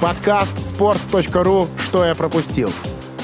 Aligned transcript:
Подкаст 0.00 0.56
sports.ru 0.56 1.66
«Что 1.78 2.06
я 2.06 2.14
пропустил». 2.14 2.70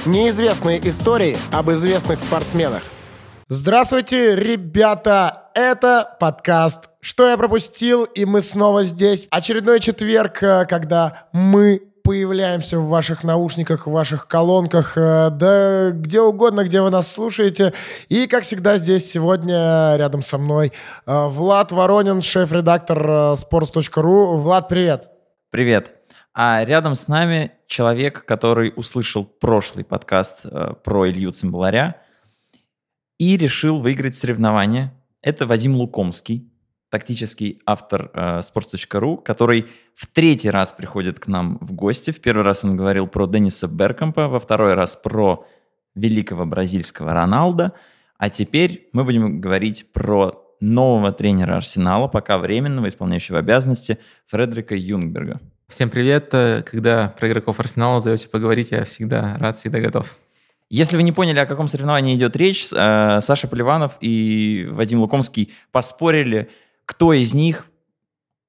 Неизвестные 0.05 0.79
истории 0.87 1.35
об 1.51 1.71
известных 1.71 2.21
спортсменах. 2.21 2.83
Здравствуйте, 3.49 4.37
ребята! 4.37 5.45
Это 5.55 6.15
подкаст 6.21 6.91
«Что 7.01 7.31
я 7.31 7.39
пропустил?» 7.39 8.05
И 8.05 8.27
мы 8.27 8.43
снова 8.43 8.85
здесь. 8.85 9.27
Очередной 9.31 9.81
четверг, 9.81 10.43
э, 10.43 10.67
когда 10.67 11.29
мы 11.33 11.81
появляемся 12.05 12.79
в 12.79 12.89
ваших 12.89 13.25
наушниках, 13.25 13.87
в 13.87 13.91
ваших 13.91 14.29
колонках, 14.29 14.99
э, 14.99 15.31
да 15.31 15.93
где 15.93 16.21
угодно, 16.21 16.63
где 16.65 16.83
вы 16.83 16.91
нас 16.91 17.11
слушаете. 17.11 17.73
И, 18.11 18.27
как 18.27 18.43
всегда, 18.43 18.77
здесь 18.77 19.11
сегодня 19.11 19.97
рядом 19.97 20.21
со 20.21 20.37
мной 20.37 20.75
э, 21.07 21.27
Влад 21.29 21.73
Воронин, 21.73 22.21
шеф-редактор 22.21 23.33
sports.ru. 23.33 24.37
Влад, 24.37 24.69
привет! 24.69 25.09
Привет! 25.51 25.91
А 26.39 26.63
рядом 26.67 26.95
с 26.97 27.09
нами 27.09 27.53
человек, 27.67 28.27
который 28.27 28.71
услышал 28.77 29.25
прошлый 29.25 29.87
подкаст 29.87 30.45
э, 30.45 30.75
про 30.85 31.09
Илью 31.09 31.31
Цимбаларя 31.31 32.03
и 33.17 33.39
решил 33.39 33.81
выиграть 33.81 34.17
соревнование. 34.17 34.93
Это 35.23 35.47
Вадим 35.47 35.75
Лукомский, 35.77 36.53
тактический 36.91 37.63
автор 37.65 38.11
э, 38.13 38.41
sports.ru, 38.41 39.23
который 39.23 39.65
в 39.95 40.07
третий 40.09 40.51
раз 40.51 40.73
приходит 40.73 41.19
к 41.19 41.27
нам 41.27 41.57
в 41.63 41.73
гости. 41.73 42.11
В 42.11 42.21
первый 42.21 42.45
раз 42.45 42.65
он 42.65 42.77
говорил 42.77 43.07
про 43.07 43.27
Денниса 43.27 43.67
Беркомпа, 43.67 44.29
во 44.29 44.39
второй 44.39 44.75
раз 44.75 44.95
про 44.95 45.47
великого 45.95 46.45
бразильского 46.45 47.15
Роналда, 47.15 47.73
а 48.19 48.29
теперь 48.29 48.91
мы 48.93 49.05
будем 49.05 49.41
говорить 49.41 49.91
про 49.91 50.35
нового 50.61 51.13
тренера 51.13 51.57
Арсенала, 51.57 52.09
пока 52.09 52.37
временного, 52.37 52.89
исполняющего 52.89 53.39
обязанности, 53.39 53.97
Фредерика 54.27 54.75
Юнгберга. 54.75 55.41
Всем 55.69 55.91
привет. 55.91 56.29
Когда 56.31 57.09
про 57.19 57.29
игроков 57.29 57.59
Арсенала 57.59 58.01
зовете 58.01 58.29
поговорить, 58.29 58.71
я 58.71 58.85
всегда 58.85 59.37
рад, 59.41 59.59
всегда 59.59 59.81
готов. 59.81 60.17
Если 60.71 60.97
вы 60.97 61.03
не 61.03 61.11
поняли, 61.11 61.41
о 61.41 61.47
каком 61.47 61.67
соревновании 61.67 62.15
идет 62.15 62.37
речь, 62.37 62.69
э, 62.73 63.21
Саша 63.21 63.49
Поливанов 63.49 63.97
и 64.01 64.69
Вадим 64.71 65.01
Лукомский 65.01 65.53
поспорили, 65.73 66.51
кто 66.85 67.13
из 67.13 67.35
них 67.35 67.67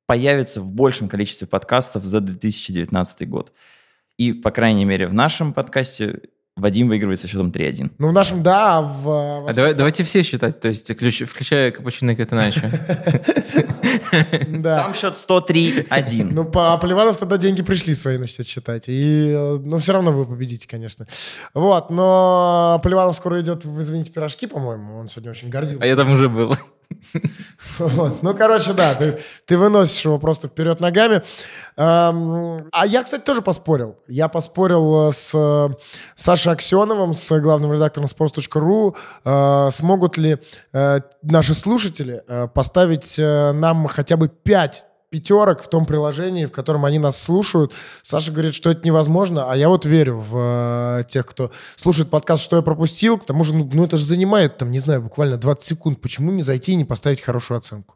появится 0.06 0.62
в 0.62 0.74
большем 0.74 1.10
количестве 1.10 1.48
подкастов 1.48 2.06
за 2.06 2.22
2019 2.22 3.28
год. 3.28 3.52
И, 4.18 4.34
по 4.34 4.52
крайней 4.52 4.86
мере, 4.86 5.08
в 5.08 5.14
нашем 5.14 5.54
подкасте 5.54 6.22
Вадим 6.56 6.88
выигрывает 6.88 7.20
со 7.20 7.28
счетом 7.28 7.50
3-1. 7.50 7.94
Ну, 7.98 8.10
в 8.10 8.14
нашем, 8.14 8.42
да, 8.42 8.78
а 8.78 8.82
в... 8.82 9.50
А 9.50 9.54
давай, 9.54 9.74
давайте 9.74 10.04
все 10.04 10.24
считать, 10.24 10.60
то 10.60 10.68
есть 10.68 10.96
ключ, 10.98 11.22
включая 11.22 11.72
Капучино 11.72 12.12
и 12.12 12.16
Катаначо. 14.68 14.82
Там 14.82 14.94
счет 14.94 15.14
103-1. 15.14 16.30
Ну, 16.32 16.46
по 16.46 16.78
Поливанов 16.78 17.18
тогда 17.18 17.38
деньги 17.38 17.62
пришли 17.62 17.94
свои 17.94 18.18
начнет 18.18 18.48
считать. 18.48 18.86
И, 18.88 19.34
ну, 19.62 19.78
все 19.78 19.94
равно 19.94 20.12
вы 20.12 20.26
победите, 20.26 20.68
конечно. 20.68 21.08
Вот, 21.54 21.90
но 21.90 22.80
Поливанов 22.84 23.16
скоро 23.16 23.42
идет, 23.42 23.66
извините, 23.66 24.12
пирожки, 24.12 24.48
по-моему. 24.48 24.98
Он 24.98 25.08
сегодня 25.08 25.32
очень 25.32 25.50
гордился. 25.50 25.84
А 25.84 25.88
я 25.88 25.96
там 25.96 26.12
уже 26.12 26.30
был. 26.30 26.56
Ну, 27.80 28.36
короче, 28.36 28.74
да, 28.74 28.94
ты, 28.96 29.20
ты 29.46 29.58
выносишь 29.58 30.06
его 30.06 30.20
просто 30.20 30.48
вперед 30.48 30.80
ногами. 30.80 31.22
А 31.76 32.84
я, 32.86 33.04
кстати, 33.04 33.22
тоже 33.22 33.42
поспорил. 33.42 33.98
Я 34.08 34.28
поспорил 34.28 35.12
с 35.12 35.32
э, 35.34 35.70
Сашей 36.16 36.54
Аксеновым, 36.54 37.14
с 37.14 37.40
главным 37.40 37.72
редактором 37.74 38.08
sports.ru, 38.08 38.96
э, 39.24 39.70
смогут 39.72 40.18
ли 40.18 40.38
э, 40.74 41.00
наши 41.22 41.54
слушатели 41.54 42.24
э, 42.28 42.48
поставить 42.48 43.20
э, 43.20 43.52
нам 43.52 43.88
хотя 43.88 44.18
бы 44.18 44.28
5 44.28 44.86
пятерок 45.10 45.64
в 45.64 45.70
том 45.70 45.86
приложении, 45.86 46.46
в 46.46 46.52
котором 46.52 46.86
они 46.86 47.00
нас 47.00 47.22
слушают. 47.22 47.74
Саша 48.02 48.32
говорит, 48.32 48.54
что 48.54 48.70
это 48.70 48.86
невозможно, 48.86 49.52
а 49.52 49.56
я 49.56 49.70
вот 49.70 49.86
верю 49.86 50.18
в 50.18 51.00
э, 51.00 51.04
тех, 51.10 51.26
кто 51.26 51.52
слушает 51.76 52.10
подкаст 52.10 52.44
«Что 52.44 52.58
я 52.58 52.62
пропустил». 52.62 53.18
К 53.18 53.26
тому 53.26 53.44
же, 53.44 53.56
ну, 53.56 53.70
ну 53.72 53.86
это 53.86 53.98
же 53.98 54.06
занимает, 54.06 54.58
там, 54.58 54.72
не 54.72 54.80
знаю, 54.80 55.02
буквально 55.02 55.38
20 55.38 55.64
секунд. 55.64 56.02
Почему 56.02 56.32
не 56.32 56.44
зайти 56.44 56.74
и 56.74 56.76
не 56.76 56.86
поставить 56.86 57.22
хорошую 57.22 57.58
оценку? 57.58 57.96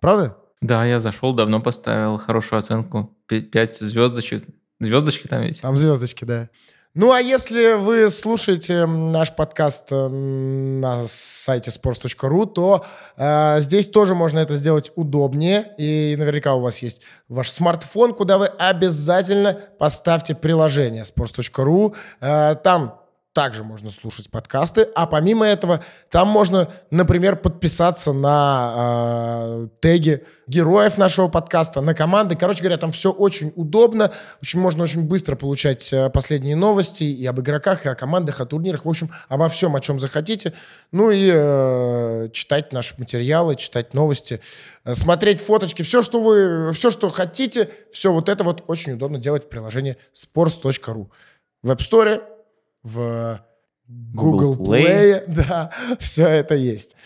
Правда? 0.00 0.36
Да, 0.60 0.84
я 0.84 1.00
зашел, 1.00 1.34
давно 1.34 1.60
поставил 1.60 2.18
хорошую 2.18 2.58
оценку. 2.58 3.16
Пять 3.26 3.76
звездочек. 3.76 4.44
Звездочки 4.78 5.26
там 5.26 5.42
есть? 5.42 5.62
Там 5.62 5.76
звездочки, 5.76 6.24
да. 6.24 6.48
Ну, 6.94 7.10
а 7.10 7.22
если 7.22 7.72
вы 7.78 8.10
слушаете 8.10 8.84
наш 8.84 9.34
подкаст 9.34 9.90
э, 9.90 10.08
на 10.08 11.06
сайте 11.06 11.70
sports.ru, 11.70 12.46
то 12.46 12.84
э, 13.16 13.60
здесь 13.62 13.88
тоже 13.88 14.14
можно 14.14 14.40
это 14.40 14.56
сделать 14.56 14.92
удобнее. 14.94 15.72
И 15.78 16.14
наверняка 16.18 16.54
у 16.54 16.60
вас 16.60 16.82
есть 16.82 17.00
ваш 17.28 17.50
смартфон, 17.50 18.12
куда 18.12 18.36
вы 18.36 18.44
обязательно 18.44 19.58
поставьте 19.78 20.34
приложение 20.34 21.04
sports.ru. 21.04 21.96
Э, 22.20 22.56
там 22.62 23.01
также 23.32 23.64
можно 23.64 23.90
слушать 23.90 24.30
подкасты, 24.30 24.88
а 24.94 25.06
помимо 25.06 25.46
этого 25.46 25.82
там 26.10 26.28
можно, 26.28 26.70
например, 26.90 27.36
подписаться 27.36 28.12
на 28.12 28.74
э, 28.76 29.68
теги 29.80 30.24
героев 30.46 30.98
нашего 30.98 31.28
подкаста, 31.28 31.80
на 31.80 31.94
команды. 31.94 32.36
Короче 32.36 32.60
говоря, 32.60 32.76
там 32.76 32.90
все 32.90 33.10
очень 33.10 33.52
удобно, 33.56 34.12
очень 34.42 34.60
можно 34.60 34.82
очень 34.82 35.08
быстро 35.08 35.34
получать 35.34 35.90
э, 35.94 36.10
последние 36.10 36.56
новости 36.56 37.04
и 37.04 37.24
об 37.24 37.40
игроках, 37.40 37.86
и 37.86 37.88
о 37.88 37.94
командах, 37.94 38.40
о 38.40 38.46
турнирах, 38.46 38.84
в 38.84 38.88
общем, 38.88 39.10
обо 39.28 39.48
всем, 39.48 39.74
о 39.76 39.80
чем 39.80 39.98
захотите. 39.98 40.52
Ну 40.90 41.10
и 41.10 41.30
э, 41.32 42.28
читать 42.34 42.72
наши 42.72 42.94
материалы, 42.98 43.56
читать 43.56 43.94
новости, 43.94 44.40
э, 44.84 44.92
смотреть 44.92 45.40
фоточки, 45.40 45.80
все, 45.80 46.02
что 46.02 46.20
вы, 46.20 46.72
все, 46.74 46.90
что 46.90 47.08
хотите, 47.08 47.70
все 47.90 48.12
вот 48.12 48.28
это 48.28 48.44
вот 48.44 48.64
очень 48.66 48.92
удобно 48.92 49.18
делать 49.18 49.44
в 49.44 49.48
приложении 49.48 49.96
sports.ru. 50.14 51.08
В 51.62 51.70
App 51.70 51.78
в 52.82 53.40
Google, 53.86 54.54
Google 54.54 54.64
Play. 54.64 54.84
Play. 54.84 55.24
Да, 55.48 55.70
все 55.98 56.26
это 56.26 56.54
есть. 56.54 56.96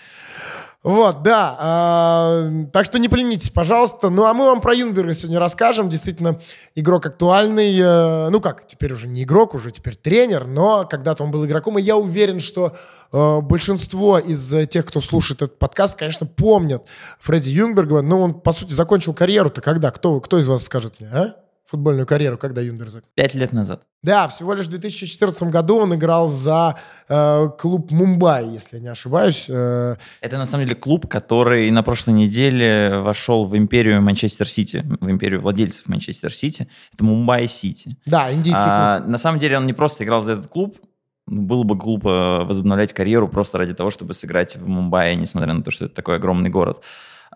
Вот, 0.87 1.22
да. 1.22 2.38
Э, 2.38 2.66
так 2.72 2.87
что 2.87 3.00
не 3.00 3.09
поленитесь, 3.09 3.50
пожалуйста. 3.50 4.09
Ну, 4.09 4.25
а 4.25 4.32
мы 4.34 4.44
вам 4.47 4.60
про 4.60 4.72
Юнберга 4.72 5.14
сегодня 5.14 5.41
расскажем. 5.41 5.88
Действительно, 5.88 6.38
игрок 6.76 7.06
актуальный. 7.06 7.76
Э, 7.76 8.28
ну 8.28 8.41
как, 8.41 8.69
теперь 8.69 8.92
уже 8.92 9.09
не 9.09 9.25
игрок, 9.25 9.54
уже 9.54 9.72
теперь 9.72 9.97
тренер, 9.97 10.47
но 10.47 10.87
когда-то 10.87 11.25
он 11.25 11.32
был 11.32 11.44
игроком. 11.44 11.76
И 11.78 11.82
я 11.82 11.97
уверен, 11.97 12.38
что 12.38 12.76
э, 13.10 13.41
большинство 13.41 14.20
из 14.20 14.69
тех, 14.69 14.87
кто 14.87 15.00
слушает 15.00 15.43
этот 15.43 15.58
подкаст, 15.58 15.98
конечно, 15.98 16.25
помнят 16.25 16.84
Фредди 17.19 17.50
Юнгберга. 17.50 18.00
Но 18.03 18.20
он, 18.20 18.34
по 18.34 18.53
сути, 18.53 18.72
закончил 18.72 19.12
карьеру-то 19.12 19.60
когда? 19.62 19.91
Кто, 19.91 20.20
кто 20.20 20.38
из 20.38 20.47
вас 20.47 20.62
скажет 20.62 21.00
мне, 21.00 21.08
а? 21.08 21.45
Футбольную 21.66 22.06
карьеру, 22.06 22.38
когда 22.38 22.60
Юнгберг 22.60 22.88
закончил? 22.88 23.10
Пять 23.15 23.34
лет 23.34 23.53
назад. 23.53 23.82
Да, 24.03 24.28
всего 24.28 24.54
лишь 24.54 24.66
в 24.66 24.71
2014 24.71 25.43
году 25.44 25.78
он 25.78 25.94
играл 25.94 26.28
за 26.28 26.78
э, 27.09 27.49
клуб 27.59 27.91
Мумбай, 27.91 28.49
если 28.49 28.77
я 28.77 28.82
не 28.82 28.88
ошибаюсь. 28.88 29.47
Э... 29.49 29.97
Это 30.21 30.38
на 30.38 30.47
самом 30.47 30.65
деле 30.65 30.76
клуб, 30.76 31.09
который 31.09 31.71
на 31.71 31.82
прошлой 31.82 32.15
неделе 32.15 32.99
вошел 32.99 33.47
в 33.47 33.56
империю 33.56 34.00
Манчестер 34.03 34.49
Сити, 34.49 34.84
в 35.00 35.10
империю 35.10 35.41
владельцев 35.41 35.88
Манчестер 35.88 36.32
Сити. 36.32 36.69
Это 36.93 37.05
Мумбай 37.05 37.49
Сити. 37.49 37.97
Да, 38.06 38.32
индийский 38.32 38.62
а, 38.65 38.99
клуб. 38.99 39.10
На 39.10 39.19
самом 39.19 39.41
деле 39.41 39.59
он 39.59 39.66
не 39.66 39.72
просто 39.72 40.05
играл 40.05 40.21
за 40.21 40.34
этот 40.34 40.47
клуб, 40.49 40.78
было 41.26 41.65
бы 41.65 41.75
глупо 41.75 42.44
возобновлять 42.44 42.93
карьеру 42.93 43.28
просто 43.28 43.59
ради 43.59 43.75
того, 43.75 43.91
чтобы 43.91 44.15
сыграть 44.15 44.56
в 44.56 44.69
Мумбаи, 44.69 45.15
несмотря 45.15 45.53
на 45.53 45.62
то, 45.62 45.71
что 45.71 45.87
это 45.87 45.94
такой 45.94 46.16
огромный 46.16 46.50
город. 46.50 46.82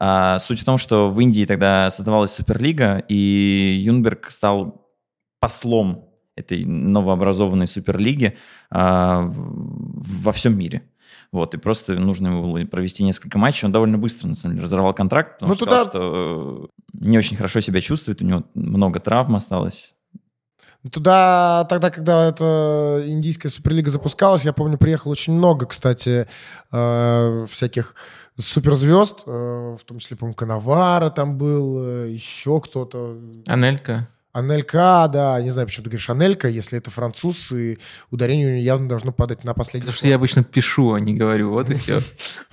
А, 0.02 0.38
суть 0.38 0.60
в 0.60 0.64
том, 0.64 0.78
что 0.78 1.10
в 1.10 1.20
Индии 1.20 1.44
тогда 1.44 1.90
создавалась 1.90 2.32
Суперлига, 2.32 3.04
и 3.08 3.78
Юнберг 3.84 4.30
стал 4.30 4.88
послом 5.40 6.06
этой 6.36 6.64
новообразованной 6.64 7.66
Суперлиги 7.66 8.38
а, 8.70 9.30
во 9.30 10.32
всем 10.32 10.58
мире. 10.58 10.82
Вот, 11.32 11.54
и 11.54 11.58
просто 11.58 11.94
нужно 11.94 12.28
ему 12.28 12.42
было 12.42 12.64
провести 12.64 13.04
несколько 13.04 13.38
матчей. 13.38 13.66
Он 13.66 13.72
довольно 13.72 13.98
быстро, 13.98 14.26
на 14.26 14.34
самом 14.34 14.54
деле, 14.54 14.64
разорвал 14.64 14.94
контракт, 14.94 15.34
потому 15.34 15.50
ну, 15.50 15.54
что 15.54 15.64
туда... 15.66 15.84
сказал, 15.84 15.90
что 15.90 16.70
э, 16.72 17.06
не 17.06 17.18
очень 17.18 17.36
хорошо 17.36 17.60
себя 17.60 17.80
чувствует, 17.80 18.22
у 18.22 18.24
него 18.24 18.44
много 18.54 18.98
травм 19.00 19.36
осталось. 19.36 19.94
Туда 20.92 21.66
тогда, 21.68 21.90
когда 21.90 22.28
эта 22.28 23.04
индийская 23.06 23.50
суперлига 23.50 23.90
запускалась, 23.90 24.44
я 24.44 24.54
помню, 24.54 24.78
приехало 24.78 25.12
очень 25.12 25.34
много, 25.34 25.66
кстати, 25.66 26.26
э, 26.72 27.46
всяких 27.50 27.94
суперзвезд, 28.40 29.22
э, 29.26 29.76
в 29.78 29.84
том 29.84 29.98
числе, 29.98 30.16
по-моему, 30.16 30.34
Каннаваро 30.34 31.10
там 31.10 31.38
был, 31.38 31.82
э, 31.82 32.10
еще 32.10 32.60
кто-то. 32.60 33.16
Анелька. 33.46 34.08
Анелька, 34.32 35.08
да, 35.12 35.40
не 35.42 35.50
знаю, 35.50 35.66
почему 35.66 35.84
ты 35.84 35.90
говоришь 35.90 36.08
Анелька, 36.08 36.48
если 36.48 36.78
это 36.78 36.90
француз, 36.90 37.50
и 37.50 37.78
ударение 38.10 38.60
явно 38.60 38.88
должно 38.88 39.10
падать 39.10 39.42
на 39.42 39.54
последний. 39.54 39.86
Потому 39.86 39.96
что 39.96 40.08
я 40.08 40.14
обычно 40.14 40.44
пишу, 40.44 40.92
а 40.92 41.00
не 41.00 41.14
говорю, 41.14 41.50
вот 41.50 41.70
и 41.70 41.74
все. 41.74 42.00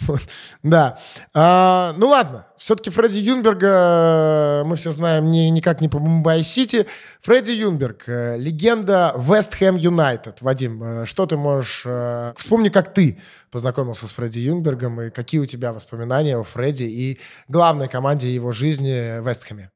Да. 0.64 1.00
А, 1.34 1.94
ну 1.98 2.08
ладно, 2.08 2.48
все-таки 2.58 2.90
Фредди 2.90 3.20
Юнгберга 3.20 4.64
мы 4.66 4.76
все 4.76 4.90
знаем 4.92 5.32
никак 5.32 5.80
не 5.80 5.88
по 5.88 6.00
Мумбай-Сити. 6.00 6.88
Фредди 7.22 7.52
Юнберг, 7.52 8.04
э, 8.08 8.38
легенда 8.38 9.14
Вест 9.16 9.54
Хэм 9.54 9.78
Юнайтед. 9.78 10.42
Вадим, 10.42 10.84
э, 10.84 11.06
что 11.06 11.28
ты 11.28 11.38
можешь... 11.38 11.84
Э, 11.86 12.34
вспомни, 12.36 12.70
как 12.70 12.94
ты 12.94 13.20
познакомился 13.52 14.08
с 14.08 14.14
Фредди 14.14 14.40
Юнбергом, 14.40 15.00
и 15.02 15.10
какие 15.12 15.40
у 15.40 15.46
тебя 15.46 15.72
воспоминания 15.74 16.38
о 16.38 16.44
Фредди 16.44 16.84
и 16.84 17.20
главной 17.48 17.88
команде 17.88 18.34
его 18.34 18.52
жизни 18.52 19.24
Вест 19.24 19.44
Хэме. 19.44 19.70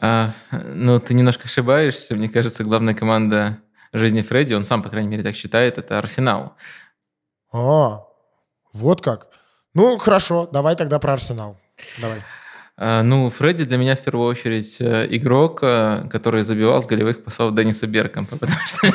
А, 0.00 0.32
ну, 0.50 0.98
ты 0.98 1.14
немножко 1.14 1.44
ошибаешься. 1.44 2.16
Мне 2.16 2.28
кажется, 2.28 2.64
главная 2.64 2.94
команда 2.94 3.58
жизни 3.92 4.22
Фредди, 4.22 4.54
он 4.54 4.64
сам, 4.64 4.82
по 4.82 4.88
крайней 4.88 5.08
мере, 5.08 5.22
так 5.22 5.36
считает, 5.36 5.78
это 5.78 5.98
Арсенал. 5.98 6.56
А, 7.52 8.02
вот 8.72 9.00
как. 9.00 9.28
Ну, 9.72 9.98
хорошо, 9.98 10.48
давай 10.52 10.76
тогда 10.76 10.98
про 10.98 11.12
Арсенал. 11.12 11.58
Давай. 12.00 12.22
А, 12.76 13.02
ну, 13.02 13.30
Фредди 13.30 13.64
для 13.64 13.76
меня 13.76 13.94
в 13.94 14.00
первую 14.00 14.28
очередь 14.28 14.80
э, 14.80 15.06
игрок, 15.10 15.60
э, 15.62 16.08
который 16.10 16.42
забивал 16.42 16.82
с 16.82 16.86
голевых 16.86 17.22
пасов 17.22 17.54
Денниса 17.54 17.86
Беркомпа, 17.86 18.36
потому 18.40 18.60
что 18.66 18.88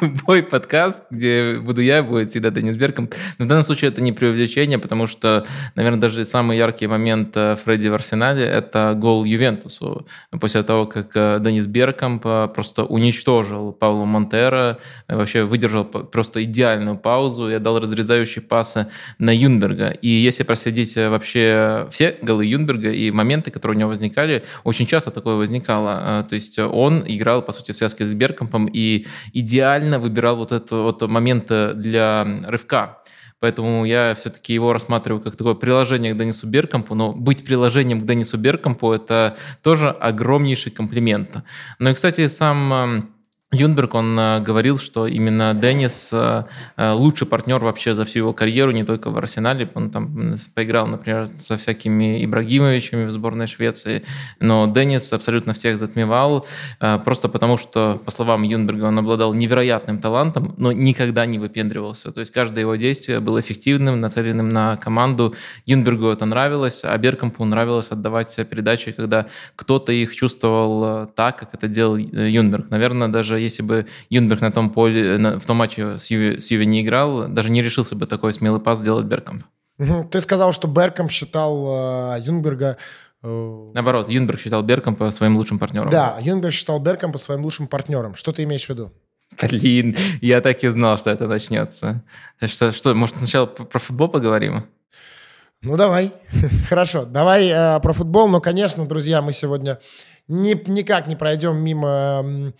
любой 0.00 0.42
подкаст, 0.42 1.04
где 1.10 1.58
буду 1.58 1.82
я, 1.82 2.02
будет 2.02 2.30
всегда 2.30 2.50
Денис 2.50 2.76
Беркомп. 2.76 3.14
Но 3.38 3.44
в 3.44 3.48
данном 3.48 3.64
случае 3.64 3.90
это 3.90 4.02
не 4.02 4.12
преувеличение, 4.12 4.78
потому 4.78 5.06
что, 5.06 5.46
наверное, 5.74 6.00
даже 6.00 6.24
самый 6.24 6.58
яркий 6.58 6.86
момент 6.86 7.36
э, 7.36 7.56
Фредди 7.56 7.88
в 7.88 7.94
Арсенале– 7.94 8.44
это 8.44 8.94
гол 8.96 9.24
Ювентусу. 9.24 10.06
После 10.40 10.62
того, 10.62 10.86
как 10.86 11.12
Денис 11.42 11.66
Беркомп 11.66 12.22
просто 12.54 12.84
уничтожил 12.84 13.72
Паулу 13.72 14.04
Монтера, 14.04 14.78
вообще 15.08 15.44
выдержал 15.44 15.84
просто 15.84 16.42
идеальную 16.44 16.96
паузу 16.96 17.50
и 17.50 17.58
дал 17.58 17.78
разрезающие 17.80 18.42
пасы 18.42 18.88
на 19.18 19.34
Юнберга. 19.34 19.88
И 19.90 20.08
если 20.08 20.42
проследить 20.42 20.96
вообще 20.96 21.86
все 21.90 22.16
голы 22.22 22.46
Юнберга 22.46 22.90
и 22.90 23.10
моменты, 23.10 23.50
которые 23.50 23.76
у 23.76 23.80
него 23.80 23.90
возникали, 23.90 24.44
очень 24.64 24.86
часто 24.86 25.10
такое 25.10 25.36
возникало. 25.36 26.26
То 26.28 26.34
есть 26.34 26.58
он 26.58 27.04
играл, 27.06 27.42
по 27.42 27.52
сути, 27.52 27.72
в 27.72 27.76
связке 27.76 28.04
с 28.04 28.14
Беркомпом 28.14 28.66
и 28.66 29.06
идеально 29.38 29.98
выбирал 29.98 30.36
вот 30.36 30.52
это 30.52 30.76
вот 30.76 31.02
моменты 31.02 31.74
для 31.74 32.24
рывка. 32.46 32.98
Поэтому 33.38 33.84
я 33.84 34.14
все-таки 34.14 34.54
его 34.54 34.72
рассматриваю 34.72 35.22
как 35.22 35.36
такое 35.36 35.54
приложение 35.54 36.14
к 36.14 36.18
Денису 36.18 36.46
Беркомпу, 36.46 36.94
но 36.94 37.12
быть 37.12 37.44
приложением 37.44 38.00
к 38.00 38.06
Денису 38.06 38.38
Беркомпу– 38.38 38.92
это 38.94 39.36
тоже 39.62 39.90
огромнейший 39.90 40.72
комплимент. 40.72 41.42
Ну 41.78 41.90
и, 41.90 41.94
кстати, 41.94 42.26
сам 42.28 43.10
Юнберг, 43.52 43.94
он 43.94 44.18
э, 44.18 44.40
говорил, 44.40 44.76
что 44.76 45.06
именно 45.06 45.54
Деннис 45.54 46.10
э, 46.12 46.44
э, 46.76 46.90
лучший 46.90 47.28
партнер 47.28 47.62
вообще 47.62 47.94
за 47.94 48.04
всю 48.04 48.18
его 48.18 48.32
карьеру, 48.32 48.72
не 48.72 48.82
только 48.82 49.10
в 49.10 49.16
Арсенале. 49.16 49.70
Он 49.74 49.90
там 49.90 50.34
поиграл, 50.54 50.88
например, 50.88 51.28
со 51.36 51.56
всякими 51.56 52.24
Ибрагимовичами 52.24 53.04
в 53.06 53.12
сборной 53.12 53.46
Швеции, 53.46 54.02
но 54.40 54.66
Деннис 54.66 55.12
абсолютно 55.12 55.52
всех 55.52 55.78
затмевал, 55.78 56.44
просто 57.04 57.28
потому 57.28 57.56
что, 57.56 58.00
по 58.04 58.10
словам 58.10 58.42
Юнберга, 58.42 58.84
он 58.84 58.98
обладал 58.98 59.32
невероятным 59.32 60.00
талантом, 60.00 60.54
но 60.56 60.72
никогда 60.72 61.24
не 61.24 61.38
выпендривался. 61.38 62.10
То 62.10 62.20
есть 62.20 62.32
каждое 62.32 62.62
его 62.62 62.74
действие 62.74 63.20
было 63.20 63.40
эффективным, 63.40 64.00
нацеленным 64.00 64.48
на 64.48 64.76
команду. 64.76 65.34
Юнбергу 65.66 66.08
это 66.08 66.26
нравилось, 66.26 66.82
а 66.84 66.98
Беркомпу 66.98 67.44
нравилось 67.44 67.88
отдавать 67.90 68.36
передачи, 68.50 68.90
когда 68.90 69.26
кто-то 69.54 69.92
их 69.92 70.14
чувствовал 70.16 71.06
так, 71.06 71.38
как 71.38 71.54
это 71.54 71.68
делал 71.68 71.96
Юнберг. 71.96 72.70
Наверное, 72.70 73.08
даже 73.08 73.35
если 73.36 73.62
бы 73.62 73.86
Юнберг 74.10 74.40
на 74.40 74.50
том 74.50 74.70
поле, 74.70 75.18
на, 75.18 75.38
в 75.38 75.46
том 75.46 75.56
матче 75.56 75.98
с 75.98 76.10
Юви, 76.10 76.40
с 76.40 76.50
Юви 76.50 76.66
не 76.66 76.82
играл, 76.82 77.28
даже 77.28 77.50
не 77.50 77.62
решился 77.62 77.94
бы 77.94 78.06
такой 78.06 78.32
смелый 78.32 78.60
пас 78.60 78.78
сделать 78.78 79.06
Беркомп. 79.06 79.44
Ты 80.10 80.20
сказал, 80.20 80.52
что 80.52 80.68
Беркомп 80.68 81.10
считал 81.10 82.14
э, 82.16 82.20
Юнберга 82.20 82.78
э... 83.22 83.70
Наоборот, 83.74 84.08
Юнберг 84.08 84.40
считал 84.40 84.62
Беркомпа 84.62 85.10
своим 85.10 85.36
лучшим 85.36 85.58
партнером. 85.58 85.90
Да, 85.90 86.16
Юнберг 86.20 86.54
считал 86.54 86.80
Беркомпа 86.80 87.18
своим 87.18 87.42
лучшим 87.42 87.66
партнером. 87.66 88.14
Что 88.14 88.32
ты 88.32 88.44
имеешь 88.44 88.64
в 88.64 88.70
виду? 88.70 88.92
Блин, 89.42 89.96
я 90.20 90.40
так 90.40 90.62
и 90.64 90.68
знал, 90.68 90.96
что 90.98 91.10
это 91.10 91.26
начнется. 91.26 92.02
Что, 92.42 92.72
что 92.72 92.94
может, 92.94 93.18
сначала 93.18 93.46
про 93.46 93.78
футбол 93.78 94.08
поговорим? 94.08 94.66
Ну, 95.62 95.76
давай. 95.76 96.12
Хорошо, 96.68 97.04
давай 97.04 97.48
э, 97.48 97.80
про 97.80 97.92
футбол. 97.92 98.28
Но, 98.28 98.40
конечно, 98.40 98.86
друзья, 98.86 99.20
мы 99.20 99.32
сегодня 99.32 99.78
ни, 100.28 100.54
никак 100.70 101.06
не 101.06 101.16
пройдем 101.16 101.56
мимо 101.58 102.52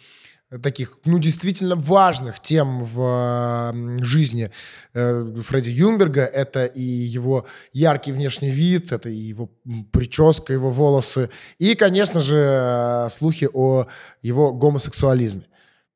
таких, 0.62 0.98
ну, 1.04 1.18
действительно 1.18 1.74
важных 1.74 2.40
тем 2.40 2.84
в 2.84 3.72
жизни 4.02 4.50
э, 4.94 5.40
Фредди 5.42 5.70
Юнберга. 5.70 6.22
Это 6.22 6.66
и 6.66 6.80
его 6.82 7.46
яркий 7.72 8.12
внешний 8.12 8.50
вид, 8.50 8.92
это 8.92 9.08
и 9.08 9.16
его 9.16 9.50
прическа, 9.92 10.52
его 10.52 10.70
волосы, 10.70 11.30
и, 11.58 11.74
конечно 11.74 12.20
же, 12.20 12.36
э, 12.36 13.08
слухи 13.10 13.48
о 13.52 13.86
его 14.22 14.52
гомосексуализме. 14.52 15.46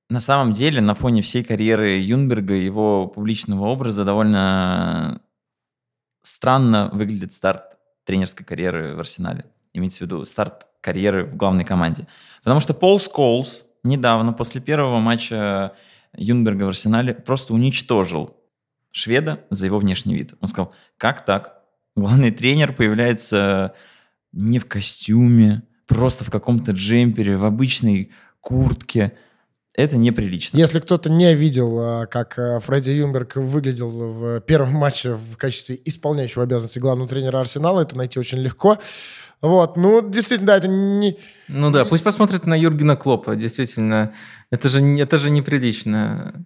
На 0.09 0.21
самом 0.21 0.53
деле, 0.53 0.81
на 0.81 0.95
фоне 0.97 1.23
всей 1.23 1.45
карьеры 1.45 1.99
Юнберга, 1.99 2.55
его 2.55 3.07
публичного 3.07 3.67
образа 3.67 4.05
довольно 4.05 5.23
странно 6.23 6.91
выглядит 6.93 7.33
старт 7.33 7.77
тренерской 8.05 8.45
карьеры 8.45 8.97
в 8.97 9.01
Арсенале. 9.01 9.45
Имеется 9.73 9.99
в 9.99 10.01
виду 10.03 10.25
старт 10.25 10.67
карьеры 10.81 11.27
в 11.27 11.37
главной 11.37 11.65
команде. 11.65 12.09
Потому 12.43 12.59
что 12.59 12.75
Пол 12.75 12.99
Сколс, 12.99 13.67
недавно, 13.83 14.33
после 14.33 14.61
первого 14.61 14.99
матча 14.99 15.73
Юнберга 16.17 16.65
в 16.65 16.69
Арсенале, 16.69 17.15
просто 17.15 17.55
уничтожил 17.55 18.37
шведа 18.91 19.45
за 19.51 19.67
его 19.67 19.79
внешний 19.79 20.15
вид. 20.15 20.35
Он 20.41 20.49
сказал, 20.49 20.75
как 20.97 21.25
так? 21.25 21.63
Главный 21.97 22.31
тренер 22.31 22.73
появляется 22.73 23.75
не 24.33 24.59
в 24.59 24.67
костюме, 24.67 25.63
просто 25.87 26.25
в 26.25 26.31
каком-то 26.31 26.73
джемпере, 26.73 27.37
в 27.37 27.45
обычной 27.45 28.13
куртке. 28.41 29.13
Это 29.77 29.97
неприлично. 29.97 30.57
Если 30.57 30.81
кто-то 30.81 31.11
не 31.11 31.35
видел, 31.35 31.79
а, 31.79 32.07
как 32.07 32.39
а, 32.39 32.59
Фредди 32.59 32.91
Юнберг 32.91 33.37
выглядел 33.37 33.91
в 33.91 34.41
первом 34.41 34.75
матче 34.75 35.15
в 35.15 35.37
качестве 35.37 35.81
исполняющего 35.85 36.43
обязанности 36.43 36.81
главного 36.81 37.09
тренера 37.09 37.39
Арсенала, 37.39 37.81
это 37.81 37.97
найти 37.97 38.19
очень 38.19 38.39
легко. 38.39 38.79
Вот, 39.43 39.77
ну, 39.77 40.07
действительно, 40.07 40.49
да, 40.49 40.57
это 40.59 40.69
не... 40.69 41.19
Ну 41.49 41.71
да, 41.71 41.85
пусть 41.85 42.05
посмотрит 42.05 42.47
на 42.47 42.55
Юргена 42.55 42.97
Клопа, 42.97 43.37
действительно. 43.37 44.13
Это 44.51 44.69
же, 44.69 44.81
это 44.99 45.17
же 45.17 45.31
неприлично. 45.31 46.45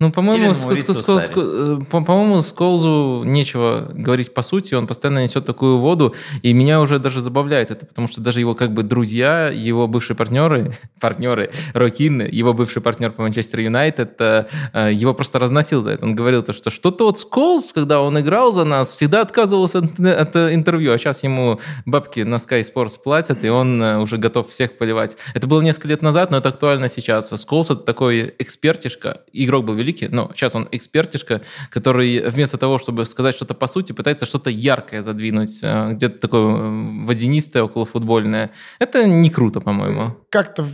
Ну, 0.00 0.10
по-моему, 0.10 0.52
ск- 0.52 0.72
ск- 0.72 1.02
ск- 1.02 1.32
ск- 1.32 1.84
по-моему, 1.86 2.42
Сколзу 2.42 3.22
нечего 3.24 3.88
говорить 3.92 4.34
по 4.34 4.42
сути, 4.42 4.74
он 4.74 4.86
постоянно 4.86 5.22
несет 5.22 5.46
такую 5.46 5.78
воду, 5.78 6.14
и 6.42 6.52
меня 6.52 6.80
уже 6.80 6.98
даже 6.98 7.20
забавляет 7.20 7.70
это, 7.70 7.86
потому 7.86 8.08
что 8.08 8.20
даже 8.20 8.40
его 8.40 8.54
как 8.54 8.74
бы 8.74 8.82
друзья, 8.82 9.48
его 9.48 9.86
бывшие 9.86 10.16
партнеры, 10.16 10.72
партнеры, 11.00 11.50
Рокин, 11.74 12.22
его 12.26 12.52
бывший 12.54 12.82
партнер 12.82 13.12
по 13.12 13.22
Манчестер 13.22 13.60
Юнайтед, 13.60 14.20
э, 14.20 14.46
э, 14.72 14.92
его 14.92 15.14
просто 15.14 15.38
разносил 15.38 15.80
за 15.82 15.90
это. 15.90 16.04
Он 16.04 16.14
говорил, 16.14 16.42
то, 16.42 16.52
что 16.52 16.70
что-то 16.70 17.04
вот 17.04 17.18
Сколз, 17.18 17.72
когда 17.72 18.00
он 18.00 18.18
играл 18.20 18.52
за 18.52 18.64
нас, 18.64 18.92
всегда 18.92 19.20
отказывался 19.22 19.78
от, 19.78 20.00
от 20.00 20.36
интервью, 20.36 20.92
а 20.92 20.98
сейчас 20.98 21.22
ему 21.24 21.60
бабки 21.86 22.20
на 22.20 22.36
Sky 22.36 22.62
Sports 22.62 22.98
платят, 23.02 23.44
и 23.44 23.48
он 23.48 23.80
э, 23.80 23.98
уже 23.98 24.16
готов 24.18 24.50
всех 24.50 24.76
поливать. 24.78 25.16
Это 25.34 25.46
было 25.46 25.60
несколько 25.60 25.88
лет 25.88 26.02
назад, 26.02 26.30
но 26.30 26.38
это 26.38 26.48
актуально 26.48 26.88
сейчас. 26.88 27.30
Сколз 27.40 27.70
это 27.70 27.80
такой 27.80 28.34
экспертишка, 28.38 29.22
игрок 29.32 29.63
был 29.64 29.74
великий, 29.74 30.08
но 30.08 30.30
сейчас 30.34 30.54
он 30.54 30.68
экспертишка, 30.70 31.42
который 31.70 32.28
вместо 32.28 32.58
того, 32.58 32.78
чтобы 32.78 33.04
сказать 33.04 33.34
что-то 33.34 33.54
по 33.54 33.66
сути, 33.66 33.92
пытается 33.92 34.26
что-то 34.26 34.50
яркое 34.50 35.02
задвинуть, 35.02 35.60
э, 35.62 35.92
где-то 35.92 36.18
такое 36.18 37.04
водянистое, 37.04 37.62
околофутбольное. 37.62 38.50
Это 38.78 39.06
не 39.06 39.30
круто, 39.30 39.60
по-моему. 39.60 40.16
Как-то 40.30 40.64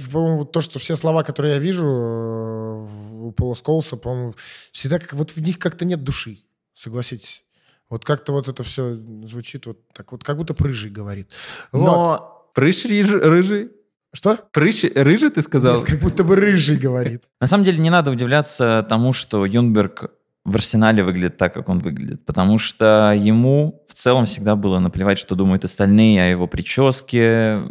то, 0.45 0.61
что 0.61 0.79
все 0.79 0.97
слова, 0.97 1.23
которые 1.23 1.55
я 1.55 1.61
вижу 1.61 1.87
э, 1.87 2.87
у 3.15 3.33
Пола 3.33 3.55
Сколса, 3.55 3.97
по-моему, 3.97 4.35
всегда 4.73 4.99
как 4.99 5.15
вот 5.15 5.31
в 5.31 5.41
них 5.41 5.59
как-то 5.59 5.85
нет 5.85 6.05
души, 6.05 6.39
согласитесь. 6.75 7.45
Вот 7.89 8.05
как-то 8.05 8.33
вот 8.33 8.49
это 8.49 8.63
все 8.63 8.95
звучит 9.25 9.67
вот 9.67 9.79
так 9.93 10.13
вот, 10.13 10.23
как 10.23 10.37
будто 10.37 10.55
прыжий 10.55 10.91
говорит. 10.91 11.31
Но 11.73 12.07
вот. 12.07 12.55
прыщ 12.55 12.85
рыжий? 12.85 13.71
Что? 14.13 14.39
Прыщ, 14.53 14.85
рыжий 14.95 15.31
ты 15.31 15.43
сказал? 15.43 15.79
Нет, 15.79 15.87
как 15.87 16.01
будто 16.01 16.25
бы 16.25 16.37
рыжий 16.37 16.77
говорит. 16.77 17.25
На 17.41 17.47
самом 17.47 17.65
деле 17.65 17.79
не 17.79 17.91
надо 17.91 18.11
удивляться 18.11 18.85
тому, 18.89 19.13
что 19.13 19.47
Юнберг 19.47 20.11
в 20.45 20.55
арсенале 20.55 21.05
выглядит 21.05 21.37
так, 21.37 21.55
как 21.55 21.69
он 21.69 21.79
выглядит. 21.79 22.25
Потому 22.25 22.59
что 22.59 23.15
ему 23.17 23.85
в 23.89 23.95
целом 23.95 24.27
всегда 24.27 24.57
было 24.57 24.79
наплевать, 24.79 25.19
что 25.19 25.35
думают 25.35 25.65
остальные 25.65 26.23
о 26.23 26.31
его 26.31 26.47
прическе, 26.49 27.63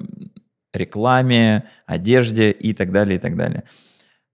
рекламе, 0.74 1.66
одежде 1.86 2.52
и 2.52 2.74
так 2.74 2.92
далее, 2.92 3.18
и 3.18 3.20
так 3.20 3.36
далее. 3.36 3.64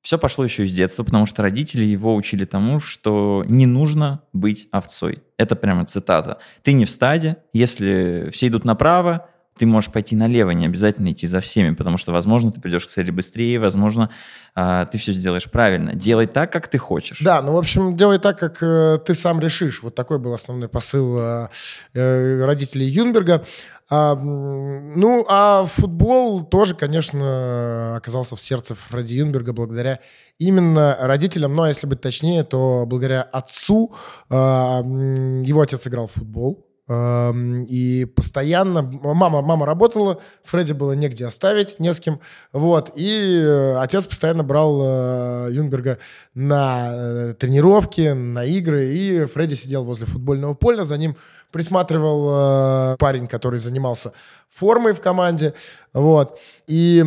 Все 0.02 0.20
пошло 0.20 0.44
еще 0.44 0.66
из 0.66 0.74
детства, 0.76 1.04
потому 1.04 1.26
что 1.26 1.42
родители 1.42 1.84
его 1.84 2.14
учили 2.14 2.46
тому, 2.46 2.80
что 2.80 3.44
не 3.48 3.66
нужно 3.66 4.22
быть 4.34 4.68
овцой. 4.72 5.24
Это 5.38 5.56
прямо 5.56 5.86
цитата. 5.86 6.38
Ты 6.62 6.74
не 6.74 6.86
в 6.86 6.92
стаде, 6.92 7.38
если 7.54 8.30
все 8.32 8.48
идут 8.48 8.66
направо, 8.66 9.28
ты 9.58 9.66
можешь 9.66 9.92
пойти 9.92 10.16
налево, 10.16 10.52
не 10.52 10.66
обязательно 10.66 11.12
идти 11.12 11.28
за 11.28 11.40
всеми, 11.40 11.74
потому 11.74 11.98
что, 11.98 12.12
возможно, 12.12 12.52
ты 12.52 12.60
придешь 12.60 12.86
к 12.86 12.90
цели 12.90 13.12
быстрее, 13.12 13.60
возможно, 13.60 14.10
э, 14.56 14.86
ты 14.92 14.98
все 14.98 15.14
сделаешь 15.14 15.50
правильно. 15.50 15.94
Делай 15.94 16.28
так, 16.28 16.52
как 16.52 16.68
ты 16.68 16.78
хочешь. 16.78 17.22
Да, 17.22 17.42
ну, 17.42 17.54
в 17.54 17.58
общем, 17.58 17.96
делай 17.96 18.20
так, 18.20 18.38
как 18.38 18.62
э, 18.62 19.00
ты 19.06 19.14
сам 19.14 19.40
решишь. 19.40 19.82
Вот 19.82 19.96
такой 19.96 20.20
был 20.20 20.34
основной 20.34 20.68
посыл 20.68 21.18
э, 21.20 21.48
э, 21.94 22.44
родителей 22.44 22.88
Юнберга. 22.88 23.46
А, 23.88 24.16
ну, 24.16 25.26
а 25.30 25.64
футбол 25.64 26.44
тоже, 26.44 26.74
конечно, 26.74 27.96
оказался 27.96 28.36
в 28.36 28.42
сердце 28.42 28.74
Фредди 28.74 29.14
Юнберга 29.14 29.54
благодаря 29.54 30.00
именно 30.40 30.98
родителям, 31.00 31.56
но 31.56 31.68
если 31.68 31.86
быть 31.86 32.02
точнее, 32.02 32.44
то 32.44 32.86
благодаря 32.88 33.22
отцу. 33.22 33.94
Э, 34.30 34.82
его 34.84 35.62
отец 35.62 35.86
играл 35.88 36.08
в 36.08 36.14
футбол, 36.14 36.65
И 36.88 38.06
постоянно... 38.16 38.84
Мама, 38.84 39.42
мама 39.42 39.66
работала, 39.66 40.22
Фредди 40.44 40.74
было 40.74 40.92
негде 40.92 41.26
оставить, 41.26 41.80
не 41.80 41.92
с 41.92 42.00
кем. 42.00 42.20
Вот. 42.54 42.92
И 42.96 43.40
э, 43.42 43.78
отец 43.78 44.06
постоянно 44.06 44.44
брал 44.44 44.82
э, 44.84 45.48
Юнберга 45.52 45.98
на 46.36 46.90
э, 46.92 47.34
тренировки, 47.40 48.10
на 48.14 48.46
игры. 48.46 48.86
И 48.86 49.26
Фредди 49.26 49.56
сидел 49.56 49.84
возле 49.84 50.06
футбольного 50.06 50.54
поля. 50.54 50.84
За 50.84 50.98
ним 50.98 51.16
присматривал 51.52 52.98
парень, 52.98 53.28
который 53.28 53.60
занимался 53.60 54.12
формой 54.50 54.94
в 54.94 55.02
команде. 55.02 55.56
Вот. 55.92 56.40
И 56.68 57.04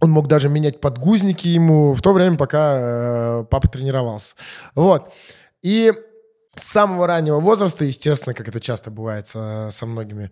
он 0.00 0.10
мог 0.10 0.26
даже 0.26 0.48
менять 0.48 0.80
подгузники 0.80 1.46
ему 1.46 1.92
в 1.92 2.02
то 2.02 2.12
время, 2.12 2.36
пока 2.36 3.44
папа 3.50 3.68
тренировался. 3.68 4.34
Вот. 4.74 5.12
И 5.62 5.92
с 6.56 6.64
самого 6.64 7.06
раннего 7.06 7.38
возраста, 7.38 7.84
естественно, 7.84 8.34
как 8.34 8.48
это 8.48 8.60
часто 8.60 8.90
бывает 8.90 9.26
со, 9.26 9.70
многими 9.82 10.30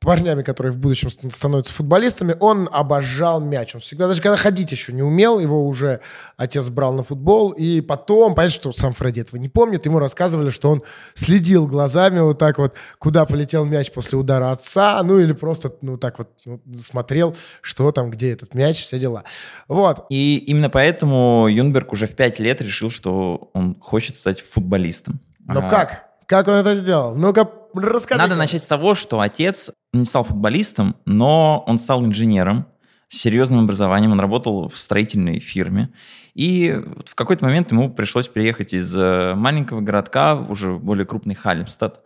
парнями, 0.00 0.42
которые 0.42 0.72
в 0.72 0.78
будущем 0.78 1.10
ст- 1.10 1.32
становятся 1.32 1.72
футболистами, 1.72 2.36
он 2.38 2.68
обожал 2.72 3.40
мяч. 3.40 3.74
Он 3.74 3.80
всегда, 3.80 4.08
даже 4.08 4.22
когда 4.22 4.36
ходить 4.36 4.70
еще 4.70 4.92
не 4.92 5.02
умел, 5.02 5.38
его 5.38 5.66
уже 5.66 6.00
отец 6.36 6.68
брал 6.70 6.92
на 6.92 7.02
футбол. 7.02 7.50
И 7.50 7.80
потом, 7.80 8.34
понятно, 8.34 8.54
что 8.54 8.72
сам 8.72 8.92
Фредди 8.92 9.20
этого 9.20 9.38
не 9.38 9.48
помнит, 9.48 9.84
ему 9.86 9.98
рассказывали, 9.98 10.50
что 10.50 10.70
он 10.70 10.82
следил 11.14 11.66
глазами 11.66 12.20
вот 12.20 12.38
так 12.38 12.58
вот, 12.58 12.74
куда 12.98 13.24
полетел 13.26 13.64
мяч 13.64 13.90
после 13.90 14.18
удара 14.18 14.52
отца, 14.52 15.02
ну 15.02 15.18
или 15.18 15.32
просто, 15.32 15.74
ну 15.82 15.96
так 15.96 16.18
вот, 16.18 16.30
ну, 16.44 16.60
смотрел, 16.74 17.34
что 17.60 17.90
там, 17.92 18.10
где 18.10 18.32
этот 18.32 18.54
мяч, 18.54 18.82
все 18.82 18.98
дела. 18.98 19.24
Вот. 19.68 20.06
И 20.10 20.38
именно 20.38 20.70
поэтому 20.70 21.48
Юнберг 21.48 21.92
уже 21.92 22.06
в 22.06 22.14
5 22.14 22.38
лет 22.38 22.60
решил, 22.60 22.90
что 22.90 23.50
он 23.54 23.76
хочет 23.80 24.16
стать 24.16 24.40
футболистом. 24.40 25.20
Но 25.46 25.60
А, 25.60 25.68
как? 25.68 26.06
Как 26.26 26.48
он 26.48 26.54
это 26.54 26.76
сделал? 26.76 27.14
Ну-ка, 27.14 27.48
расскажи. 27.74 28.20
Надо 28.20 28.34
начать 28.34 28.62
с 28.62 28.66
того, 28.66 28.94
что 28.94 29.20
отец 29.20 29.70
не 29.92 30.04
стал 30.04 30.24
футболистом, 30.24 30.96
но 31.04 31.64
он 31.66 31.78
стал 31.78 32.04
инженером 32.04 32.66
с 33.08 33.18
серьезным 33.18 33.60
образованием. 33.60 34.12
Он 34.12 34.20
работал 34.20 34.68
в 34.68 34.76
строительной 34.76 35.38
фирме. 35.38 35.90
И 36.34 36.78
в 37.06 37.14
какой-то 37.14 37.44
момент 37.44 37.70
ему 37.70 37.90
пришлось 37.90 38.28
переехать 38.28 38.74
из 38.74 38.94
э, 38.94 39.34
маленького 39.34 39.80
городка 39.80 40.34
в 40.34 40.50
уже 40.50 40.74
более 40.74 41.06
крупный 41.06 41.34
Халемстад. 41.34 42.02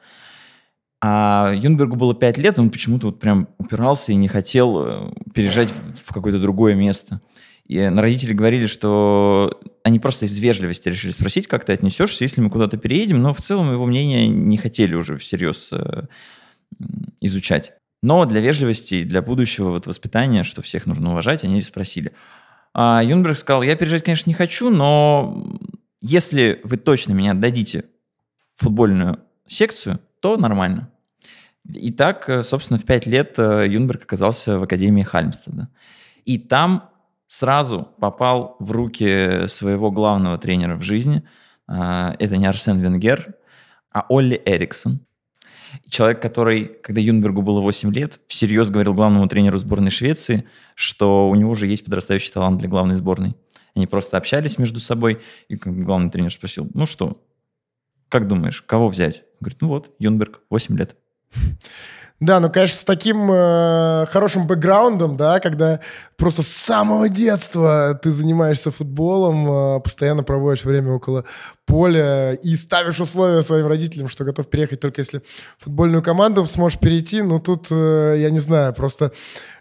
А 1.03 1.53
Юнбергу 1.55 1.97
было 1.97 2.15
5 2.15 2.39
лет, 2.39 2.59
он 2.59 2.71
почему-то 2.71 3.07
вот 3.07 3.19
прям 3.19 3.49
упирался 3.57 4.13
и 4.13 4.17
не 4.17 4.29
хотел 4.29 4.85
э, 4.85 5.13
переезжать 5.35 5.71
в 5.71 6.13
какое-то 6.13 6.39
другое 6.39 6.75
место. 6.75 7.23
И 7.71 7.77
э, 7.77 7.89
родители 7.89 8.33
говорили, 8.33 8.67
что 8.67 9.61
они 9.85 10.01
просто 10.01 10.27
из 10.27 10.37
вежливости 10.41 10.89
решили 10.89 11.13
спросить, 11.13 11.47
как 11.47 11.65
ты 11.65 11.73
отнесешься, 11.73 12.25
если 12.25 12.41
мы 12.41 12.51
куда-то 12.51 12.77
переедем, 12.77 13.23
но 13.23 13.33
в 13.33 13.39
целом 13.39 13.71
его 13.71 13.87
мнение 13.87 14.27
не 14.27 14.57
хотели 14.57 14.97
уже 14.97 15.17
всерьез 15.19 15.71
э, 15.73 16.07
изучать. 17.21 17.73
Но 18.03 18.25
для 18.25 18.41
вежливости 18.41 18.97
и 18.97 19.05
для 19.05 19.23
будущего 19.23 19.69
вот 19.69 19.87
воспитания, 19.87 20.43
что 20.43 20.63
всех 20.63 20.87
нужно 20.87 21.13
уважать, 21.13 21.45
они 21.45 21.63
спросили. 21.63 22.13
А 22.75 23.03
Юнберг 23.05 23.39
сказал, 23.39 23.63
я 23.63 23.77
переезжать, 23.77 24.03
конечно, 24.03 24.29
не 24.29 24.35
хочу, 24.35 24.69
но 24.71 25.47
если 26.01 26.61
вы 26.65 26.77
точно 26.77 27.13
меня 27.13 27.33
отдадите 27.33 27.85
в 28.57 28.65
футбольную 28.65 29.21
секцию, 29.47 30.01
то 30.19 30.37
нормально. 30.37 30.91
И 31.73 31.93
так, 31.93 32.29
э, 32.29 32.43
собственно, 32.43 32.81
в 32.81 32.85
пять 32.85 33.07
лет 33.07 33.39
Юнберг 33.39 34.03
оказался 34.03 34.59
в 34.59 34.65
Академии 34.65 35.05
Хальмстеда. 35.05 35.69
И 36.25 36.37
там 36.39 36.90
сразу 37.31 37.89
попал 38.01 38.57
в 38.59 38.73
руки 38.73 39.47
своего 39.47 39.93
главного 39.93 40.37
тренера 40.37 40.75
в 40.75 40.83
жизни. 40.83 41.23
А, 41.69 42.17
Это 42.19 42.37
не 42.37 42.47
Арсен 42.47 42.81
Венгер, 42.81 43.35
а 43.93 44.05
Олли 44.09 44.43
Эриксон. 44.45 45.07
Человек, 45.89 46.21
который, 46.21 46.65
когда 46.65 47.01
Юнбергу 47.01 47.43
было 47.43 47.61
8 47.61 47.95
лет, 47.95 48.19
всерьез 48.27 48.71
говорил 48.71 48.95
главному 48.95 49.29
тренеру 49.29 49.59
сборной 49.59 49.93
Швеции, 49.93 50.45
что 50.75 51.31
у 51.31 51.37
него 51.37 51.53
уже 51.53 51.69
есть 51.69 51.85
подрастающий 51.85 52.33
талант 52.33 52.59
для 52.59 52.69
главной 52.69 52.97
сборной. 52.97 53.37
Они 53.77 53.87
просто 53.87 54.17
общались 54.17 54.59
между 54.59 54.81
собой, 54.81 55.21
и 55.49 55.55
главный 55.55 56.11
тренер 56.11 56.33
спросил, 56.33 56.69
ну 56.75 56.85
что, 56.85 57.25
как 58.09 58.27
думаешь, 58.27 58.61
кого 58.63 58.89
взять? 58.89 59.23
Он 59.35 59.39
говорит, 59.43 59.61
ну 59.61 59.69
вот, 59.69 59.95
Юнберг, 60.01 60.41
8 60.51 60.77
лет. 60.77 60.97
Да, 62.21 62.39
ну, 62.39 62.51
конечно, 62.51 62.77
с 62.77 62.85
таким 62.85 63.33
э, 63.33 64.05
хорошим 64.11 64.47
бэкграундом, 64.47 65.17
да, 65.17 65.41
когда 65.41 65.81
просто 66.19 66.43
с 66.43 66.49
самого 66.49 67.09
детства 67.09 67.99
ты 68.03 68.11
занимаешься 68.11 68.71
футболом, 68.71 69.51
э, 69.51 69.81
постоянно 69.81 70.23
проводишь 70.23 70.65
время 70.65 70.93
около 70.93 71.25
поля 71.65 72.35
и 72.35 72.55
ставишь 72.57 73.01
условия 73.01 73.41
своим 73.41 73.67
родителям, 73.67 74.09
что 74.09 74.25
готов 74.25 74.51
переехать 74.51 74.81
только 74.81 75.01
если 75.01 75.23
футбольную 75.59 76.03
команду 76.03 76.45
сможешь 76.45 76.79
перейти. 76.79 77.23
Ну, 77.23 77.39
тут, 77.39 77.69
э, 77.71 78.17
я 78.19 78.29
не 78.29 78.41
знаю, 78.41 78.75
просто 78.75 79.13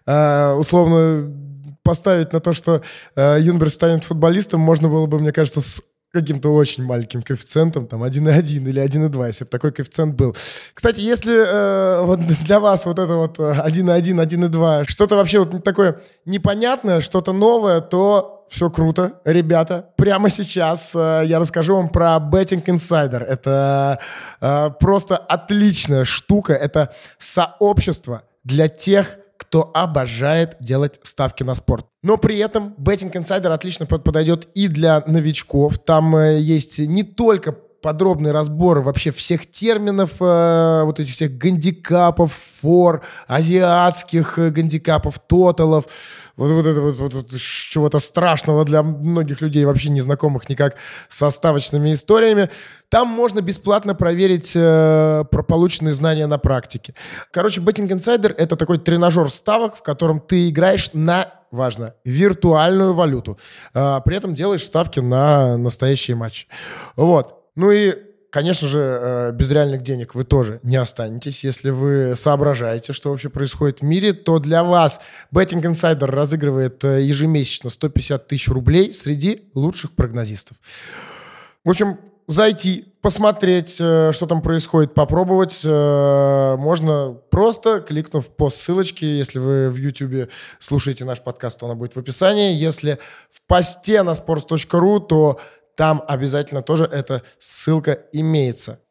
э, 0.06 0.54
условно 0.56 1.34
поставить 1.82 2.34
на 2.34 2.42
то, 2.42 2.52
что 2.52 2.82
э, 3.16 3.38
Юнберг 3.40 3.72
станет 3.72 4.04
футболистом, 4.04 4.60
можно 4.60 4.90
было 4.90 5.06
бы, 5.06 5.18
мне 5.18 5.32
кажется, 5.32 5.62
с 5.62 5.82
каким-то 6.12 6.54
очень 6.54 6.84
маленьким 6.84 7.22
коэффициентом, 7.22 7.88
там 7.88 8.04
1,1 8.04 8.68
или 8.68 8.82
1,2, 8.82 9.28
если 9.28 9.44
бы 9.44 9.50
такой 9.50 9.72
коэффициент 9.72 10.16
был. 10.16 10.36
Кстати, 10.74 11.00
если 11.02 11.36
э, 11.36 12.04
вот 12.04 12.20
для 12.46 12.60
вас 12.60 12.86
вот 12.86 13.00
это 13.00 13.16
вот 13.16 13.40
э, 13.40 13.42
1,1, 13.42 14.26
1,2, 14.26 14.86
что-то 14.88 15.16
вообще 15.16 15.40
вот 15.40 15.64
такое 15.64 16.02
непонятное, 16.26 17.02
что-то 17.02 17.32
новое, 17.32 17.82
то 17.82 18.46
все 18.50 18.70
круто, 18.70 19.22
ребята. 19.26 19.90
Прямо 19.96 20.30
сейчас 20.30 20.92
э, 20.96 21.24
я 21.26 21.40
расскажу 21.40 21.76
вам 21.76 21.90
про 21.90 22.18
Betting 22.18 22.66
Insider. 22.66 23.24
Это 23.24 24.00
э, 24.42 24.70
просто 24.80 25.18
отличная 25.18 26.04
штука. 26.04 26.54
Это 26.54 26.94
сообщество 27.20 28.24
для 28.44 28.68
тех, 28.68 29.18
кто 29.40 29.72
обожает 29.74 30.58
делать 30.60 31.00
ставки 31.04 31.44
на 31.44 31.56
спорт. 31.56 31.86
Но 32.04 32.18
при 32.18 32.38
этом 32.38 32.76
Betting 32.78 33.12
Insider 33.14 33.48
отлично 33.48 33.86
под- 33.86 34.04
подойдет 34.04 34.50
и 34.54 34.68
для 34.68 35.02
новичков. 35.08 35.80
Там 35.80 36.16
э, 36.18 36.40
есть 36.40 36.78
не 36.80 37.04
только 37.04 37.54
подробный 37.82 38.32
разбор 38.32 38.82
вообще 38.82 39.12
всех 39.12 39.50
терминов, 39.50 40.16
э, 40.20 40.82
вот 40.84 41.00
этих 41.00 41.14
всех 41.14 41.38
гандикапов, 41.38 42.34
фор, 42.62 43.02
азиатских 43.28 44.38
э, 44.38 44.50
гандикапов, 44.50 45.20
тоталов, 45.20 45.86
вот, 46.40 46.52
вот 46.52 46.66
это 46.66 46.82
вот, 46.82 46.96
вот- 46.96 47.14
вот 47.14 47.36
чего-то 47.38 48.00
страшного 48.00 48.66
для 48.66 48.82
многих 48.82 49.42
людей, 49.42 49.66
вообще 49.66 49.90
не 49.90 50.02
знакомых 50.02 50.50
никак 50.50 50.76
со 51.10 51.30
ставочными 51.30 51.94
историями. 51.94 52.50
Там 52.90 53.08
можно 53.08 53.42
бесплатно 53.42 53.94
проверить 53.94 54.54
э, 54.56 55.26
про 55.30 55.44
полученные 55.44 55.94
знания 55.94 56.28
на 56.28 56.38
практике. 56.38 56.96
Короче, 57.32 57.62
Betting 57.62 57.88
Insider— 57.90 58.34
это 58.38 58.56
такой 58.56 58.80
тренажер 58.80 59.30
ставок, 59.30 59.76
в 59.76 59.84
котором 59.84 60.20
ты 60.20 60.50
играешь 60.50 60.90
на 60.94 61.34
важно, 61.52 61.96
виртуальную 62.06 62.94
валюту. 62.94 63.40
А, 63.74 64.00
при 64.02 64.18
этом 64.18 64.36
делаешь 64.36 64.64
ставки 64.64 65.00
на 65.00 65.58
настоящие 65.58 66.16
матчи. 66.16 66.48
Вот. 66.96 67.44
Ну 67.56 67.72
и, 67.72 67.94
конечно 68.30 68.68
же, 68.68 68.80
э, 68.80 69.32
без 69.34 69.52
реальных 69.52 69.84
денег 69.84 70.16
вы 70.16 70.24
тоже 70.24 70.60
не 70.64 70.78
останетесь. 70.78 71.44
Если 71.44 71.70
вы 71.70 72.16
соображаете, 72.16 72.94
что 72.94 73.10
вообще 73.10 73.30
происходит 73.30 73.80
в 73.80 73.84
мире, 73.84 74.14
то 74.14 74.40
для 74.40 74.64
вас 74.64 75.00
Betting 75.34 75.62
Insider 75.62 76.06
разыгрывает 76.06 76.84
э, 76.84 77.02
ежемесячно 77.02 77.70
150 77.70 78.28
тысяч 78.28 78.48
рублей 78.50 78.92
среди 78.92 79.44
лучших 79.54 79.92
прогнозистов. 79.92 80.58
В 81.66 81.70
общем, 81.70 81.98
зайти, 82.28 82.94
посмотреть, 83.02 83.78
э, 83.80 84.12
что 84.14 84.26
там 84.28 84.42
происходит, 84.42 84.94
попробовать 84.94 85.64
можно 85.64 87.18
просто 87.30 87.80
кликнув 87.82 88.28
по 88.36 88.50
ссылочке. 88.50 89.18
Если 89.18 89.40
вы 89.40 89.70
в 89.70 89.76
YouTube 89.76 90.30
слушаете 90.60 91.06
наш 91.06 91.22
подкаст, 91.22 91.60
то 91.60 91.66
она 91.66 91.76
будет 91.76 91.96
в 91.96 92.00
описании. 92.00 92.54
Если 92.54 93.00
в 93.30 93.42
посте 93.48 94.04
на 94.04 94.12
sports.ru, 94.12 95.00
то 95.06 95.40
там 95.80 96.04
обязательно 96.10 96.62
тоже 96.62 96.84
эта 96.84 97.24
ссылка 97.38 98.00
имеется. 98.12 98.82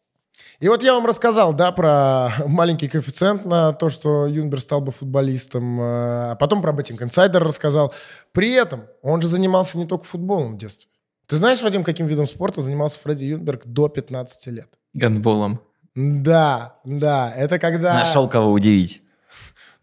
И 0.58 0.68
вот 0.68 0.82
я 0.82 0.94
вам 0.94 1.04
рассказал, 1.04 1.52
да, 1.52 1.70
про 1.70 2.30
маленький 2.46 2.88
коэффициент 2.88 3.44
на 3.44 3.74
то, 3.74 3.90
что 3.90 4.26
Юнбер 4.26 4.58
стал 4.58 4.80
бы 4.80 4.90
футболистом, 4.90 5.78
э, 5.78 6.30
а 6.30 6.36
потом 6.36 6.62
про 6.62 6.72
Betting 6.72 6.96
Insider 6.96 7.40
рассказал. 7.40 7.92
При 8.32 8.52
этом 8.52 8.86
он 9.02 9.20
же 9.20 9.28
занимался 9.28 9.76
не 9.76 9.86
только 9.86 10.06
футболом 10.06 10.54
в 10.54 10.56
детстве. 10.56 10.88
Ты 11.26 11.36
знаешь, 11.36 11.60
Вадим, 11.60 11.84
каким 11.84 12.06
видом 12.06 12.26
спорта 12.26 12.62
занимался 12.62 12.98
Фредди 13.00 13.26
Юнберг 13.26 13.66
до 13.66 13.90
15 13.90 14.46
лет? 14.46 14.68
Гандболом. 14.94 15.60
Да, 15.94 16.78
да, 16.86 17.30
это 17.36 17.58
когда... 17.58 17.92
Нашел 17.92 18.30
кого 18.30 18.50
удивить. 18.50 19.02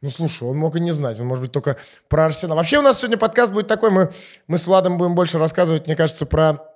Ну, 0.01 0.09
слушай, 0.09 0.47
он 0.47 0.57
мог 0.57 0.75
и 0.75 0.79
не 0.79 0.91
знать, 0.91 1.19
он, 1.21 1.27
может 1.27 1.43
быть, 1.43 1.51
только 1.51 1.77
про 2.09 2.25
Арсенал. 2.25 2.57
Вообще 2.57 2.79
у 2.79 2.81
нас 2.81 2.97
сегодня 2.97 3.17
подкаст 3.17 3.53
будет 3.53 3.67
такой, 3.67 3.91
мы, 3.91 4.11
мы 4.47 4.57
с 4.57 4.65
Владом 4.65 4.97
будем 4.97 5.13
больше 5.13 5.37
рассказывать, 5.37 5.85
мне 5.85 5.95
кажется, 5.95 6.25
про 6.25 6.74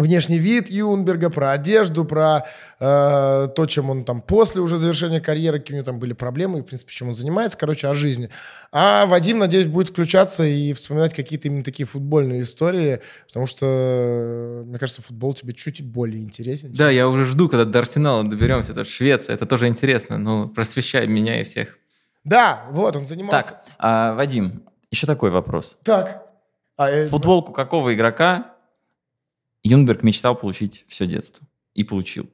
внешний 0.00 0.38
вид 0.38 0.70
Юнберга, 0.70 1.30
про 1.30 1.52
одежду, 1.52 2.04
про 2.04 2.46
э, 2.78 3.48
то, 3.54 3.66
чем 3.66 3.90
он 3.90 4.04
там 4.04 4.20
после 4.22 4.60
уже 4.60 4.78
завершения 4.78 5.20
карьеры, 5.20 5.58
какие 5.58 5.74
у 5.74 5.78
него 5.78 5.84
там 5.84 5.98
были 5.98 6.12
проблемы, 6.12 6.58
и, 6.58 6.62
в 6.62 6.64
принципе, 6.64 6.92
чем 6.92 7.08
он 7.08 7.14
занимается, 7.14 7.58
короче, 7.58 7.88
о 7.88 7.94
жизни. 7.94 8.30
А 8.72 9.06
Вадим, 9.06 9.38
надеюсь, 9.38 9.66
будет 9.66 9.88
включаться 9.88 10.44
и 10.44 10.72
вспоминать 10.72 11.14
какие-то 11.14 11.48
именно 11.48 11.62
такие 11.62 11.86
футбольные 11.86 12.42
истории, 12.42 13.00
потому 13.26 13.46
что, 13.46 14.62
мне 14.66 14.78
кажется, 14.78 15.02
футбол 15.02 15.34
тебе 15.34 15.52
чуть 15.52 15.84
более 15.84 16.22
интересен. 16.22 16.72
Да, 16.72 16.90
я 16.90 17.08
уже 17.08 17.24
жду, 17.24 17.48
когда 17.48 17.64
до 17.64 17.80
Арсенала 17.80 18.24
доберемся, 18.24 18.72
это 18.72 18.84
Швеция, 18.84 19.34
это 19.34 19.46
тоже 19.46 19.68
интересно, 19.68 20.18
ну, 20.18 20.48
просвещай 20.48 21.06
меня 21.06 21.40
и 21.40 21.44
всех. 21.44 21.76
Да, 22.24 22.64
вот, 22.70 22.96
он 22.96 23.04
занимался... 23.04 23.50
Так, 23.50 23.64
а, 23.78 24.14
Вадим, 24.14 24.62
еще 24.90 25.06
такой 25.06 25.30
вопрос. 25.30 25.78
Так. 25.84 26.26
А, 26.76 26.90
э, 26.90 27.08
Футболку 27.08 27.52
какого 27.52 27.94
игрока 27.94 28.54
Юнберг 29.62 30.02
мечтал 30.02 30.34
получить 30.36 30.84
все 30.88 31.06
детство? 31.06 31.46
И 31.74 31.84
получил. 31.84 32.28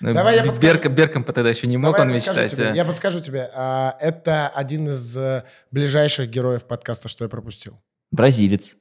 Ну, 0.00 0.12
Давай 0.12 0.36
я 0.36 0.44
подскажу. 0.44 0.72
Берком, 0.74 0.94
Берком 0.94 1.24
тогда 1.24 1.48
еще 1.50 1.66
не 1.66 1.76
мог 1.78 1.92
Давай 1.92 2.02
он 2.02 2.08
я 2.08 2.14
подскажу 2.16 2.40
мечтать. 2.40 2.58
тебе, 2.58 2.68
а? 2.70 2.74
Я 2.74 2.84
подскажу 2.84 3.20
тебе. 3.20 3.50
А, 3.54 3.96
это 4.00 4.48
один 4.48 4.88
из 4.88 5.16
э, 5.16 5.44
ближайших 5.70 6.28
героев 6.28 6.66
подкаста, 6.66 7.08
что 7.08 7.24
я 7.24 7.28
пропустил. 7.30 7.80
Бразилец. 8.10 8.76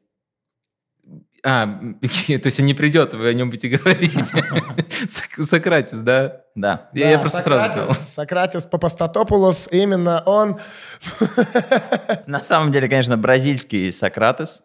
А, 1.43 1.65
то 2.01 2.07
есть 2.45 2.59
он 2.59 2.65
не 2.65 2.73
придет, 2.73 3.13
вы 3.13 3.29
о 3.29 3.33
нем 3.33 3.49
будете 3.49 3.69
говорить. 3.69 4.11
Сок- 5.09 5.45
Сократис, 5.45 5.99
да? 5.99 6.41
Да. 6.55 6.89
Я 6.93 7.09
я 7.11 7.15
Да, 7.15 7.21
просто 7.21 7.41
сразу 7.41 7.65
Сократис, 7.65 7.85
сказал. 7.87 8.05
Сократис 8.07 8.63
Папастатопулос, 8.65 9.67
именно 9.71 10.21
он. 10.25 10.59
На 12.27 12.43
самом 12.43 12.71
деле, 12.71 12.89
конечно, 12.89 13.15
бразильский 13.17 13.91
Сократес 13.91 14.63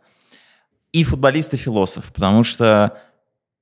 и 0.92 1.04
футболист 1.04 1.54
и 1.54 1.56
философ, 1.56 2.12
потому 2.12 2.44
что 2.44 2.98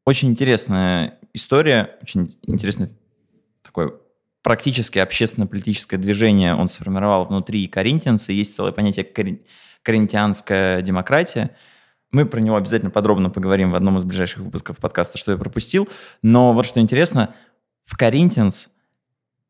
очень 0.04 0.30
интересная 0.30 1.18
история, 1.35 1.99
очень 2.02 2.37
интересное 2.42 2.90
такое 3.62 3.92
практически 4.42 4.99
общественно-политическое 4.99 5.99
движение 5.99 6.54
он 6.54 6.68
сформировал 6.68 7.26
внутри 7.26 7.66
Коринтианса. 7.66 8.32
Есть 8.32 8.54
целое 8.54 8.73
понятие 8.73 9.04
«кори- 9.04 9.44
коринтианская 9.82 10.80
демократия. 10.82 11.56
Мы 12.11 12.25
про 12.25 12.40
него 12.40 12.56
обязательно 12.56 12.90
подробно 12.90 13.28
поговорим 13.28 13.70
в 13.70 13.75
одном 13.75 13.99
из 13.99 14.04
ближайших 14.04 14.38
выпусков 14.38 14.78
подкаста 14.78 15.18
«Что 15.18 15.32
я 15.32 15.38
пропустил». 15.38 15.88
Но 16.23 16.54
вот 16.54 16.64
что 16.64 16.80
интересно, 16.80 17.35
в 17.85 17.97
Коринтианс 17.99 18.70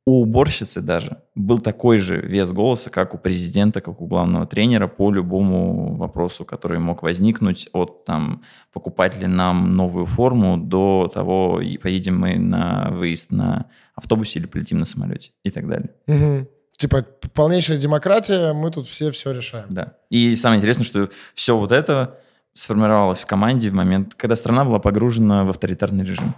у 0.09 0.23
уборщицы 0.23 0.81
даже 0.81 1.19
был 1.35 1.59
такой 1.59 1.99
же 1.99 2.21
вес 2.21 2.50
голоса, 2.53 2.88
как 2.88 3.15
у 3.15 3.19
президента, 3.19 3.81
как 3.81 4.00
у 4.00 4.07
главного 4.07 4.47
тренера 4.47 4.88
по 4.88 5.11
любому 5.11 5.95
вопросу, 5.97 6.45
который 6.45 6.79
мог 6.79 7.03
возникнуть 7.03 7.69
от 7.73 8.05
там 8.05 8.43
покупать 8.73 9.19
ли 9.19 9.27
нам 9.27 9.77
новую 9.77 10.07
форму 10.07 10.57
до 10.57 11.11
того, 11.12 11.61
и 11.61 11.77
поедем 11.77 12.19
мы 12.19 12.38
на 12.38 12.88
выезд 12.91 13.33
на 13.33 13.67
автобусе 13.95 14.38
или 14.38 14.47
полетим 14.47 14.79
на 14.79 14.87
самолете 14.87 15.33
и 15.45 15.50
так 15.50 15.69
далее. 15.69 15.91
Мгм. 16.07 16.49
Типа 16.71 17.05
полнейшая 17.35 17.77
демократия, 17.77 18.55
мы 18.55 18.71
тут 18.71 18.87
все 18.87 19.11
все 19.11 19.33
решаем. 19.33 19.67
Да. 19.69 19.95
И 20.09 20.37
самое 20.37 20.59
интересное, 20.59 20.85
что 20.85 21.11
все 21.35 21.59
вот 21.59 21.73
это 21.73 22.19
сформировалось 22.55 23.19
в 23.19 23.27
команде 23.27 23.69
в 23.69 23.75
момент, 23.75 24.15
когда 24.15 24.37
страна 24.37 24.65
была 24.65 24.79
погружена 24.79 25.45
в 25.45 25.50
авторитарный 25.50 26.05
режим. 26.05 26.35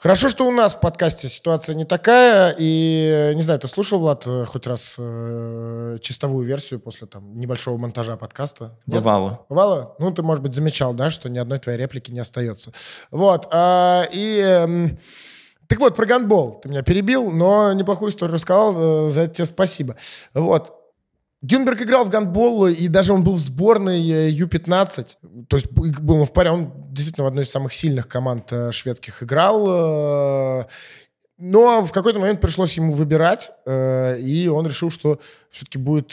Хорошо, 0.00 0.30
что 0.30 0.48
у 0.48 0.50
нас 0.50 0.76
в 0.76 0.80
подкасте 0.80 1.28
ситуация 1.28 1.74
не 1.74 1.84
такая. 1.84 2.56
И, 2.58 3.32
не 3.34 3.42
знаю, 3.42 3.60
ты 3.60 3.68
слушал, 3.68 3.98
Влад, 4.00 4.22
э, 4.26 4.46
хоть 4.46 4.66
раз 4.66 4.94
э, 4.96 5.98
чистовую 6.00 6.46
версию 6.46 6.80
после 6.80 7.06
там 7.06 7.38
небольшого 7.38 7.76
монтажа 7.76 8.16
подкаста? 8.16 8.78
Бывало. 8.86 9.44
Бывало? 9.50 9.96
Ну, 9.98 10.10
ты, 10.10 10.22
может 10.22 10.42
быть, 10.42 10.54
замечал, 10.54 10.94
да, 10.94 11.10
что 11.10 11.28
ни 11.28 11.36
одной 11.36 11.58
твоей 11.58 11.78
реплики 11.78 12.10
не 12.10 12.20
остается. 12.20 12.72
Вот. 13.10 13.46
а, 13.50 14.04
и... 14.10 14.38
эм, 14.40 14.98
так 15.66 15.78
вот, 15.80 15.94
про 15.94 16.06
гандбол. 16.06 16.60
Ты 16.62 16.70
меня 16.70 16.82
перебил, 16.82 17.30
но 17.30 17.74
неплохую 17.74 18.10
историю 18.10 18.36
рассказал. 18.36 19.08
э, 19.08 19.10
За 19.10 19.20
это 19.20 19.34
тебе 19.34 19.44
спасибо. 19.44 19.96
Вот. 20.32 20.79
Гюнберг 21.42 21.80
играл 21.82 22.04
в 22.04 22.10
гандбол, 22.10 22.66
и 22.66 22.88
даже 22.88 23.14
он 23.14 23.24
был 23.24 23.32
в 23.32 23.38
сборной 23.38 24.00
э, 24.10 24.28
Ю-15. 24.28 25.46
То 25.48 25.56
есть 25.56 25.70
был 25.72 26.16
он 26.20 26.26
в 26.26 26.32
паре. 26.32 26.50
Он 26.50 26.72
действительно 26.90 27.24
в 27.24 27.28
одной 27.28 27.44
из 27.44 27.50
самых 27.50 27.72
сильных 27.72 28.08
команд 28.08 28.52
э, 28.52 28.72
шведских 28.72 29.22
играл. 29.22 30.60
э, 30.60 30.64
Но 31.38 31.80
в 31.80 31.92
какой-то 31.92 32.18
момент 32.18 32.42
пришлось 32.42 32.76
ему 32.76 32.92
выбирать, 32.92 33.52
и 33.66 34.50
он 34.52 34.66
решил, 34.66 34.90
что 34.90 35.18
все-таки 35.50 35.78
будет 35.78 36.10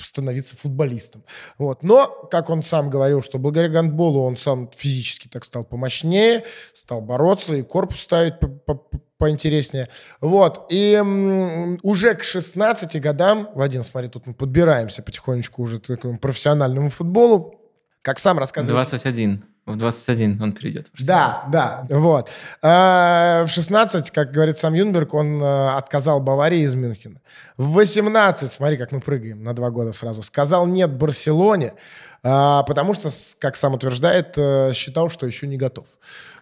становиться 0.00 0.56
футболистом. 0.56 1.22
Вот. 1.58 1.82
Но, 1.82 2.06
как 2.30 2.48
он 2.48 2.62
сам 2.62 2.88
говорил, 2.88 3.20
что 3.20 3.38
благодаря 3.38 3.68
гандболу 3.68 4.22
он 4.22 4.38
сам 4.38 4.70
физически 4.74 5.28
так 5.28 5.44
стал 5.44 5.64
помощнее, 5.64 6.44
стал 6.72 7.02
бороться 7.02 7.56
и 7.56 7.62
корпус 7.62 8.00
ставить 8.00 8.34
поинтереснее. 9.24 9.88
Вот. 10.20 10.66
И 10.68 10.92
м, 10.92 11.78
уже 11.82 12.14
к 12.14 12.22
16 12.22 13.00
годам, 13.00 13.48
Вадим, 13.54 13.82
смотри, 13.82 14.10
тут 14.10 14.26
мы 14.26 14.34
подбираемся 14.34 15.02
потихонечку 15.02 15.62
уже 15.62 15.78
к 15.80 15.86
такому 15.86 16.18
профессиональному 16.18 16.90
футболу. 16.90 17.58
Как 18.02 18.18
сам 18.18 18.38
рассказывал 18.38 18.74
21. 18.74 19.44
В 19.64 19.76
21 19.76 20.42
он 20.42 20.52
Арсенал. 20.92 21.42
да, 21.48 21.86
да, 21.88 21.96
вот. 21.96 22.28
А, 22.60 23.46
В 23.46 23.48
16, 23.48 24.10
как 24.10 24.30
говорит 24.30 24.58
сам 24.58 24.74
Юнберг, 24.74 25.14
он 25.14 25.38
а, 25.42 25.78
отказал 25.78 26.20
Баварии 26.20 26.60
из 26.60 26.74
Мюнхена. 26.74 27.22
В 27.56 27.72
18, 27.72 28.52
смотри, 28.52 28.76
как 28.76 28.92
мы 28.92 29.00
прыгаем 29.00 29.42
на 29.42 29.54
два 29.54 29.70
года 29.70 29.94
сразу, 29.94 30.22
сказал 30.22 30.66
нет 30.66 30.90
Барселоне, 30.90 31.72
а, 32.22 32.62
потому 32.64 32.92
что, 32.92 33.08
как 33.38 33.56
сам 33.56 33.72
утверждает, 33.72 34.34
э, 34.36 34.74
считал, 34.74 35.08
что 35.08 35.26
еще 35.26 35.46
не 35.46 35.56
готов. 35.56 35.86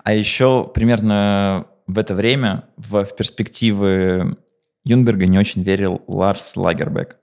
А 0.03 0.13
еще 0.13 0.69
примерно 0.75 1.67
в 1.87 1.99
это 1.99 2.15
время 2.15 2.65
в, 2.77 3.05
в 3.05 3.17
перспективы 3.17 4.37
Юнберга 4.85 5.27
не 5.27 5.39
очень 5.39 5.63
верил 5.63 6.03
Ларс 6.07 6.57
Лагербек. 6.57 7.19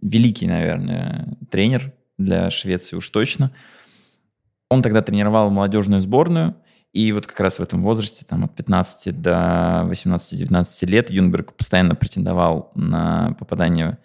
Великий, 0.00 0.46
наверное, 0.46 1.36
тренер 1.50 1.92
для 2.18 2.50
Швеции 2.50 2.96
уж 2.96 3.08
точно. 3.08 3.52
Он 4.68 4.82
тогда 4.82 5.02
тренировал 5.02 5.50
молодежную 5.50 6.00
сборную, 6.00 6.56
и 6.92 7.12
вот 7.12 7.26
как 7.26 7.38
раз 7.40 7.58
в 7.58 7.62
этом 7.62 7.82
возрасте, 7.82 8.24
там 8.26 8.44
от 8.44 8.54
15 8.56 9.20
до 9.20 9.86
18-19 9.90 10.86
лет, 10.86 11.10
Юнберг 11.10 11.54
постоянно 11.54 11.94
претендовал 11.94 12.72
на 12.74 13.36
попадание 13.38 13.98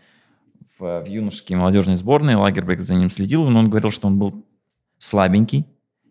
в, 0.78 1.02
в 1.02 1.08
юношеские 1.08 1.58
молодежные 1.58 1.98
сборные. 1.98 2.38
Лагербек 2.38 2.82
за 2.82 2.96
ним 2.96 3.10
следил, 3.10 3.48
но 3.50 3.60
он 3.60 3.70
говорил, 3.70 3.92
что 3.92 4.08
он 4.08 4.20
был 4.20 4.46
слабенький, 5.00 5.66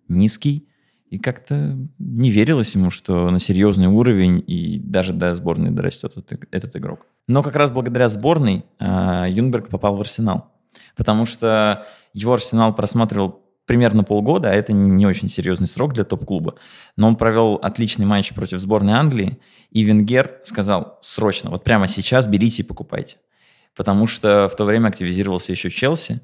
низкий, 0.09 0.69
и 1.09 1.19
как-то 1.19 1.77
не 1.99 2.31
верилось 2.31 2.75
ему, 2.75 2.91
что 2.91 3.31
на 3.31 3.39
серьезный 3.39 3.87
уровень 3.87 4.43
и 4.47 4.79
даже 4.79 5.13
до 5.13 5.35
сборной 5.35 5.71
дорастет 5.71 6.13
этот, 6.17 6.33
иг- 6.33 6.49
этот 6.51 6.77
игрок. 6.77 7.07
Но 7.29 7.43
как 7.43 7.57
раз 7.57 7.71
благодаря 7.71 8.09
сборной 8.09 8.65
а, 8.79 9.27
Юнберг 9.29 9.69
попал 9.69 9.97
в 9.97 10.01
Арсенал. 10.01 10.53
Потому 10.97 11.27
что 11.27 11.87
его 12.13 12.35
Арсенал 12.35 12.75
просматривал 12.75 13.43
примерно 13.67 14.05
полгода, 14.05 14.51
а 14.51 14.53
это 14.53 14.73
не 14.73 15.07
очень 15.07 15.29
серьезный 15.29 15.67
срок 15.67 15.95
для 15.95 16.05
топ-клуба. 16.05 16.57
Но 16.97 17.09
он 17.09 17.17
провел 17.17 17.55
отличный 17.63 18.07
матч 18.07 18.33
против 18.35 18.59
сборной 18.59 18.95
Англии, 18.95 19.39
и 19.71 19.83
Венгер 19.83 20.41
сказал, 20.45 20.99
срочно, 21.01 21.51
вот 21.51 21.65
прямо 21.65 21.89
сейчас 21.89 22.27
берите 22.27 22.63
и 22.63 22.67
покупайте. 22.67 23.17
Потому 23.75 24.07
что 24.07 24.49
в 24.49 24.57
то 24.57 24.65
время 24.65 24.89
активизировался 24.89 25.53
еще 25.53 25.71
Челси, 25.71 26.21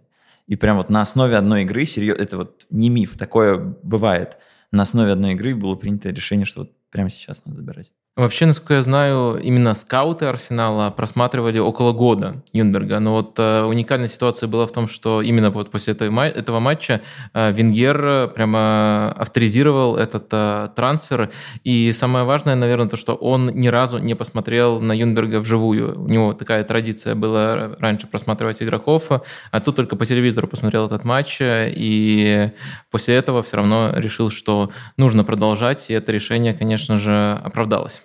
и 0.46 0.56
прям 0.56 0.76
вот 0.76 0.90
на 0.90 1.00
основе 1.00 1.36
одной 1.36 1.62
игры, 1.62 1.86
серьезно, 1.86 2.22
это 2.22 2.36
вот 2.36 2.66
не 2.70 2.88
миф, 2.90 3.16
такое 3.16 3.56
бывает, 3.56 4.36
на 4.72 4.82
основе 4.82 5.12
одной 5.12 5.32
игры 5.34 5.54
было 5.54 5.74
принято 5.76 6.10
решение, 6.10 6.46
что 6.46 6.60
вот 6.60 6.76
прямо 6.90 7.10
сейчас 7.10 7.44
надо 7.44 7.56
забирать. 7.56 7.92
Вообще, 8.20 8.44
насколько 8.44 8.74
я 8.74 8.82
знаю, 8.82 9.40
именно 9.42 9.74
скауты 9.74 10.26
Арсенала 10.26 10.90
просматривали 10.90 11.58
около 11.58 11.92
года 11.92 12.42
Юнберга. 12.52 13.00
Но 13.00 13.14
вот 13.14 13.38
э, 13.38 13.62
уникальная 13.62 14.08
ситуация 14.08 14.46
была 14.46 14.66
в 14.66 14.72
том, 14.72 14.88
что 14.88 15.22
именно 15.22 15.50
вот 15.50 15.70
после 15.70 15.94
этой 15.94 16.14
этого 16.28 16.60
матча 16.60 17.00
э, 17.32 17.50
Венгер 17.50 18.04
э, 18.04 18.28
прямо 18.28 19.10
авторизировал 19.12 19.96
этот 19.96 20.26
э, 20.32 20.68
трансфер. 20.76 21.30
И 21.64 21.92
самое 21.92 22.26
важное, 22.26 22.56
наверное, 22.56 22.90
то, 22.90 22.98
что 22.98 23.14
он 23.14 23.52
ни 23.54 23.68
разу 23.68 23.96
не 23.96 24.14
посмотрел 24.14 24.82
на 24.82 24.92
Юнберга 24.92 25.40
вживую. 25.40 25.98
У 25.98 26.06
него 26.06 26.34
такая 26.34 26.62
традиция 26.62 27.14
была 27.14 27.70
раньше 27.78 28.06
просматривать 28.06 28.62
игроков, 28.62 29.08
а 29.50 29.60
тут 29.60 29.76
только 29.76 29.96
по 29.96 30.04
телевизору 30.04 30.46
посмотрел 30.46 30.84
этот 30.84 31.04
матч. 31.04 31.40
э, 31.40 31.72
И 31.74 32.50
после 32.90 33.14
этого 33.14 33.42
все 33.42 33.56
равно 33.56 33.92
решил, 33.96 34.28
что 34.28 34.70
нужно 34.98 35.24
продолжать. 35.24 35.88
И 35.88 35.94
это 35.94 36.12
решение, 36.12 36.52
конечно 36.52 36.98
же, 36.98 37.40
оправдалось. 37.42 38.02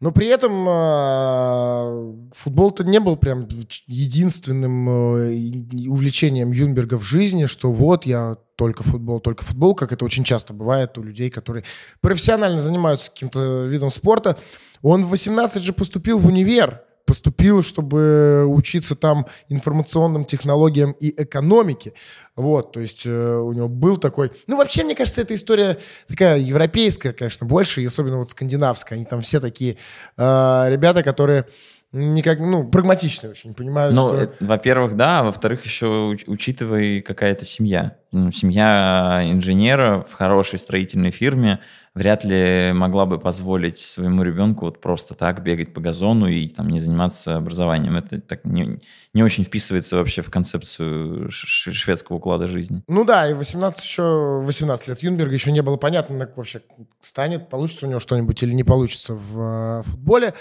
Но 0.00 0.12
при 0.12 0.28
этом 0.28 0.68
э, 0.68 2.30
футбол-то 2.32 2.84
не 2.84 3.00
был 3.00 3.16
прям 3.16 3.48
единственным 3.86 4.88
э, 4.88 5.88
увлечением 5.88 6.52
Юнберга 6.52 6.96
в 6.98 7.02
жизни, 7.02 7.46
что 7.46 7.72
вот 7.72 8.06
я 8.06 8.36
только 8.54 8.84
футбол, 8.84 9.18
только 9.18 9.42
футбол, 9.42 9.74
как 9.74 9.92
это 9.92 10.04
очень 10.04 10.22
часто 10.22 10.52
бывает 10.52 10.96
у 10.98 11.02
людей, 11.02 11.30
которые 11.30 11.64
профессионально 12.00 12.60
занимаются 12.60 13.10
каким-то 13.10 13.64
видом 13.64 13.90
спорта. 13.90 14.38
Он 14.82 15.04
в 15.04 15.08
18 15.08 15.64
же 15.64 15.72
поступил 15.72 16.18
в 16.18 16.26
универ, 16.28 16.82
поступил, 17.08 17.62
чтобы 17.62 18.44
учиться 18.46 18.94
там 18.94 19.26
информационным 19.48 20.26
технологиям 20.26 20.92
и 20.92 21.22
экономике. 21.22 21.94
Вот, 22.36 22.72
то 22.72 22.80
есть 22.80 23.06
э, 23.06 23.36
у 23.38 23.52
него 23.54 23.66
был 23.66 23.96
такой... 23.96 24.30
Ну, 24.46 24.58
вообще, 24.58 24.84
мне 24.84 24.94
кажется, 24.94 25.22
эта 25.22 25.34
история 25.34 25.78
такая 26.06 26.38
европейская, 26.38 27.14
конечно, 27.14 27.46
больше, 27.46 27.82
и 27.82 27.86
особенно 27.86 28.18
вот 28.18 28.30
скандинавская. 28.30 28.98
Они 28.98 29.06
там 29.06 29.22
все 29.22 29.40
такие 29.40 29.78
э, 30.18 30.66
ребята, 30.68 31.02
которые 31.02 31.46
никак, 31.92 32.38
ну, 32.40 32.68
прагматичные 32.68 33.30
очень, 33.30 33.54
понимают, 33.54 33.94
Ну, 33.94 34.08
что... 34.08 34.16
э, 34.18 34.28
во-первых, 34.40 34.94
да, 34.94 35.20
а 35.20 35.22
во-вторых, 35.24 35.64
еще 35.64 35.86
уч- 35.86 36.24
учитывая 36.26 37.00
какая-то 37.00 37.46
семья. 37.46 37.96
Ну, 38.12 38.30
семья 38.30 39.22
инженера 39.24 40.04
в 40.08 40.12
хорошей 40.12 40.58
строительной 40.58 41.10
фирме 41.10 41.60
вряд 41.98 42.24
ли 42.24 42.72
могла 42.74 43.06
бы 43.06 43.18
позволить 43.18 43.78
своему 43.78 44.22
ребенку 44.22 44.66
вот 44.66 44.80
просто 44.80 45.14
так 45.14 45.42
бегать 45.42 45.74
по 45.74 45.80
газону 45.80 46.28
и 46.28 46.48
там 46.48 46.68
не 46.68 46.78
заниматься 46.78 47.36
образованием. 47.36 47.96
Это 47.96 48.20
так 48.20 48.44
не, 48.44 48.80
не 49.14 49.22
очень 49.24 49.42
вписывается 49.42 49.96
вообще 49.96 50.22
в 50.22 50.30
концепцию 50.30 51.28
шведского 51.30 52.18
уклада 52.18 52.46
жизни. 52.46 52.84
Ну 52.86 53.04
да, 53.04 53.28
и 53.28 53.34
18 53.34 53.82
еще, 53.82 54.40
18 54.44 54.88
лет 54.88 55.02
Юнберга 55.02 55.32
еще 55.32 55.50
не 55.50 55.60
было 55.60 55.76
понятно, 55.76 56.18
как 56.20 56.36
вообще 56.36 56.62
станет, 57.00 57.48
получится 57.48 57.86
у 57.86 57.88
него 57.88 57.98
что-нибудь 57.98 58.40
или 58.44 58.52
не 58.52 58.64
получится 58.64 59.14
в 59.14 59.80
э, 59.80 59.82
футболе. 59.84 60.34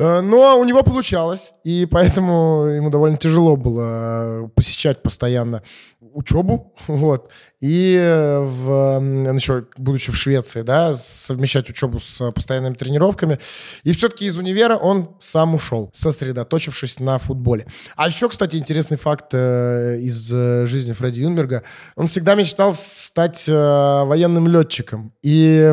Э, 0.00 0.20
Но 0.20 0.58
у 0.58 0.64
него 0.64 0.82
получалось, 0.82 1.52
и 1.62 1.86
поэтому 1.86 2.64
ему 2.64 2.90
довольно 2.90 3.18
тяжело 3.18 3.56
было 3.56 4.46
э, 4.46 4.48
посещать 4.54 5.00
постоянно 5.00 5.62
учебу, 6.18 6.74
вот, 6.88 7.30
и 7.60 7.96
э, 7.96 8.40
в, 8.40 9.00
еще, 9.34 9.66
будучи 9.76 10.10
в 10.10 10.16
Швеции, 10.16 10.62
да, 10.62 10.94
совмещать 10.94 11.70
учебу 11.70 11.98
с 12.00 12.30
постоянными 12.32 12.74
тренировками. 12.74 13.38
И 13.84 13.92
все-таки 13.92 14.26
из 14.26 14.36
универа 14.36 14.76
он 14.76 15.16
сам 15.20 15.54
ушел, 15.54 15.90
сосредоточившись 15.92 16.98
на 16.98 17.18
футболе. 17.18 17.66
А 17.96 18.08
еще, 18.08 18.28
кстати, 18.28 18.56
интересный 18.56 18.96
факт 18.96 19.28
э, 19.32 19.98
из 20.00 20.32
э, 20.32 20.66
жизни 20.66 20.92
Фредди 20.92 21.20
Юнберга. 21.20 21.62
Он 21.94 22.08
всегда 22.08 22.34
мечтал 22.34 22.74
стать 22.74 23.46
военным 23.48 24.48
летчиком. 24.48 25.12
И 25.22 25.72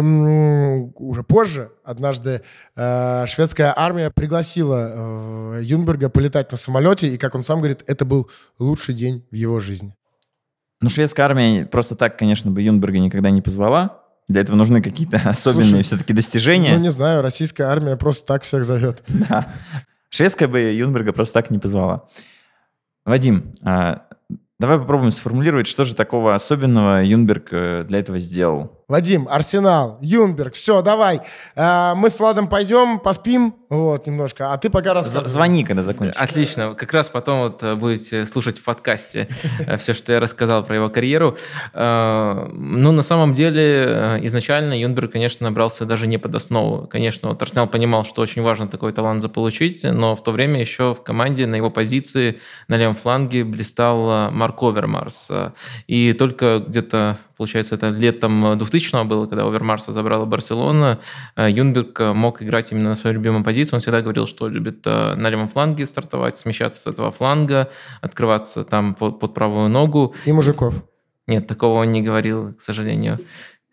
уже 0.95 1.23
позже, 1.23 1.71
однажды, 1.83 2.41
шведская 2.75 3.73
армия 3.75 4.11
пригласила 4.11 5.59
Юнберга 5.61 6.09
полетать 6.09 6.51
на 6.51 6.57
самолете, 6.57 7.07
и, 7.07 7.17
как 7.17 7.35
он 7.35 7.43
сам 7.43 7.59
говорит, 7.59 7.83
это 7.87 8.05
был 8.05 8.29
лучший 8.59 8.93
день 8.93 9.25
в 9.31 9.35
его 9.35 9.59
жизни. 9.59 9.95
Ну, 10.85 10.89
шведская 10.91 11.23
армия 11.23 11.65
просто 11.65 11.95
так, 11.95 12.15
конечно, 12.15 12.51
бы 12.51 12.61
Юнберга 12.61 12.99
никогда 12.99 13.31
не 13.31 13.41
позвала. 13.41 14.03
Для 14.27 14.41
этого 14.41 14.55
нужны 14.55 14.83
какие-то 14.83 15.17
особенные 15.25 15.81
все-таки 15.81 16.13
достижения. 16.13 16.73
Ну, 16.73 16.79
не 16.79 16.91
знаю, 16.91 17.23
российская 17.23 17.63
армия 17.63 17.97
просто 17.97 18.23
так 18.27 18.43
всех 18.43 18.65
зовет. 18.65 19.01
Да. 19.07 19.51
Шведская 20.11 20.47
бы 20.47 20.59
Юнберга 20.59 21.11
просто 21.11 21.33
так 21.33 21.49
не 21.49 21.57
позвала. 21.57 22.07
Вадим, 23.03 23.51
а, 23.63 24.03
давай 24.59 24.77
попробуем 24.77 25.09
сформулировать, 25.09 25.65
что 25.65 25.85
же 25.85 25.95
такого 25.95 26.35
особенного 26.35 27.03
Юнберг 27.03 27.47
э, 27.49 27.83
для 27.87 27.97
этого 27.97 28.19
сделал. 28.19 28.84
Вадим, 28.87 29.27
Арсенал, 29.27 29.97
Юнберг, 30.01 30.53
все, 30.53 30.83
давай. 30.83 31.21
А, 31.55 31.95
мы 31.95 32.11
с 32.11 32.19
Владом 32.19 32.47
пойдем, 32.47 32.99
поспим, 32.99 33.55
вот, 33.67 34.05
немножко, 34.05 34.53
а 34.53 34.57
ты 34.59 34.69
пока 34.69 34.91
З- 34.91 34.93
рассказывай. 34.93 35.27
Звони, 35.29 35.63
когда 35.63 35.81
закончишь. 35.81 36.15
Отлично. 36.15 36.75
Как 36.75 36.93
раз 36.93 37.09
потом 37.09 37.39
вот 37.39 37.63
э, 37.63 37.73
будете 37.73 38.27
слушать 38.27 38.59
в 38.59 38.63
подкасте 38.63 39.27
все, 39.79 39.93
что 39.93 40.13
я 40.13 40.19
рассказал 40.19 40.63
про 40.63 40.75
его 40.75 40.89
карьеру. 40.89 41.35
Э, 41.73 42.47
Ну, 42.53 42.91
на 42.91 43.01
самом 43.01 43.33
деле, 43.33 43.85
э, 43.87 44.19
изначально 44.27 44.79
Юнберг, 44.79 45.11
конечно, 45.13 45.49
набрался 45.49 45.85
даже 45.85 46.05
не 46.05 46.19
под 46.19 46.35
основу. 46.35 46.85
Конечно, 46.87 47.29
вот 47.29 47.41
Арсенал 47.41 47.65
понимал, 47.67 48.05
что 48.05 48.21
очень 48.21 48.43
важно 48.43 48.67
такой 48.67 48.91
талант 48.93 49.21
заполучить, 49.23 49.83
но 49.83 50.15
в 50.15 50.21
то 50.23 50.31
время 50.31 50.59
еще 50.59 50.93
в 50.93 51.01
команде 51.01 51.47
на 51.47 51.55
его 51.55 51.71
позиции 51.71 52.39
на 52.67 52.77
левом 52.77 52.93
фланге 52.95 53.43
блистал 53.43 54.27
э, 54.27 54.29
Марк 54.29 54.61
Овермарс. 54.61 55.31
Э, 55.31 55.51
И 55.87 56.13
только 56.13 56.63
где-то 56.67 57.17
получается, 57.37 57.75
это 57.75 57.89
летом 57.89 58.57
2000 58.57 59.05
было, 59.05 59.27
когда 59.27 59.45
Овермарса 59.45 59.91
забрала 59.91 60.25
Барселона, 60.25 60.99
э, 61.35 61.49
Юнберг 61.49 61.99
э, 61.99 62.13
мог 62.13 62.41
играть 62.41 62.71
именно 62.71 62.89
на 62.89 62.95
свою 62.95 63.15
любимую 63.15 63.43
позицию. 63.43 63.77
Он 63.77 63.81
всегда 63.81 64.01
говорил, 64.01 64.27
что 64.27 64.47
любит 64.47 64.85
э, 64.85 65.15
на 65.15 65.29
левом 65.29 65.49
фланге 65.49 65.85
стартовать, 65.85 66.39
смещаться 66.39 66.81
с 66.81 66.87
этого 66.87 67.11
фланга, 67.11 67.69
открываться 68.01 68.63
там 68.63 68.95
под, 68.95 69.19
под 69.19 69.33
правую 69.33 69.69
ногу. 69.69 70.15
И 70.25 70.31
мужиков. 70.31 70.83
Нет, 71.27 71.47
такого 71.47 71.79
он 71.81 71.91
не 71.91 72.01
говорил, 72.01 72.53
к 72.53 72.61
сожалению. 72.61 73.19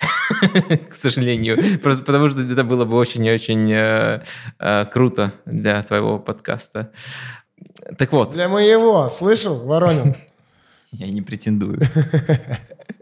К 0.91 0.95
сожалению. 0.95 1.57
Просто 1.81 2.03
потому 2.03 2.29
что 2.29 2.41
это 2.41 2.65
было 2.65 2.85
бы 2.85 2.97
очень-очень 2.97 3.73
э, 3.73 4.23
э, 4.59 4.85
круто 4.87 5.33
для 5.47 5.83
твоего 5.83 6.19
подкаста. 6.19 6.91
Так 7.99 8.13
вот, 8.13 8.33
Для 8.33 8.49
моего, 8.49 9.09
слышал, 9.09 9.65
Воронин? 9.65 10.17
Я 10.93 11.09
не 11.09 11.23
претендую. 11.23 11.81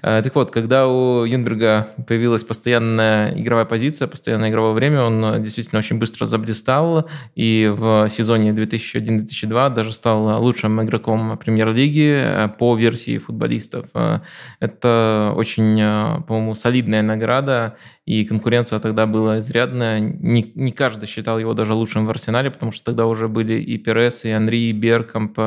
Так 0.00 0.34
вот, 0.34 0.50
когда 0.50 0.88
у 0.88 1.24
Юнберга 1.24 1.88
появилась 2.06 2.44
постоянная 2.44 3.38
игровая 3.38 3.64
позиция, 3.64 4.08
постоянное 4.08 4.50
игровое 4.50 4.72
время, 4.72 5.02
он 5.02 5.24
э, 5.24 5.40
действительно 5.40 5.78
очень 5.78 5.98
быстро 5.98 6.26
заблистал, 6.26 7.08
и 7.34 7.72
в 7.74 8.08
сезоне 8.08 8.50
2001-2002 8.50 9.74
даже 9.74 9.92
стал 9.92 10.42
лучшим 10.42 10.82
игроком 10.82 11.36
премьер-лиги 11.38 12.16
э, 12.16 12.48
по 12.48 12.76
версии 12.76 13.18
футболистов. 13.18 13.86
Э, 13.94 14.20
Это 14.60 15.32
очень, 15.36 15.78
э, 15.80 16.22
по-моему, 16.26 16.54
солидная 16.54 17.02
награда, 17.02 17.76
и 18.06 18.24
конкуренция 18.24 18.80
тогда 18.80 19.06
была 19.06 19.38
изрядная. 19.38 19.98
Не, 19.98 20.52
не 20.54 20.72
каждый 20.72 21.06
считал 21.06 21.38
его 21.38 21.54
даже 21.54 21.72
лучшим 21.72 22.06
в 22.06 22.10
Арсенале, 22.10 22.50
потому 22.50 22.70
что 22.70 22.84
тогда 22.84 23.06
уже 23.06 23.28
были 23.28 23.54
и 23.54 23.78
Перес, 23.78 24.26
и 24.26 24.30
Анри, 24.30 24.68
и 24.68 24.72
Беркамп. 24.72 25.38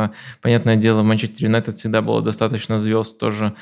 Понятное 0.41 0.75
дело, 0.75 1.01
в 1.01 1.05
Манчестер 1.05 1.45
Юнайтед 1.45 1.75
всегда 1.75 2.01
было 2.01 2.21
достаточно 2.21 2.79
звезд 2.79 3.19
тоже. 3.19 3.53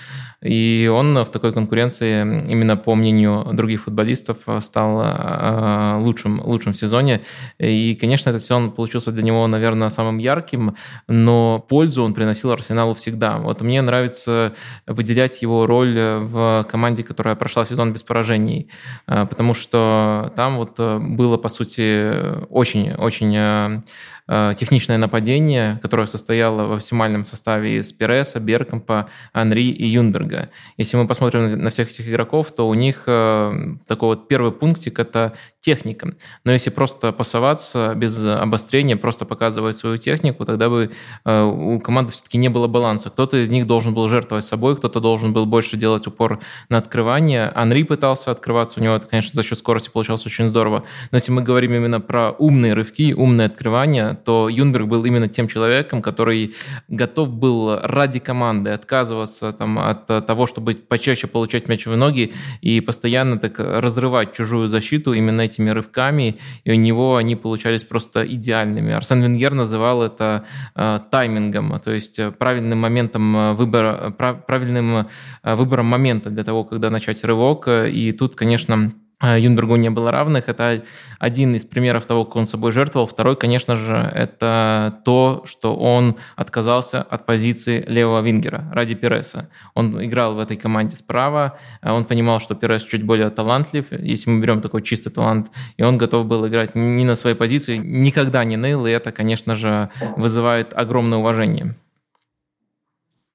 И 0.42 0.90
он 0.94 1.18
в 1.24 1.30
такой 1.32 1.54
конкуренции, 1.54 2.42
именно 2.48 2.78
по 2.78 2.96
мнению 2.96 3.46
других 3.54 3.84
футболистов, 3.84 4.38
стал 4.60 5.02
э, 5.04 5.96
лучшим, 6.00 6.42
лучшим 6.46 6.74
в 6.74 6.78
сезоне. 6.78 7.22
И, 7.58 7.98
конечно, 8.00 8.30
этот 8.30 8.44
сезон 8.44 8.72
получился 8.72 9.12
для 9.12 9.24
него, 9.24 9.48
наверное, 9.48 9.90
самым 9.90 10.20
ярким, 10.20 10.76
но 11.08 11.66
пользу 11.68 12.04
он 12.04 12.14
приносил 12.14 12.52
Арсеналу 12.52 12.94
всегда. 12.94 13.38
Вот 13.38 13.62
мне 13.62 13.82
нравится 13.82 14.54
выделять 14.86 15.42
его 15.42 15.66
роль 15.66 15.96
в 15.96 16.66
команде, 16.70 17.04
которая 17.04 17.36
прошла 17.36 17.66
сезон 17.66 17.94
без 17.94 18.04
поражений, 18.04 18.70
э, 19.08 19.26
потому 19.26 19.54
что 19.54 20.32
там 20.36 20.58
вот 20.58 20.76
э, 20.78 21.00
было, 21.00 21.38
по 21.38 21.50
сути, 21.50 22.46
очень-очень 22.50 23.36
э, 23.36 23.82
э, 24.25 24.25
техничное 24.28 24.98
нападение, 24.98 25.80
которое 25.82 26.08
состояло 26.08 26.66
в 26.66 26.74
оптимальном 26.74 27.26
составе 27.26 27.78
из 27.78 27.92
Переса, 27.94 28.40
Беркампа, 28.40 29.10
Анри 29.34 29.70
и 29.70 29.86
Юнберга. 29.86 30.50
Если 30.78 30.98
мы 30.98 31.08
посмотрим 31.08 31.62
на 31.62 31.70
всех 31.70 31.90
этих 31.90 32.10
игроков, 32.10 32.52
то 32.52 32.68
у 32.68 32.74
них 32.74 33.04
э, 33.08 33.54
такой 33.88 34.10
вот 34.10 34.28
первый 34.28 34.52
пунктик– 34.52 35.00
это 35.00 35.34
техника. 35.60 36.14
Но 36.44 36.52
если 36.52 36.70
просто 36.70 37.12
пасоваться 37.12 37.94
без 37.96 38.24
обострения, 38.24 38.98
просто 38.98 39.26
показывать 39.26 39.76
свою 39.76 39.98
технику, 39.98 40.46
тогда 40.46 40.70
бы 40.70 40.92
э, 41.26 41.44
у 41.44 41.80
команды 41.80 42.12
все-таки 42.12 42.38
не 42.38 42.50
было 42.50 42.68
баланса. 42.68 43.10
Кто-то 43.10 43.38
из 43.38 43.50
них 43.50 43.66
должен 43.68 43.94
был 43.94 44.08
жертвовать 44.10 44.46
собой, 44.46 44.78
кто-то 44.78 45.00
должен 45.00 45.34
был 45.34 45.46
больше 45.46 45.78
делать 45.78 46.08
упор 46.08 46.40
на 46.70 46.78
открывание. 46.78 47.52
Анри 47.56 47.84
пытался 47.84 48.32
открываться, 48.32 48.80
у 48.80 48.84
него 48.84 48.96
это, 48.96 49.08
конечно, 49.08 49.32
за 49.34 49.48
счет 49.48 49.58
скорости 49.58 49.90
получалось 49.90 50.26
очень 50.26 50.48
здорово. 50.48 50.84
Но 51.12 51.16
если 51.16 51.32
мы 51.32 51.42
говорим 51.42 51.74
именно 51.74 52.00
про 52.00 52.32
умные 52.32 52.74
рывки, 52.74 53.14
умные 53.14 53.48
открывания, 53.48 54.14
то 54.23 54.49
Юнберг 54.49 54.88
был 54.88 55.06
именно 55.06 55.28
тем 55.28 55.47
человеком, 55.47 56.01
который 56.01 56.54
готов 56.88 57.30
был 57.30 57.80
ради 57.82 58.19
команды 58.19 58.71
отказываться 58.71 59.51
там, 59.51 59.80
от 59.80 60.08
того, 60.08 60.47
чтобы 60.47 60.73
почаще 60.73 61.28
получать 61.28 61.67
мяч 61.67 61.86
в 61.86 61.95
ноги 61.95 62.34
и 62.62 62.82
постоянно 62.82 63.38
так 63.38 63.60
разрывать 63.60 64.34
чужую 64.34 64.69
защиту 64.69 65.13
именно 65.13 65.41
этими 65.41 65.69
рывками, 65.69 66.38
и 66.63 66.71
у 66.71 66.75
него 66.75 67.15
они 67.15 67.36
получались 67.36 67.84
просто 67.84 68.25
идеальными. 68.25 68.93
Арсен 68.93 69.21
Венгер 69.21 69.54
называл 69.54 70.04
это 70.04 70.45
э, 70.75 70.99
таймингом, 71.12 71.80
то 71.80 71.91
есть 71.91 72.19
э, 72.19 72.32
правильным 72.32 72.80
моментом 72.80 73.36
э, 73.36 73.54
выбора, 73.54 74.13
прав, 74.17 74.45
правильным 74.45 75.08
э, 75.43 75.56
выбором 75.56 75.86
момента 75.86 76.30
для 76.30 76.43
того, 76.43 76.63
когда 76.63 76.89
начать 76.89 77.23
рывок. 77.23 77.67
И 77.67 78.12
тут, 78.12 78.36
конечно, 78.36 78.91
э, 78.91 79.05
Юнбергу 79.21 79.78
не 79.78 79.89
было 79.89 80.12
равных. 80.12 80.49
Это 80.49 80.84
один 81.19 81.56
из 81.56 81.65
примеров 81.65 82.06
того, 82.06 82.25
как 82.25 82.36
он 82.36 82.47
собой 82.47 82.71
жертвовал. 82.71 83.08
Второй, 83.08 83.36
конечно 83.36 83.75
же, 83.75 83.95
это 83.95 84.99
то, 85.06 85.43
что 85.45 85.75
он 85.75 86.17
отказался 86.36 87.01
от 87.01 87.25
позиции 87.25 87.84
левого 87.88 88.21
вингера 88.21 88.69
ради 88.73 88.95
Переса. 88.95 89.49
Он 89.73 90.04
играл 90.04 90.36
в 90.36 90.39
этой 90.39 90.58
команде 90.58 90.97
справа, 90.97 91.58
а 91.82 91.93
он 91.93 92.06
понимал, 92.06 92.39
что 92.39 92.56
Перес 92.56 92.84
чуть 92.84 93.04
более 93.04 93.30
талантлив, 93.30 93.86
если 93.91 94.30
мы 94.30 94.41
берем 94.41 94.62
такой 94.62 94.82
чистый 94.82 95.12
талант, 95.12 95.49
и 95.78 95.84
он 95.84 95.97
готов 95.97 96.25
был 96.25 96.47
играть 96.47 96.75
не 96.75 97.06
на 97.06 97.15
своей 97.15 97.36
позиции, 97.36 97.78
никогда 97.78 98.43
не 98.43 98.58
ныл, 98.58 98.86
и 98.86 98.91
это, 98.91 99.12
конечно 99.12 99.56
же, 99.56 99.89
вызывает 100.17 100.73
огромное 100.73 101.19
уважение. 101.19 101.75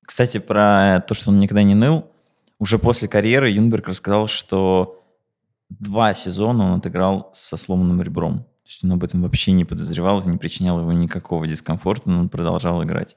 Кстати, 0.05 0.39
про 0.39 1.03
то, 1.07 1.15
что 1.15 1.31
он 1.31 1.39
никогда 1.39 1.63
не 1.63 1.75
ныл, 1.75 2.11
уже 2.59 2.79
после 2.79 3.09
карьеры 3.09 3.49
Юнберг 3.49 3.89
рассказал, 3.89 4.29
что 4.29 5.00
два 5.71 6.15
сезона 6.15 6.73
он 6.73 6.79
отыграл 6.79 7.31
со 7.33 7.57
сломанным 7.57 8.03
ребром. 8.03 8.41
То 8.41 8.69
есть 8.69 8.85
он 8.85 8.93
об 8.93 9.05
этом 9.05 9.23
вообще 9.23 9.53
не 9.53 9.65
подозревал, 9.65 10.21
это 10.21 10.29
не 10.29 10.37
причиняло 10.37 10.81
его 10.81 10.93
никакого 10.93 11.47
дискомфорта, 11.47 12.11
но 12.11 12.21
он 12.21 12.29
продолжал 12.29 12.83
играть. 12.85 13.17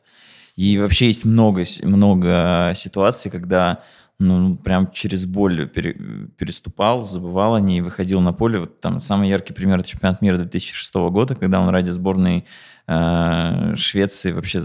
И 0.56 0.78
вообще 0.78 1.08
есть 1.08 1.26
много, 1.26 1.66
много 1.84 2.74
ситуаций, 2.76 3.32
когда 3.32 3.82
ну, 4.20 4.56
прям 4.56 4.92
через 4.92 5.26
боль 5.26 5.68
пере, 5.68 5.94
переступал, 6.38 7.04
забывал 7.04 7.56
о 7.56 7.60
ней, 7.60 7.82
выходил 7.82 8.22
на 8.22 8.34
поле. 8.34 8.60
Вот 8.60 8.80
там 8.80 9.00
самый 9.00 9.30
яркий 9.30 9.54
пример– 9.54 9.80
это 9.80 9.90
чемпионат 9.90 10.22
мира 10.22 10.38
2006 10.38 10.94
года, 11.12 11.36
когда 11.36 11.60
он 11.60 11.70
ради 11.70 11.90
сборной 11.90 12.46
э, 12.88 13.76
Швеции 13.76 14.32
вообще 14.32 14.62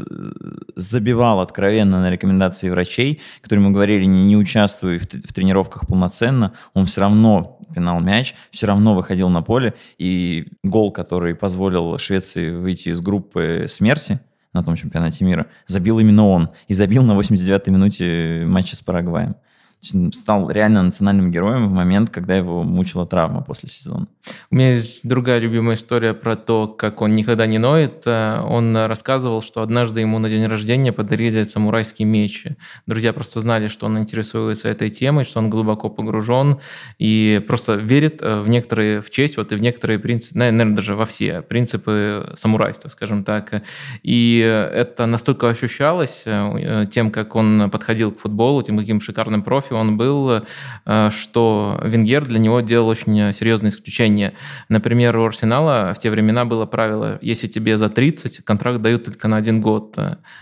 забивал 0.76 1.40
откровенно 1.40 2.00
на 2.00 2.10
рекомендации 2.10 2.70
врачей, 2.70 3.20
которые 3.42 3.64
ему 3.64 3.74
говорили, 3.74 4.04
не, 4.04 4.24
не 4.24 4.36
участвуй 4.36 4.98
в, 4.98 5.04
в 5.04 5.32
тренировках 5.32 5.86
полноценно, 5.86 6.52
он 6.74 6.86
все 6.86 7.00
равно 7.00 7.58
пинал 7.74 8.00
мяч, 8.00 8.34
все 8.50 8.66
равно 8.66 8.94
выходил 8.94 9.28
на 9.28 9.42
поле, 9.42 9.74
и 9.98 10.48
гол, 10.62 10.90
который 10.92 11.34
позволил 11.34 11.98
Швеции 11.98 12.50
выйти 12.50 12.90
из 12.90 13.00
группы 13.00 13.66
смерти– 13.68 14.20
на 14.52 14.64
том 14.64 14.76
чемпионате 14.76 15.24
мира, 15.24 15.46
забил 15.66 15.98
именно 15.98 16.26
он. 16.26 16.50
И 16.68 16.74
забил 16.74 17.02
на 17.02 17.12
89-й 17.12 17.70
минуте 17.70 18.44
матча 18.46 18.76
с 18.76 18.82
Парагваем 18.82 19.36
стал 19.80 20.50
реально 20.50 20.82
национальным 20.82 21.30
героем 21.30 21.68
в 21.68 21.72
момент, 21.72 22.10
когда 22.10 22.36
его 22.36 22.62
мучила 22.64 23.06
травма 23.06 23.42
после 23.42 23.68
сезона. 23.68 24.08
У 24.50 24.56
меня 24.56 24.70
есть 24.70 25.06
другая 25.06 25.38
любимая 25.38 25.76
история 25.76 26.14
про 26.14 26.36
то, 26.36 26.66
как 26.66 27.00
он 27.00 27.12
никогда 27.12 27.46
не 27.46 27.58
ноет. 27.58 28.02
Э, 28.06 28.40
он 28.42 28.76
рассказывал, 28.76 29.40
что 29.40 29.62
однажды 29.62 30.00
ему 30.00 30.18
на 30.18 30.28
день 30.28 30.46
рождения 30.46 30.92
подарили 30.92 31.44
самурайский 31.44 32.04
меч. 32.04 32.46
Друзья 32.86 33.12
просто 33.12 33.40
знали, 33.40 33.68
что 33.68 33.86
он 33.86 33.98
интересуется 33.98 34.68
этой 34.68 34.90
темой, 34.90 35.24
что 35.24 35.38
он 35.38 35.48
глубоко 35.48 35.88
погружен 35.88 36.58
и 36.98 37.42
просто 37.46 37.74
верит 37.74 38.20
э, 38.20 38.40
в 38.40 38.48
некоторые, 38.48 39.00
в 39.00 39.10
честь, 39.10 39.36
вот 39.36 39.52
и 39.52 39.54
в 39.54 39.60
некоторые 39.60 39.98
принципы, 39.98 40.38
наверное, 40.38 40.74
даже 40.74 40.96
во 40.96 41.06
все 41.06 41.42
принципы 41.42 42.32
самурайства, 42.36 42.88
скажем 42.88 43.22
так. 43.22 43.62
И 44.02 44.38
это 44.38 45.06
настолько 45.06 45.48
ощущалось 45.48 46.24
э, 46.26 46.86
тем, 46.90 47.10
как 47.12 47.36
он 47.36 47.70
подходил 47.70 48.10
к 48.10 48.18
футболу, 48.18 48.62
тем, 48.62 48.76
каким 48.76 49.00
шикарным 49.00 49.42
профи 49.42 49.67
Кофе 49.68 49.74
он 49.74 49.96
был, 49.96 50.42
э, 50.86 51.10
что 51.10 51.80
Венгер 51.84 52.24
для 52.24 52.38
него 52.38 52.60
делал 52.60 52.88
очень 52.88 53.32
серьезное 53.32 53.70
исключение. 53.70 54.32
Например, 54.68 55.16
у 55.18 55.26
Арсенала 55.26 55.92
в 55.94 55.98
те 55.98 56.10
времена 56.10 56.44
было 56.44 56.66
правило, 56.66 57.18
если 57.22 57.46
тебе 57.46 57.76
за 57.76 57.88
30, 57.88 58.44
контракт 58.44 58.80
дают 58.80 59.04
только 59.04 59.28
на 59.28 59.36
один 59.36 59.60
год. 59.60 59.98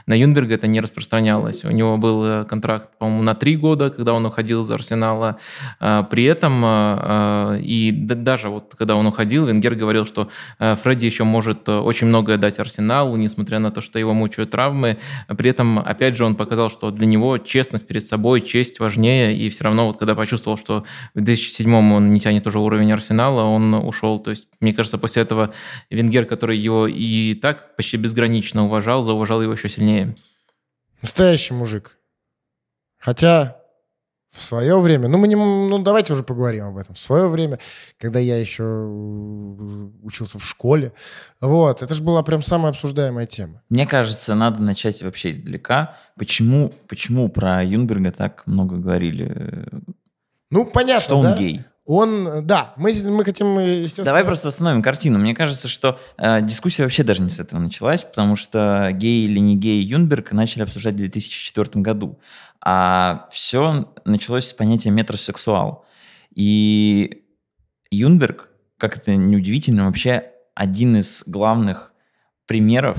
На 0.06 0.14
Юнберга 0.14 0.54
это 0.54 0.66
не 0.66 0.80
распространялось. 0.80 1.64
У 1.64 1.70
него 1.70 1.96
был 1.96 2.24
э, 2.24 2.44
контракт, 2.44 2.90
по-моему, 2.98 3.22
на 3.22 3.34
три 3.34 3.56
года, 3.56 3.90
когда 3.90 4.12
он 4.12 4.26
уходил 4.26 4.62
из 4.62 4.70
Арсенала. 4.70 5.38
Э, 5.80 6.04
при 6.10 6.24
этом, 6.24 6.64
и 7.60 7.92
даже 7.92 8.48
вот 8.48 8.74
когда 8.78 8.96
он 8.96 9.06
уходил, 9.06 9.46
Венгер 9.46 9.74
говорил, 9.74 10.06
что 10.06 10.28
Фредди 10.58 11.06
еще 11.06 11.24
может 11.24 11.68
очень 11.68 12.06
многое 12.06 12.36
дать 12.36 12.58
Арсеналу, 12.58 13.16
несмотря 13.16 13.58
на 13.58 13.70
то, 13.70 13.80
что 13.80 13.98
его 13.98 14.14
мучают 14.14 14.50
травмы. 14.50 14.98
При 15.36 15.50
этом, 15.50 15.78
опять 15.78 16.16
же, 16.16 16.24
он 16.24 16.36
показал, 16.36 16.70
что 16.70 16.90
для 16.90 17.06
него 17.06 17.38
честность 17.38 17.86
перед 17.86 18.06
собой, 18.06 18.40
честь 18.40 18.80
важнее, 18.80 19.15
сильнее, 19.16 19.36
и 19.36 19.50
все 19.50 19.64
равно 19.64 19.86
вот 19.86 19.98
когда 19.98 20.14
почувствовал, 20.14 20.56
что 20.56 20.84
в 21.14 21.20
2007 21.20 21.74
он 21.74 22.12
не 22.12 22.20
тянет 22.20 22.46
уже 22.46 22.58
уровень 22.58 22.92
Арсенала, 22.92 23.44
он 23.44 23.74
ушел. 23.74 24.18
То 24.18 24.30
есть, 24.30 24.48
мне 24.60 24.72
кажется, 24.72 24.98
после 24.98 25.22
этого 25.22 25.52
Венгер, 25.90 26.26
который 26.26 26.58
его 26.58 26.86
и 26.86 27.34
так 27.34 27.76
почти 27.76 27.96
безгранично 27.96 28.64
уважал, 28.64 29.02
зауважал 29.02 29.42
его 29.42 29.52
еще 29.52 29.68
сильнее. 29.68 30.14
Настоящий 31.02 31.54
мужик. 31.54 31.98
Хотя 32.98 33.56
в 34.36 34.42
свое 34.42 34.78
время, 34.78 35.08
ну, 35.08 35.18
мы 35.18 35.28
не, 35.28 35.34
ну 35.36 35.78
давайте 35.78 36.12
уже 36.12 36.22
поговорим 36.22 36.66
об 36.66 36.76
этом. 36.76 36.94
В 36.94 36.98
свое 36.98 37.28
время, 37.28 37.58
когда 37.98 38.18
я 38.18 38.38
еще 38.38 38.64
учился 40.02 40.38
в 40.38 40.44
школе, 40.44 40.92
вот, 41.40 41.82
это 41.82 41.94
же 41.94 42.02
была 42.02 42.22
прям 42.22 42.42
самая 42.42 42.70
обсуждаемая 42.70 43.26
тема. 43.26 43.62
Мне 43.68 43.86
кажется, 43.86 44.34
надо 44.34 44.62
начать 44.62 45.02
вообще 45.02 45.30
издалека. 45.30 45.96
Почему, 46.16 46.72
почему 46.88 47.28
про 47.28 47.64
Юнберга 47.64 48.12
так 48.12 48.42
много 48.46 48.76
говорили? 48.76 49.68
Ну, 50.50 50.64
понятно, 50.64 51.02
Что 51.02 51.18
он 51.18 51.24
да? 51.24 51.36
гей. 51.36 51.64
Он, 51.86 52.44
да, 52.44 52.74
мы, 52.76 52.92
мы 53.04 53.24
хотим, 53.24 53.60
естественно... 53.60 54.06
Давай 54.06 54.24
просто 54.24 54.48
восстановим 54.48 54.82
картину. 54.82 55.20
Мне 55.20 55.34
кажется, 55.34 55.68
что 55.68 56.00
э, 56.18 56.42
дискуссия 56.42 56.82
вообще 56.82 57.04
даже 57.04 57.22
не 57.22 57.30
с 57.30 57.38
этого 57.38 57.60
началась, 57.60 58.02
потому 58.02 58.34
что 58.34 58.90
гей 58.92 59.24
или 59.24 59.38
не 59.38 59.56
гей 59.56 59.84
Юнберг 59.84 60.32
начали 60.32 60.64
обсуждать 60.64 60.94
в 60.94 60.98
2004 60.98 61.80
году. 61.82 62.18
А 62.60 63.28
все 63.30 63.92
началось 64.04 64.48
с 64.48 64.52
понятия 64.52 64.90
метросексуал. 64.90 65.84
И 66.34 67.22
Юнберг, 67.92 68.48
как 68.78 68.96
это 68.96 69.14
неудивительно, 69.14 69.86
вообще 69.86 70.32
один 70.56 70.96
из 70.96 71.22
главных 71.24 71.92
примеров 72.46 72.98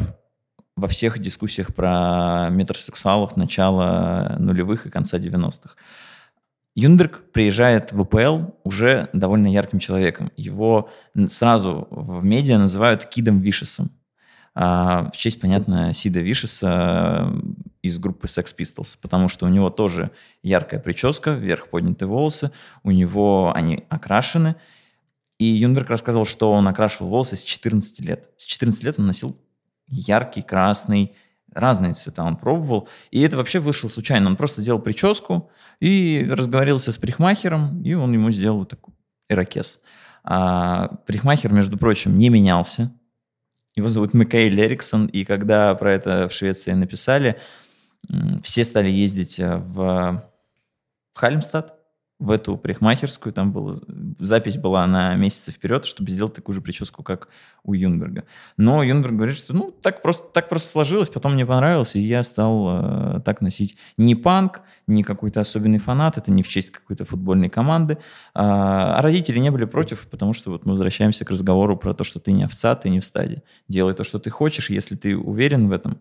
во 0.78 0.88
всех 0.88 1.19
дискуссиях 1.19 1.76
про 1.76 2.47
метросексуалов 2.52 3.36
начала 3.36 4.38
нулевых 4.39 4.86
и 4.86 4.89
конца 4.89 5.17
90-х. 5.17 5.76
Юнберг 6.77 7.31
приезжает 7.31 7.91
в 7.91 7.99
УПЛ 7.99 8.51
уже 8.63 9.09
довольно 9.11 9.47
ярким 9.47 9.79
человеком. 9.79 10.31
Его 10.37 10.91
сразу 11.27 11.87
в 11.89 12.23
медиа 12.23 12.59
называют 12.59 13.05
Кидом 13.05 13.39
Вишесом. 13.39 13.89
А, 14.53 15.09
в 15.11 15.17
честь, 15.17 15.41
понятно, 15.41 15.91
Сида 15.95 16.19
Вишеса 16.19 17.31
э, 17.31 17.39
из 17.81 17.97
группы 17.97 18.27
Sex 18.27 18.55
Pistols, 18.55 18.95
потому 19.01 19.27
что 19.27 19.47
у 19.47 19.49
него 19.49 19.71
тоже 19.71 20.11
яркая 20.43 20.79
прическа, 20.79 21.31
вверх 21.31 21.69
поднятые 21.69 22.09
волосы, 22.09 22.51
у 22.83 22.91
него 22.91 23.51
они 23.55 23.85
окрашены. 23.89 24.55
И 25.39 25.45
Юнберг 25.45 25.89
рассказывал, 25.89 26.25
что 26.25 26.51
он 26.51 26.67
окрашивал 26.67 27.09
волосы 27.09 27.37
с 27.37 27.43
14 27.43 28.01
лет. 28.01 28.29
С 28.37 28.45
14 28.45 28.83
лет 28.83 28.99
он 28.99 29.07
носил 29.07 29.35
яркий, 29.87 30.43
красный, 30.43 31.15
разные 31.53 31.93
цвета 31.93 32.23
он 32.23 32.38
пробовал. 32.38 32.88
И 33.12 33.21
это 33.21 33.38
вообще 33.38 33.60
вышло 33.60 33.88
случайно. 33.88 34.29
Он 34.29 34.36
просто 34.36 34.62
делал 34.62 34.79
прическу 34.79 35.51
и 35.79 36.27
разговаривался 36.29 36.91
с 36.91 36.97
парикмахером, 36.97 37.81
и 37.83 37.93
он 37.93 38.13
ему 38.13 38.31
сделал 38.31 38.60
вот 38.60 38.69
такой 38.69 38.93
ирокез. 39.29 39.79
А 40.23 40.88
парикмахер, 41.05 41.53
между 41.53 41.77
прочим, 41.77 42.17
не 42.17 42.29
менялся. 42.29 42.91
Его 43.75 43.89
зовут 43.89 44.13
Микаэль 44.13 44.60
Эриксон, 44.60 45.05
и 45.05 45.23
когда 45.23 45.73
про 45.75 45.93
это 45.93 46.27
в 46.27 46.33
Швеции 46.33 46.71
написали, 46.71 47.39
все 48.43 48.63
стали 48.63 48.89
ездить 48.89 49.39
э, 49.39 49.57
в, 49.57 50.23
в 51.13 51.19
Хальмстад, 51.19 51.76
в 52.19 52.32
эту 52.32 52.58
парикмахерскую, 52.58 53.32
там 53.32 53.51
была, 53.51 53.75
запись 54.17 54.58
была 54.58 54.88
на 54.88 55.15
месяцы 55.15 55.51
вперед, 55.51 55.86
чтобы 55.86 56.10
сделать 56.10 56.34
такую 56.34 56.56
же 56.56 56.62
прическу, 56.62 57.03
как 57.03 57.30
у 57.63 57.73
Юнберга. 57.73 58.23
Но 58.58 58.82
Юнберг 58.82 59.13
говорит, 59.13 59.38
что 59.38 59.53
ну 59.53 59.71
так 59.71 60.01
просто, 60.01 60.27
так 60.34 60.49
просто 60.49 60.67
сложилось, 60.67 61.10
потом 61.10 61.34
мне 61.34 61.45
понравилось, 61.45 61.95
и 61.95 61.99
я 61.99 62.23
стал 62.23 62.69
э, 62.69 63.21
так 63.23 63.41
носить. 63.41 63.77
Не 63.97 64.15
панк, 64.15 64.62
не 64.88 65.03
какой-то 65.03 65.41
особенный 65.41 65.77
фанат, 65.77 66.17
это 66.17 66.32
не 66.32 66.41
в 66.41 66.47
честь 66.47 66.71
какой-то 66.71 67.06
футбольной 67.06 67.49
команды. 67.49 67.99
А, 68.34 68.97
а 68.97 69.01
родители 69.03 69.38
не 69.38 69.51
были 69.51 69.65
против, 69.65 70.08
потому 70.08 70.34
что 70.34 70.49
вот 70.49 70.65
мы 70.65 70.71
возвращаемся 70.71 71.23
к 71.23 71.30
разговору 71.30 71.77
про 71.77 71.93
то, 71.93 72.03
что 72.03 72.19
ты 72.19 72.32
не 72.32 72.43
овца, 72.43 72.73
ты 72.75 72.89
не 72.89 72.99
в 72.99 73.06
стаде. 73.06 73.43
Делай 73.67 73.93
то, 73.93 74.03
что 74.03 74.17
ты 74.17 74.32
хочешь, 74.32 74.71
если 74.71 74.95
ты 74.95 75.15
уверен 75.15 75.67
в 75.67 75.71
этом, 75.71 75.99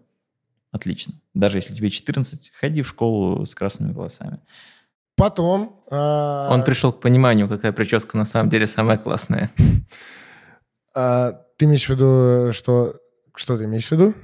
отлично. 0.72 1.14
Даже 1.34 1.58
если 1.58 1.74
тебе 1.74 1.90
14, 1.90 2.52
ходи 2.58 2.80
в 2.80 2.88
школу 2.88 3.44
с 3.44 3.54
красными 3.54 3.92
волосами. 3.92 4.40
Потом... 5.16 5.82
Э... 5.90 6.48
Он 6.50 6.62
пришел 6.62 6.92
к 6.92 7.00
пониманию, 7.00 7.48
какая 7.48 7.72
прическа 7.72 8.16
на 8.16 8.24
самом 8.24 8.48
деле 8.48 8.66
самая 8.66 8.98
классная. 8.98 9.50
Э, 10.94 11.32
ты 11.58 11.64
имеешь 11.64 11.86
в 11.86 11.90
виду, 11.90 12.52
что... 12.52 12.94
Что 13.34 13.58
ты 13.58 13.64
имеешь 13.64 13.88
в 13.88 13.92
виду? 13.92 14.14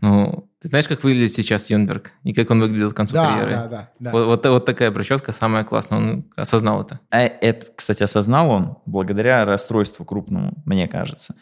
Ну, 0.00 0.48
ты 0.60 0.68
знаешь, 0.68 0.86
как 0.86 1.02
выглядит 1.02 1.32
сейчас 1.32 1.70
Юнберг? 1.70 2.12
И 2.22 2.32
как 2.32 2.50
он 2.50 2.60
выглядел 2.60 2.92
к 2.92 2.96
концу 2.96 3.14
да, 3.14 3.28
карьеры? 3.28 3.50
Да, 3.50 3.66
да, 3.66 3.90
да. 3.98 4.10
Вот, 4.12 4.26
вот, 4.26 4.46
вот 4.46 4.66
такая 4.66 4.90
прическа 4.92 5.32
самая 5.32 5.64
классная. 5.64 5.98
Он 5.98 6.30
осознал 6.36 6.82
это. 6.82 7.00
А 7.10 7.20
это, 7.20 7.66
кстати, 7.74 8.02
осознал 8.02 8.50
он 8.50 8.78
благодаря 8.86 9.44
расстройству 9.44 10.04
крупному, 10.04 10.52
мне 10.64 10.86
кажется. 10.86 11.34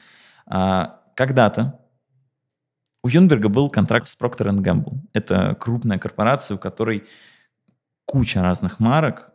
А, 0.46 1.00
когда-то 1.14 1.80
у 3.02 3.08
Юнберга 3.08 3.48
был 3.48 3.70
контракт 3.70 4.08
с 4.08 4.16
Procter 4.18 4.50
Gamble. 4.50 5.00
Это 5.12 5.56
крупная 5.58 5.98
корпорация, 5.98 6.56
у 6.56 6.58
которой 6.58 7.04
куча 8.08 8.40
разных 8.40 8.80
марок. 8.80 9.28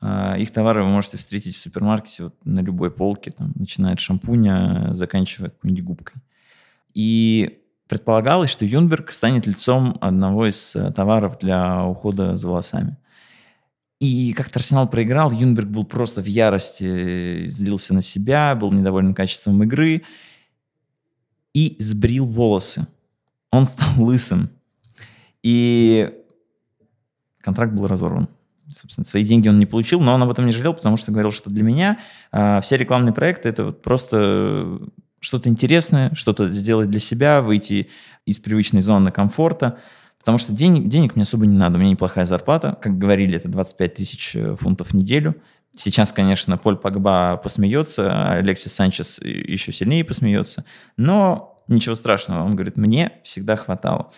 А, 0.00 0.34
их 0.36 0.50
товары 0.50 0.82
вы 0.82 0.88
можете 0.88 1.16
встретить 1.16 1.54
в 1.54 1.60
супермаркете 1.60 2.24
вот 2.24 2.34
на 2.44 2.58
любой 2.60 2.90
полке, 2.90 3.30
там, 3.30 3.52
начиная 3.54 3.92
от 3.92 4.00
шампуня, 4.00 4.88
заканчивая 4.90 5.50
какой-нибудь 5.50 5.84
губкой. 5.84 6.20
И 6.92 7.62
предполагалось, 7.86 8.50
что 8.50 8.64
Юнберг 8.64 9.12
станет 9.12 9.46
лицом 9.46 9.96
одного 10.00 10.48
из 10.48 10.74
э, 10.74 10.90
товаров 10.92 11.38
для 11.38 11.86
ухода 11.86 12.36
за 12.36 12.48
волосами. 12.48 12.96
И 14.00 14.32
как-то 14.32 14.58
Арсенал 14.58 14.88
проиграл, 14.88 15.30
Юнберг 15.30 15.68
был 15.68 15.84
просто 15.84 16.20
в 16.20 16.26
ярости, 16.26 17.48
злился 17.48 17.94
на 17.94 18.02
себя, 18.02 18.56
был 18.56 18.72
недоволен 18.72 19.14
качеством 19.14 19.62
игры 19.62 20.02
и 21.54 21.76
сбрил 21.78 22.26
волосы. 22.26 22.88
Он 23.52 23.66
стал 23.66 23.88
лысым. 24.02 24.50
И 25.44 26.12
контракт 27.46 27.72
был 27.72 27.86
разорван. 27.86 28.28
Собственно, 28.74 29.04
свои 29.04 29.24
деньги 29.24 29.48
он 29.48 29.60
не 29.60 29.66
получил, 29.66 30.00
но 30.00 30.12
он 30.12 30.22
об 30.22 30.30
этом 30.30 30.44
не 30.44 30.52
жалел, 30.52 30.74
потому 30.74 30.96
что 30.96 31.12
говорил, 31.12 31.30
что 31.30 31.48
для 31.48 31.62
меня 31.62 32.00
э, 32.32 32.60
все 32.60 32.76
рекламные 32.76 33.12
проекты 33.12 33.48
это 33.48 33.66
вот 33.66 33.82
просто 33.82 34.80
что-то 35.20 35.48
интересное, 35.48 36.10
что-то 36.14 36.48
сделать 36.48 36.90
для 36.90 36.98
себя, 36.98 37.40
выйти 37.40 37.88
из 38.24 38.40
привычной 38.40 38.82
зоны 38.82 39.12
комфорта. 39.12 39.78
Потому 40.18 40.38
что 40.38 40.52
денег, 40.52 40.88
денег 40.88 41.14
мне 41.14 41.22
особо 41.22 41.46
не 41.46 41.56
надо, 41.56 41.76
у 41.76 41.78
меня 41.78 41.92
неплохая 41.92 42.26
зарплата. 42.26 42.76
Как 42.82 42.98
говорили, 42.98 43.36
это 43.36 43.48
25 43.48 43.94
тысяч 43.94 44.34
э, 44.34 44.56
фунтов 44.56 44.88
в 44.88 44.94
неделю. 44.94 45.36
Сейчас, 45.76 46.10
конечно, 46.10 46.58
Поль 46.58 46.76
Погба 46.76 47.36
посмеется, 47.36 48.32
Алексис 48.32 48.72
Санчес 48.72 49.20
еще 49.22 49.72
сильнее 49.72 50.04
посмеется. 50.04 50.64
Но 50.96 51.62
ничего 51.68 51.94
страшного, 51.94 52.44
он 52.44 52.56
говорит, 52.56 52.76
мне 52.76 53.12
всегда 53.22 53.54
хватало. 53.54 54.10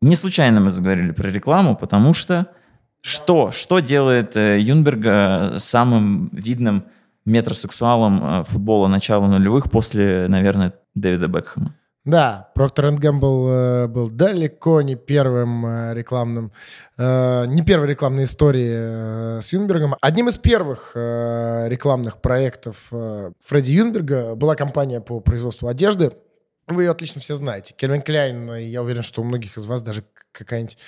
Не 0.00 0.16
случайно 0.16 0.60
мы 0.60 0.70
заговорили 0.70 1.10
про 1.10 1.28
рекламу, 1.28 1.76
потому 1.76 2.14
что 2.14 2.46
что, 3.02 3.52
что 3.52 3.80
делает 3.80 4.36
э, 4.36 4.60
Юнберга 4.60 5.54
самым 5.58 6.28
видным 6.32 6.84
метросексуалом 7.24 8.22
э, 8.22 8.44
футбола 8.44 8.88
начала 8.88 9.26
нулевых 9.26 9.70
после, 9.70 10.26
наверное, 10.28 10.74
Дэвида 10.94 11.28
Бекхэма? 11.28 11.74
Да, 12.06 12.50
Проктор 12.54 12.92
Гэмбл 12.92 13.48
э, 13.48 13.86
был 13.86 14.10
далеко 14.10 14.80
не 14.80 14.94
первым 14.94 15.66
э, 15.66 15.94
рекламным, 15.94 16.50
э, 16.96 17.44
не 17.46 17.62
первой 17.62 17.88
рекламной 17.88 18.24
историей 18.24 19.42
с 19.42 19.52
Юнбергом. 19.52 19.94
Одним 20.00 20.28
из 20.28 20.38
первых 20.38 20.92
рекламных 20.94 22.22
проектов 22.22 22.88
Фредди 22.88 23.72
Юнберга 23.72 24.34
была 24.34 24.56
компания 24.56 25.00
по 25.00 25.20
производству 25.20 25.68
одежды. 25.68 26.12
Вы 26.68 26.84
ее 26.84 26.90
отлично 26.90 27.20
все 27.20 27.34
знаете. 27.34 27.74
Кельвин 27.76 28.00
Кляйн, 28.00 28.54
я 28.54 28.82
уверен, 28.82 29.02
что 29.02 29.20
у 29.20 29.24
многих 29.24 29.58
из 29.58 29.66
вас 29.66 29.82
даже 29.82 30.04
какая-нибудь 30.32 30.78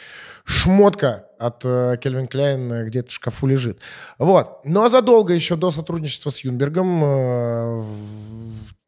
шмотка 0.44 1.26
от 1.38 1.62
Кельвин 1.62 2.26
Кляйн 2.26 2.86
где-то 2.86 3.10
в 3.10 3.12
шкафу 3.12 3.46
лежит. 3.46 3.80
Вот. 4.18 4.60
Но 4.64 4.88
задолго 4.88 5.32
еще 5.32 5.56
до 5.56 5.70
сотрудничества 5.70 6.30
с 6.30 6.40
Юнбергом 6.40 7.02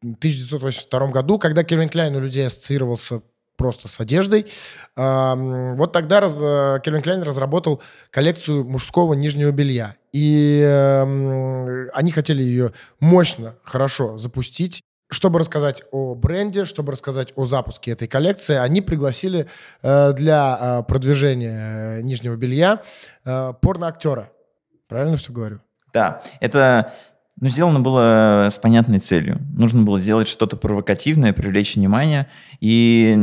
1982 0.02 1.06
году, 1.08 1.38
когда 1.38 1.64
Кельвин 1.64 1.88
Кляйн 1.88 2.14
у 2.16 2.20
людей 2.20 2.46
ассоциировался 2.46 3.22
просто 3.56 3.88
с 3.88 4.00
одеждой. 4.00 4.46
Вот 4.96 5.92
тогда 5.92 6.20
э, 6.20 6.80
Кельвин 6.82 7.02
Кляйн 7.02 7.22
разработал 7.22 7.80
коллекцию 8.10 8.64
мужского 8.64 9.14
нижнего 9.14 9.50
белья. 9.52 9.96
И 10.12 10.60
они 11.92 12.10
хотели 12.10 12.42
ее 12.42 12.72
мощно, 13.00 13.54
хорошо 13.62 14.18
запустить. 14.18 14.82
Чтобы 15.10 15.38
рассказать 15.38 15.82
о 15.92 16.14
бренде, 16.14 16.64
чтобы 16.64 16.92
рассказать 16.92 17.32
о 17.36 17.44
запуске 17.44 17.92
этой 17.92 18.08
коллекции, 18.08 18.56
они 18.56 18.80
пригласили 18.80 19.48
э, 19.82 20.12
для 20.12 20.58
э, 20.60 20.82
продвижения 20.84 22.00
нижнего 22.02 22.36
белья 22.36 22.82
порноактера. 23.24 24.30
Правильно 24.88 25.16
все 25.16 25.32
говорю? 25.32 25.60
Да, 25.92 26.22
это 26.40 26.92
но 27.40 27.48
сделано 27.48 27.80
было 27.80 28.48
с 28.50 28.58
понятной 28.58 29.00
целью. 29.00 29.38
Нужно 29.56 29.82
было 29.82 29.98
сделать 29.98 30.28
что-то 30.28 30.56
провокативное, 30.56 31.32
привлечь 31.32 31.74
внимание, 31.74 32.28
и 32.60 33.16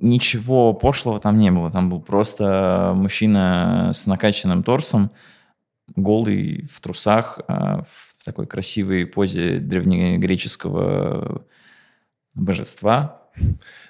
ничего 0.00 0.72
пошлого 0.72 1.20
там 1.20 1.38
не 1.38 1.50
было. 1.50 1.70
Там 1.70 1.90
был 1.90 2.00
просто 2.00 2.92
мужчина 2.94 3.90
с 3.94 4.06
накачанным 4.06 4.62
торсом, 4.62 5.10
голый, 5.94 6.66
в 6.72 6.80
трусах, 6.80 7.40
а, 7.46 7.82
в 7.82 8.05
такой 8.26 8.46
красивой 8.46 9.06
позе 9.06 9.60
древнегреческого 9.60 11.46
божества. 12.34 13.22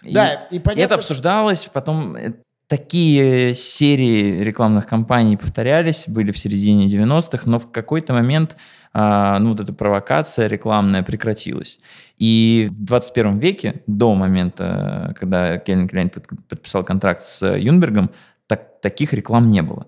Да, 0.03 0.47
и, 0.51 0.57
и 0.57 0.59
понятно... 0.59 0.83
Это 0.83 0.95
обсуждалось, 0.97 1.69
потом 1.73 2.17
э, 2.17 2.35
такие 2.69 3.55
серии 3.55 4.43
рекламных 4.43 4.87
кампаний 4.87 5.39
повторялись, 5.39 6.05
были 6.07 6.33
в 6.33 6.39
середине 6.39 6.87
90-х, 6.87 7.49
но 7.49 7.59
в 7.59 7.71
какой-то 7.71 8.13
момент 8.13 8.57
а, 8.93 9.39
ну, 9.39 9.51
вот 9.51 9.61
эта 9.61 9.73
провокация 9.73 10.47
рекламная 10.47 11.03
прекратилась. 11.03 11.79
И 12.19 12.69
в 12.71 12.85
21 12.85 13.39
веке, 13.39 13.83
до 13.87 14.15
момента, 14.15 15.15
когда 15.19 15.59
Кельвин 15.59 15.89
Кляйн 15.89 16.11
подписал 16.11 16.85
контракт 16.85 17.23
с 17.23 17.57
Юнбергом, 17.57 18.11
так, 18.47 18.81
таких 18.81 19.13
реклам 19.13 19.51
не 19.51 19.63
было. 19.63 19.87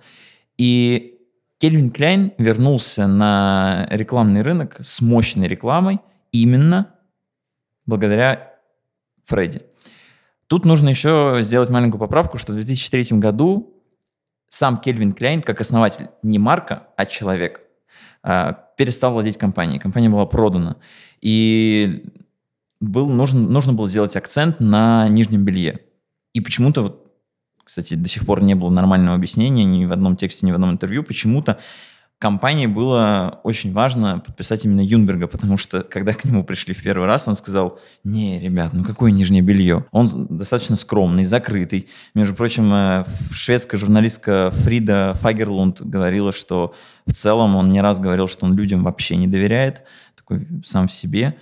И 0.56 1.17
Кельвин 1.58 1.90
Кляйн 1.90 2.32
вернулся 2.38 3.06
на 3.06 3.86
рекламный 3.90 4.42
рынок 4.42 4.76
с 4.80 5.00
мощной 5.00 5.48
рекламой 5.48 6.00
именно 6.30 6.94
благодаря 7.84 8.54
Фредди. 9.24 9.62
Тут 10.46 10.64
нужно 10.64 10.88
еще 10.88 11.38
сделать 11.40 11.68
маленькую 11.68 11.98
поправку, 11.98 12.38
что 12.38 12.52
в 12.52 12.56
2003 12.56 13.18
году 13.18 13.74
сам 14.48 14.78
Кельвин 14.78 15.12
Кляйн, 15.12 15.42
как 15.42 15.60
основатель 15.60 16.08
не 16.22 16.38
марка, 16.38 16.88
а 16.96 17.06
человек, 17.06 17.60
а, 18.22 18.52
перестал 18.76 19.12
владеть 19.12 19.36
компанией. 19.36 19.78
Компания 19.78 20.08
была 20.08 20.26
продана. 20.26 20.76
И 21.20 22.04
был, 22.80 23.08
нужен, 23.08 23.50
нужно 23.50 23.72
было 23.72 23.88
сделать 23.88 24.16
акцент 24.16 24.60
на 24.60 25.08
нижнем 25.08 25.44
белье. 25.44 25.80
И 26.32 26.40
почему-то, 26.40 26.82
вот, 26.82 27.07
кстати, 27.68 27.92
до 27.92 28.08
сих 28.08 28.24
пор 28.24 28.42
не 28.42 28.54
было 28.54 28.70
нормального 28.70 29.14
объяснения 29.14 29.62
ни 29.62 29.84
в 29.84 29.92
одном 29.92 30.16
тексте, 30.16 30.46
ни 30.46 30.52
в 30.52 30.54
одном 30.54 30.70
интервью, 30.70 31.02
почему-то 31.02 31.58
компании 32.18 32.66
было 32.66 33.40
очень 33.44 33.74
важно 33.74 34.20
подписать 34.20 34.64
именно 34.64 34.80
Юнберга, 34.80 35.26
потому 35.26 35.58
что 35.58 35.82
когда 35.82 36.14
к 36.14 36.24
нему 36.24 36.44
пришли 36.44 36.72
в 36.72 36.82
первый 36.82 37.06
раз, 37.06 37.28
он 37.28 37.36
сказал, 37.36 37.78
не, 38.04 38.40
ребят, 38.40 38.72
ну 38.72 38.84
какое 38.84 39.10
нижнее 39.10 39.42
белье? 39.42 39.84
Он 39.90 40.08
достаточно 40.30 40.76
скромный, 40.76 41.24
закрытый. 41.24 41.88
Между 42.14 42.34
прочим, 42.34 42.72
э, 42.72 43.04
шведская 43.32 43.76
журналистка 43.76 44.50
Фрида 44.50 45.12
Фагерлунд 45.20 45.82
говорила, 45.82 46.32
что 46.32 46.74
в 47.04 47.12
целом 47.12 47.54
он 47.54 47.68
не 47.68 47.82
раз 47.82 48.00
говорил, 48.00 48.28
что 48.28 48.46
он 48.46 48.56
людям 48.56 48.82
вообще 48.82 49.16
не 49.16 49.26
доверяет, 49.26 49.82
такой 50.16 50.46
сам 50.64 50.88
в 50.88 50.92
себе. 50.92 51.36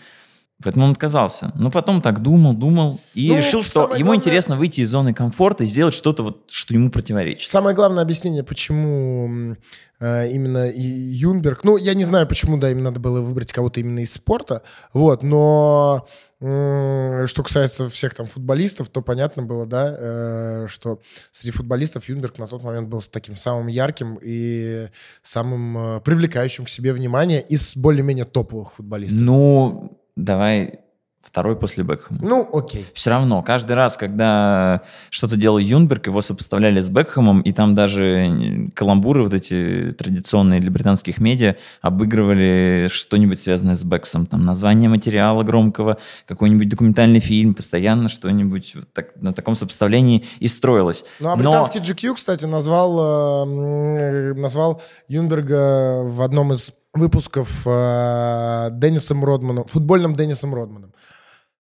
Поэтому 0.63 0.87
он 0.87 0.93
отказался. 0.93 1.53
Но 1.55 1.71
потом 1.71 2.01
так 2.01 2.21
думал, 2.21 2.55
думал 2.55 2.99
и 3.13 3.29
ну, 3.29 3.37
решил, 3.37 3.63
что 3.63 3.83
ему 3.83 3.91
главное... 3.91 4.17
интересно 4.17 4.57
выйти 4.57 4.81
из 4.81 4.89
зоны 4.89 5.13
комфорта 5.13 5.65
и 5.65 5.67
сделать 5.67 5.93
что-то, 5.93 6.23
вот, 6.23 6.51
что 6.51 6.73
ему 6.73 6.91
противоречит. 6.91 7.47
Самое 7.47 7.77
главное 7.77 8.03
объяснение, 8.03 8.43
почему 8.43 9.55
э, 10.01 10.31
именно 10.31 10.73
Юнберг... 10.75 11.63
Ну, 11.63 11.77
я 11.77 11.93
не 11.93 12.05
знаю, 12.05 12.27
почему, 12.27 12.57
да, 12.57 12.71
им 12.71 12.83
надо 12.83 13.01
было 13.01 13.21
выбрать 13.21 13.53
кого-то 13.53 13.81
именно 13.81 13.99
из 13.99 14.15
спорта, 14.15 14.63
вот, 14.95 15.23
но 15.23 16.07
э, 16.41 17.27
что 17.27 17.43
касается 17.43 17.91
всех 17.91 18.15
там 18.15 18.25
футболистов, 18.25 18.89
то 18.89 19.03
понятно 19.03 19.43
было, 19.43 19.67
да, 19.67 19.95
э, 19.95 20.67
что 20.71 21.01
среди 21.33 21.51
футболистов 21.51 22.09
Юнберг 22.09 22.39
на 22.39 22.47
тот 22.47 22.63
момент 22.63 22.89
был 22.89 23.03
таким 23.03 23.37
самым 23.37 23.67
ярким 23.67 24.19
и 24.23 24.89
самым 25.23 25.79
э, 25.79 26.01
привлекающим 26.01 26.65
к 26.65 26.71
себе 26.71 26.95
внимание 26.95 27.43
из 27.43 27.77
более-менее 27.77 28.25
топовых 28.25 28.73
футболистов. 28.73 29.21
Ну, 29.21 30.01
давай 30.17 30.81
второй 31.27 31.57
после 31.57 31.85
Бекхэма. 31.85 32.21
Ну, 32.23 32.49
окей. 32.53 32.87
Все 32.95 33.11
равно, 33.11 33.43
каждый 33.43 33.73
раз, 33.73 33.97
когда 33.97 34.83
что-то 35.11 35.37
делал 35.37 35.59
Юнберг, 35.59 36.07
его 36.07 36.23
сопоставляли 36.23 36.81
с 36.81 36.89
Бекхэмом, 36.89 37.41
и 37.41 37.53
там 37.53 37.75
даже 37.75 38.71
каламбуры 38.75 39.25
вот 39.25 39.35
эти 39.35 39.95
традиционные 39.99 40.61
для 40.61 40.71
британских 40.71 41.19
медиа 41.19 41.57
обыгрывали 41.83 42.89
что-нибудь 42.91 43.41
связанное 43.41 43.75
с 43.75 43.85
Бексом. 43.85 44.27
Там 44.27 44.45
название 44.45 44.89
материала 44.89 45.43
громкого, 45.43 45.99
какой-нибудь 46.27 46.69
документальный 46.69 47.21
фильм, 47.21 47.55
постоянно 47.55 48.09
что-нибудь 48.09 48.75
вот 48.77 48.93
так, 48.93 49.17
на 49.17 49.35
таком 49.35 49.57
сопоставлении 49.57 50.25
и 50.39 50.49
строилось. 50.49 51.05
Ну, 51.21 51.31
а 51.31 51.37
британский 51.37 51.81
Но... 51.81 51.85
GQ, 51.85 52.15
кстати, 52.15 52.45
назвал, 52.47 53.45
э, 53.47 54.35
назвал 54.35 54.81
Юнгберга 55.09 56.03
в 56.05 56.23
одном 56.23 56.53
из 56.53 56.73
выпусков 56.97 57.67
э, 57.67 58.69
Деннисом 58.73 59.25
Родманом, 59.25 59.65
футбольным 59.65 60.15
Деннисом 60.15 60.55
Родманом. 60.55 60.93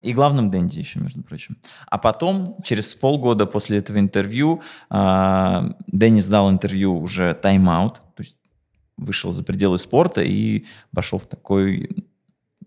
И 0.02 0.14
главным 0.14 0.52
Дэнди 0.52 0.78
еще, 0.78 1.00
между 1.00 1.24
прочим. 1.24 1.58
А 1.88 1.98
потом, 1.98 2.58
через 2.64 2.94
полгода 2.94 3.48
после 3.48 3.80
этого 3.80 3.98
интервью, 3.98 4.62
э, 4.92 5.62
Деннис 5.88 6.28
дал 6.28 6.52
интервью 6.52 7.00
уже 7.00 7.34
Time 7.34 7.65
Out, 7.65 7.96
то 8.16 8.24
есть 8.24 8.38
вышел 8.98 9.32
за 9.32 9.44
пределы 9.44 9.78
спорта 9.78 10.22
и 10.22 10.66
пошел 10.94 11.20
в 11.20 11.26
такой, 11.26 11.90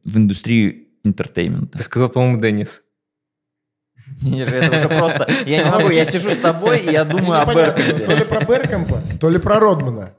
в 0.04 0.16
индустрию 0.16 0.88
entertainment 1.04 1.68
а. 1.68 1.78
Ты 1.78 1.84
сказал, 1.84 2.08
по-моему, 2.08 2.40
Деннис. 2.40 2.82
Это 4.24 4.76
уже 4.76 4.88
просто... 4.88 5.28
Я 5.46 5.64
не 5.64 5.70
могу, 5.70 5.90
я 5.90 6.04
сижу 6.04 6.30
с 6.30 6.38
тобой, 6.38 6.80
и 6.80 6.90
я 6.90 7.04
думаю 7.04 7.42
о 7.42 7.54
Бергкампе. 7.54 8.04
То 8.04 8.14
ли 8.14 8.24
про 8.24 8.44
Бергкампа, 8.44 9.02
то 9.20 9.30
ли 9.30 9.38
про 9.38 9.60
Родмана. 9.60 10.14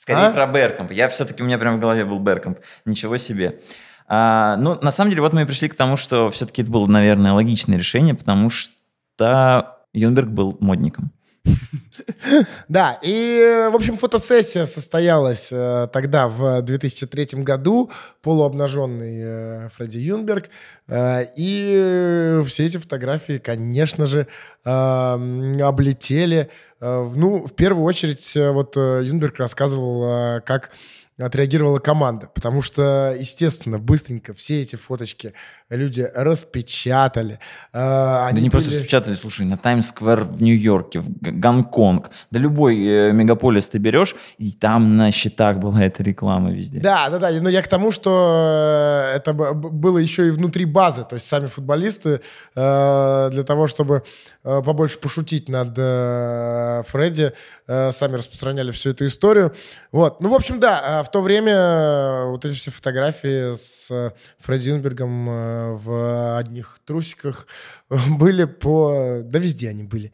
Скорее 0.00 0.28
а? 0.28 0.30
про 0.30 0.46
Беркомп. 0.46 0.92
Я 0.92 1.10
все-таки, 1.10 1.42
у 1.42 1.46
меня 1.46 1.58
прямо 1.58 1.76
в 1.76 1.78
голове 1.78 2.06
был 2.06 2.18
Беркомп. 2.20 2.60
Ничего 2.86 3.18
себе. 3.18 3.60
А, 4.08 4.56
ну, 4.56 4.78
на 4.80 4.90
самом 4.92 5.10
деле, 5.10 5.20
вот 5.20 5.34
мы 5.34 5.42
и 5.42 5.44
пришли 5.44 5.68
к 5.68 5.74
тому, 5.74 5.98
что 5.98 6.30
все-таки 6.30 6.62
это 6.62 6.70
было, 6.70 6.86
наверное, 6.86 7.34
логичное 7.34 7.76
решение, 7.76 8.14
потому 8.14 8.48
что 8.48 9.76
Юнберг 9.92 10.30
был 10.30 10.56
модником. 10.58 11.12
Да, 12.68 12.98
и, 13.02 13.68
в 13.70 13.74
общем, 13.74 13.96
фотосессия 13.96 14.66
состоялась 14.66 15.48
э, 15.52 15.88
тогда, 15.92 16.28
в 16.28 16.62
2003 16.62 17.42
году, 17.42 17.90
полуобнаженный 18.22 19.20
э, 19.22 19.68
Фредди 19.70 19.98
Юнберг, 19.98 20.50
э, 20.88 21.26
и 21.36 22.40
все 22.46 22.66
эти 22.66 22.76
фотографии, 22.76 23.38
конечно 23.38 24.06
же, 24.06 24.26
э, 24.64 24.70
облетели. 24.70 26.50
Э, 26.80 27.10
ну, 27.14 27.46
в 27.46 27.54
первую 27.54 27.84
очередь, 27.84 28.32
вот 28.34 28.76
Юнберг 28.76 29.38
рассказывал, 29.38 30.40
как 30.42 30.70
отреагировала 31.18 31.78
команда. 31.78 32.28
Потому 32.34 32.62
что, 32.62 33.14
естественно, 33.18 33.78
быстренько 33.78 34.32
все 34.34 34.62
эти 34.62 34.76
фоточки 34.76 35.34
люди 35.76 36.08
распечатали. 36.14 37.38
Э, 37.72 38.26
они 38.26 38.34
да 38.34 38.42
не 38.42 38.48
были... 38.48 38.50
просто 38.50 38.70
распечатали, 38.70 39.14
слушай, 39.14 39.46
на 39.46 39.56
Таймс-сквер 39.56 40.24
в 40.24 40.42
Нью-Йорке, 40.42 41.00
в 41.00 41.08
Гонконг, 41.20 42.10
да 42.30 42.38
любой 42.38 42.76
э, 42.76 43.12
мегаполис 43.12 43.68
ты 43.68 43.78
берешь, 43.78 44.16
и 44.38 44.52
там 44.52 44.96
на 44.96 45.12
счетах 45.12 45.58
была 45.58 45.82
эта 45.82 46.02
реклама 46.02 46.50
везде. 46.50 46.80
Да, 46.80 47.08
да, 47.08 47.18
да, 47.18 47.30
но 47.40 47.48
я 47.48 47.62
к 47.62 47.68
тому, 47.68 47.92
что 47.92 49.12
э, 49.12 49.16
это 49.16 49.32
было 49.32 49.98
еще 49.98 50.28
и 50.28 50.30
внутри 50.30 50.64
базы, 50.64 51.04
то 51.04 51.14
есть 51.14 51.26
сами 51.26 51.46
футболисты 51.46 52.20
э, 52.54 53.28
для 53.30 53.42
того, 53.44 53.66
чтобы 53.66 54.02
э, 54.44 54.62
побольше 54.64 54.98
пошутить 54.98 55.48
над 55.48 55.74
э, 55.76 56.82
Фредди, 56.88 57.32
э, 57.66 57.92
сами 57.92 58.16
распространяли 58.16 58.70
всю 58.72 58.90
эту 58.90 59.06
историю. 59.06 59.54
Вот, 59.92 60.20
ну, 60.20 60.30
в 60.30 60.34
общем, 60.34 60.58
да, 60.60 61.02
в 61.02 61.10
то 61.10 61.20
время 61.20 62.26
вот 62.26 62.44
эти 62.44 62.54
все 62.54 62.70
фотографии 62.70 63.54
с 63.54 64.12
Фредди 64.38 64.70
Юнбергом 64.70 65.28
в 65.72 66.38
одних 66.38 66.80
трусиках 66.84 67.46
были 67.88 68.44
по... 68.44 69.20
Да 69.24 69.38
везде 69.38 69.70
они 69.70 69.84
были. 69.84 70.12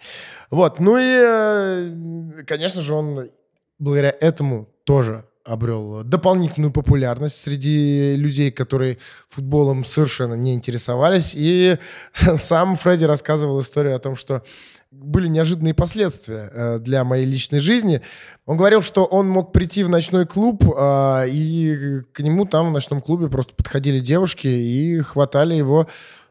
Вот, 0.50 0.80
ну 0.80 0.98
и, 0.98 1.02
э, 1.02 2.42
конечно 2.46 2.82
же, 2.82 2.94
он 2.94 3.30
благодаря 3.78 4.14
этому 4.20 4.68
тоже 4.84 5.24
обрел 5.46 6.02
дополнительную 6.04 6.72
популярность 6.72 7.38
среди 7.40 8.16
людей, 8.16 8.50
которые 8.50 8.98
футболом 9.28 9.84
совершенно 9.84 10.34
не 10.34 10.54
интересовались. 10.54 11.34
И 11.36 11.78
сам 12.12 12.74
Фредди 12.74 13.04
рассказывал 13.04 13.60
историю 13.60 13.96
о 13.96 14.00
том, 14.00 14.16
что 14.16 14.42
были 14.90 15.28
неожиданные 15.28 15.74
последствия 15.74 16.50
э, 16.52 16.78
для 16.78 17.04
моей 17.04 17.26
личной 17.26 17.60
жизни. 17.60 18.02
Он 18.46 18.56
говорил, 18.56 18.82
что 18.82 19.04
он 19.04 19.28
мог 19.28 19.52
прийти 19.52 19.84
в 19.84 19.88
ночной 19.88 20.26
клуб, 20.26 20.64
э, 20.64 21.28
и 21.28 22.02
к 22.12 22.20
нему 22.20 22.44
там 22.46 22.68
в 22.68 22.72
ночном 22.72 23.00
клубе 23.00 23.28
просто 23.28 23.54
подходили 23.54 24.00
девушки 24.00 24.46
и 24.46 24.98
хватали 25.00 25.54
его 25.54 25.88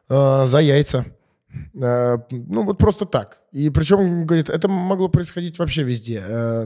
э, 0.09 0.45
за 0.45 0.59
яйца. 0.59 1.05
Ну, 1.74 2.63
вот 2.63 2.78
просто 2.78 3.05
так. 3.05 3.41
И 3.53 3.70
причем, 3.70 4.26
говорит, 4.26 4.49
это 4.49 4.68
могло 4.68 5.07
происходить 5.07 5.57
вообще 5.57 5.84
везде. 5.84 6.20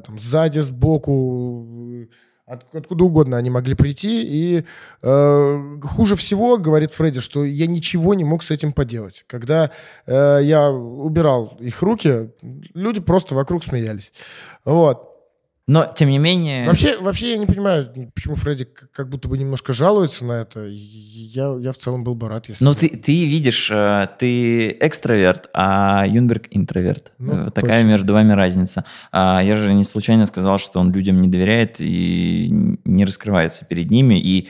Там, 0.03 0.17
сзади, 0.17 0.61
сбоку, 0.61 2.07
от, 2.49 2.65
откуда 2.73 3.03
угодно 3.03 3.37
они 3.37 3.49
могли 3.49 3.75
прийти. 3.75 4.23
И 4.23 4.65
э, 5.01 5.79
хуже 5.83 6.15
всего, 6.15 6.57
говорит 6.57 6.93
Фредди, 6.93 7.19
что 7.19 7.45
я 7.45 7.67
ничего 7.67 8.13
не 8.13 8.23
мог 8.23 8.43
с 8.43 8.51
этим 8.51 8.71
поделать. 8.71 9.23
Когда 9.27 9.71
э, 10.05 10.39
я 10.43 10.69
убирал 10.69 11.57
их 11.59 11.81
руки, 11.81 12.31
люди 12.73 12.99
просто 12.99 13.35
вокруг 13.35 13.63
смеялись. 13.63 14.11
Вот. 14.65 15.08
Но, 15.69 15.85
тем 15.85 16.09
не 16.09 16.17
менее... 16.17 16.65
Вообще, 16.65 16.97
вообще 16.97 17.33
я 17.33 17.37
не 17.37 17.45
понимаю, 17.45 17.93
почему 18.15 18.33
Фредди 18.33 18.65
как 18.65 19.07
будто 19.07 19.27
бы 19.27 19.37
немножко 19.37 19.71
жалуется 19.71 20.25
на 20.25 20.41
это. 20.41 20.65
Я, 20.65 21.55
я 21.59 21.71
в 21.71 21.77
целом 21.77 22.03
был 22.03 22.15
бы 22.15 22.27
рад, 22.27 22.49
если... 22.49 22.63
Ну, 22.63 22.73
ты, 22.73 22.89
ты 22.89 23.25
видишь, 23.25 23.69
э, 23.69 24.07
ты 24.17 24.69
экстраверт, 24.69 25.47
а 25.53 26.07
Юнберг 26.07 26.47
интроверт. 26.49 27.11
Ну, 27.19 27.43
вот 27.43 27.53
Такая 27.53 27.81
точно. 27.83 27.87
между 27.87 28.13
вами 28.13 28.33
разница. 28.33 28.83
А 29.11 29.43
я 29.43 29.57
же 29.57 29.71
не 29.75 29.83
случайно 29.83 30.25
сказал, 30.25 30.57
что 30.57 30.79
он 30.79 30.91
людям 30.91 31.21
не 31.21 31.27
доверяет 31.27 31.75
и 31.77 32.49
не 32.83 33.05
раскрывается 33.05 33.63
перед 33.65 33.91
ними. 33.91 34.19
И 34.19 34.47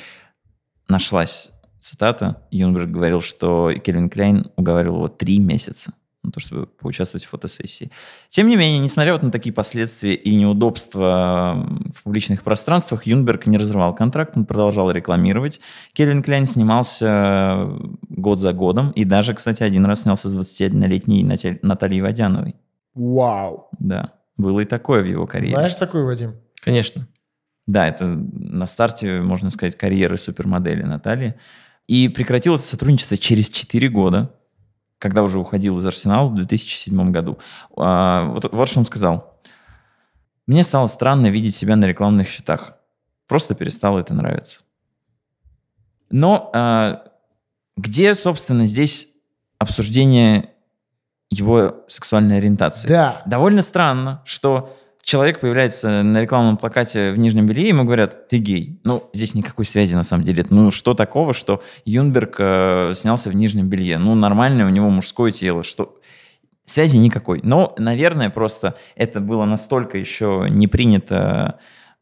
нашлась 0.87 1.49
цитата. 1.81 2.47
Юнберг 2.49 2.91
говорил, 2.91 3.19
что 3.19 3.73
Кельвин 3.73 4.09
Клейн 4.09 4.51
уговаривал 4.55 4.95
его 4.95 5.07
три 5.09 5.39
месяца 5.39 5.91
на 6.23 6.31
то, 6.31 6.39
чтобы 6.39 6.67
поучаствовать 6.67 7.23
в 7.25 7.29
фотосессии. 7.29 7.91
Тем 8.27 8.49
не 8.49 8.57
менее, 8.57 8.79
несмотря 8.79 9.13
вот 9.13 9.23
на 9.23 9.31
такие 9.31 9.53
последствия 9.53 10.15
и 10.15 10.35
неудобства 10.35 11.65
в 11.95 12.03
публичных 12.03 12.43
пространствах, 12.43 13.05
Юнберг 13.05 13.47
не 13.47 13.57
разрывал 13.57 13.95
контракт, 13.95 14.35
он 14.35 14.45
продолжал 14.45 14.91
рекламировать. 14.91 15.61
Кельвин 15.93 16.21
Кляйн 16.21 16.45
снимался 16.45 17.69
год 18.09 18.39
за 18.39 18.51
годом, 18.51 18.91
и 18.91 19.05
даже, 19.05 19.33
кстати, 19.33 19.63
один 19.63 19.85
раз 19.85 20.01
снялся 20.01 20.27
с 20.29 20.35
21-летней 20.35 21.23
Натальей 21.61 22.01
Водяновой. 22.01 22.55
Вау! 22.93 23.69
Да, 23.79 24.13
было 24.35 24.59
и 24.59 24.65
такое 24.65 25.01
в 25.01 25.05
его 25.05 25.25
карьере. 25.25 25.55
Знаешь 25.55 25.75
такую, 25.75 26.05
Вадим? 26.05 26.35
Конечно. 26.61 27.07
Да, 27.65 27.87
это 27.87 28.05
на 28.05 28.65
старте, 28.65 29.21
можно 29.21 29.51
сказать, 29.51 29.77
карьеры 29.77 30.17
супермодели 30.17 30.83
Натальи. 30.83 31.35
И 31.87 32.09
прекратил 32.09 32.55
это 32.55 32.65
сотрудничество 32.65 33.15
через 33.15 33.49
4 33.49 33.87
года, 33.89 34.35
когда 34.99 35.23
уже 35.23 35.39
уходил 35.39 35.79
из 35.79 35.85
Арсенала 35.85 36.27
в 36.27 36.35
2007 36.35 37.11
году. 37.11 37.39
А, 37.75 38.25
вот, 38.25 38.51
вот 38.51 38.69
что 38.69 38.79
он 38.79 38.85
сказал. 38.85 39.39
Мне 40.45 40.63
стало 40.63 40.87
странно 40.87 41.27
видеть 41.27 41.55
себя 41.55 41.75
на 41.75 41.85
рекламных 41.85 42.27
счетах. 42.27 42.73
Просто 43.27 43.55
перестало 43.55 43.99
это 43.99 44.13
нравиться. 44.13 44.61
Но 46.09 46.51
а, 46.53 47.03
где, 47.77 48.13
собственно, 48.13 48.67
здесь 48.67 49.07
обсуждение 49.57 50.51
его 51.29 51.85
сексуальной 51.87 52.37
ориентации? 52.37 52.87
Да. 52.87 53.21
Довольно 53.25 53.61
странно, 53.61 54.21
что 54.25 54.75
человек 55.09 55.39
появляется 55.39 56.03
на 56.03 56.21
рекламном 56.21 56.55
плакате 56.55 57.09
в 57.09 57.17
нижнем 57.17 57.47
белье, 57.47 57.69
ему 57.69 57.83
говорят, 57.83 58.27
ты 58.27 58.37
гей. 58.37 58.79
Ну, 58.83 59.09
здесь 59.11 59.33
никакой 59.33 59.65
связи 59.65 59.95
на 59.95 60.03
самом 60.03 60.23
деле. 60.23 60.45
Ну, 60.51 60.69
что 60.69 60.93
такого, 60.93 61.33
что 61.33 61.63
Юнберг 61.83 62.35
э, 62.37 62.91
снялся 62.93 63.31
в 63.31 63.35
нижнем 63.35 63.67
белье? 63.67 63.97
Ну, 63.97 64.13
нормальное 64.13 64.67
у 64.67 64.69
него 64.69 64.87
мужское 64.91 65.31
тело. 65.31 65.63
Что... 65.63 65.99
Связи 66.65 66.97
никакой. 66.97 67.39
Но, 67.41 67.73
наверное, 67.79 68.29
просто 68.29 68.75
это 68.95 69.19
было 69.19 69.45
настолько 69.45 69.97
еще 69.97 70.45
не 70.47 70.67
принято 70.67 71.59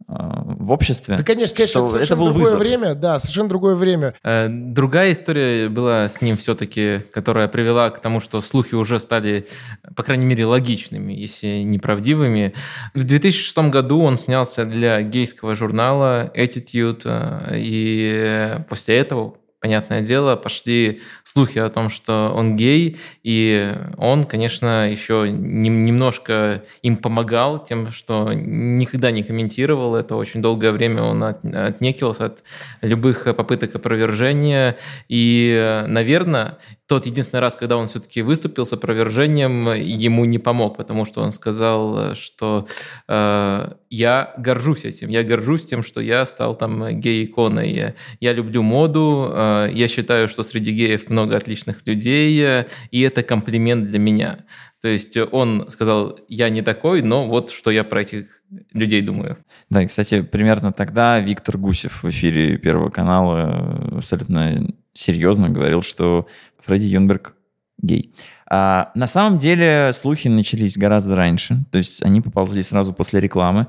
в 0.08 0.72
обществе. 0.72 1.18
Да, 1.18 1.24
конечно, 1.24 1.56
конечно, 1.56 1.80
это 1.80 1.88
совершенно 1.90 2.04
это 2.04 2.16
был 2.16 2.26
другое 2.28 2.44
вызов. 2.46 2.60
время, 2.60 2.96
да, 2.96 3.20
совершенно 3.20 3.50
другое 3.50 3.76
время. 3.76 4.14
Э, 4.24 4.48
другая 4.50 5.12
история 5.12 5.68
была 5.70 6.08
с 6.08 6.22
ним 6.22 6.38
все-таки, 6.38 7.00
которая 7.12 7.48
привела 7.48 7.90
к 7.90 8.00
тому, 8.00 8.20
что 8.20 8.42
слухи 8.42 8.76
уже 8.76 9.00
стали, 9.00 9.48
по 9.96 10.04
крайней 10.04 10.26
мере, 10.26 10.46
логичными, 10.46 11.14
если 11.14 11.62
неправдивыми. 11.64 12.54
В 12.94 13.04
2006 13.04 13.58
году 13.70 14.02
он 14.02 14.16
снялся 14.18 14.66
для 14.66 15.02
гейского 15.02 15.56
журнала 15.56 16.32
Attitude, 16.36 17.02
э, 17.04 17.56
и 17.58 18.60
после 18.70 18.98
этого 18.98 19.36
понятное 19.68 20.00
дело, 20.00 20.38
пошли 20.38 21.02
слухи 21.26 21.60
о 21.60 21.70
том, 21.70 21.90
что 21.90 22.32
он 22.34 22.56
гей, 22.56 22.96
и 23.22 23.74
он, 23.98 24.24
конечно, 24.24 24.90
еще 24.90 25.30
немножко 25.30 26.64
им 26.84 26.96
помогал 26.96 27.62
тем, 27.62 27.92
что 27.92 28.32
никогда 28.32 29.12
не 29.12 29.24
комментировал 29.24 29.96
это. 29.96 30.16
Очень 30.16 30.42
долгое 30.42 30.72
время 30.72 31.04
он 31.04 31.22
отнекивался 31.22 32.26
от 32.28 32.44
любых 32.82 33.26
попыток 33.36 33.76
опровержения. 33.76 34.78
И, 35.10 35.84
наверное, 35.88 36.58
тот 36.88 37.06
единственный 37.06 37.42
раз, 37.42 37.58
когда 37.58 37.76
он 37.76 37.88
все-таки 37.88 38.22
выступил 38.22 38.66
с 38.66 38.72
опровержением, 38.72 39.74
ему 39.74 40.24
не 40.24 40.40
помог, 40.40 40.78
потому 40.78 41.04
что 41.04 41.22
он 41.22 41.34
сказал, 41.34 42.16
что 42.16 42.66
э, 43.10 43.72
я 43.90 44.34
горжусь 44.38 44.86
этим, 44.86 45.10
я 45.10 45.24
горжусь 45.24 45.66
тем, 45.66 45.84
что 45.84 46.00
я 46.00 46.26
стал 46.26 46.56
там 46.56 47.00
гей-иконой, 47.00 47.94
я 48.22 48.34
люблю 48.34 48.64
моду, 48.64 49.30
э, 49.30 49.57
я 49.66 49.88
считаю, 49.88 50.28
что 50.28 50.44
среди 50.44 50.72
геев 50.72 51.10
много 51.10 51.36
отличных 51.36 51.86
людей, 51.86 52.66
и 52.92 53.02
это 53.02 53.24
комплимент 53.24 53.90
для 53.90 54.00
меня. 54.00 54.40
То 54.82 54.88
есть 54.88 55.18
он 55.18 55.66
сказал, 55.70 56.20
я 56.28 56.50
не 56.50 56.62
такой, 56.62 57.02
но 57.02 57.28
вот 57.28 57.50
что 57.50 57.72
я 57.72 57.84
про 57.84 58.02
этих 58.02 58.44
людей 58.74 59.02
думаю. 59.02 59.38
Да, 59.70 59.82
и, 59.82 59.88
кстати, 59.88 60.22
примерно 60.22 60.72
тогда 60.72 61.20
Виктор 61.20 61.58
Гусев 61.58 62.04
в 62.04 62.10
эфире 62.10 62.58
Первого 62.58 62.90
канала 62.90 63.98
абсолютно 63.98 64.68
серьезно 64.94 65.50
говорил, 65.50 65.82
что 65.82 66.28
Фредди 66.60 66.86
Юнберг 66.86 67.34
гей. 67.80 68.14
А, 68.50 68.92
на 68.96 69.08
самом 69.08 69.40
деле 69.40 69.92
слухи 69.94 70.28
начались 70.28 70.78
гораздо 70.78 71.16
раньше, 71.16 71.66
то 71.72 71.78
есть 71.78 72.04
они 72.04 72.22
поползли 72.22 72.64
сразу 72.64 72.94
после 72.94 73.20
рекламы, 73.20 73.68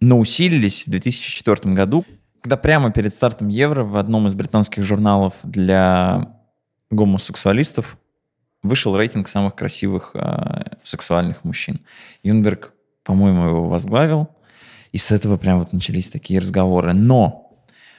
но 0.00 0.18
усилились 0.18 0.84
в 0.86 0.90
2004 0.90 1.74
году, 1.74 2.04
когда 2.40 2.56
прямо 2.56 2.90
перед 2.90 3.12
стартом 3.12 3.48
Евро 3.48 3.84
в 3.84 3.96
одном 3.96 4.26
из 4.26 4.34
британских 4.34 4.82
журналов 4.82 5.34
для 5.42 6.36
гомосексуалистов 6.90 7.98
вышел 8.62 8.96
рейтинг 8.96 9.28
самых 9.28 9.54
красивых 9.54 10.12
э, 10.14 10.76
сексуальных 10.82 11.44
мужчин. 11.44 11.80
Юнберг, 12.22 12.72
по-моему, 13.04 13.48
его 13.48 13.68
возглавил, 13.68 14.28
и 14.92 14.98
с 14.98 15.10
этого 15.10 15.36
прям 15.36 15.60
вот 15.60 15.72
начались 15.72 16.08
такие 16.08 16.40
разговоры. 16.40 16.92
Но 16.92 17.52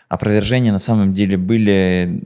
опровержения 0.10 0.72
на 0.72 0.80
самом 0.80 1.14
деле 1.14 1.38
были 1.38 2.24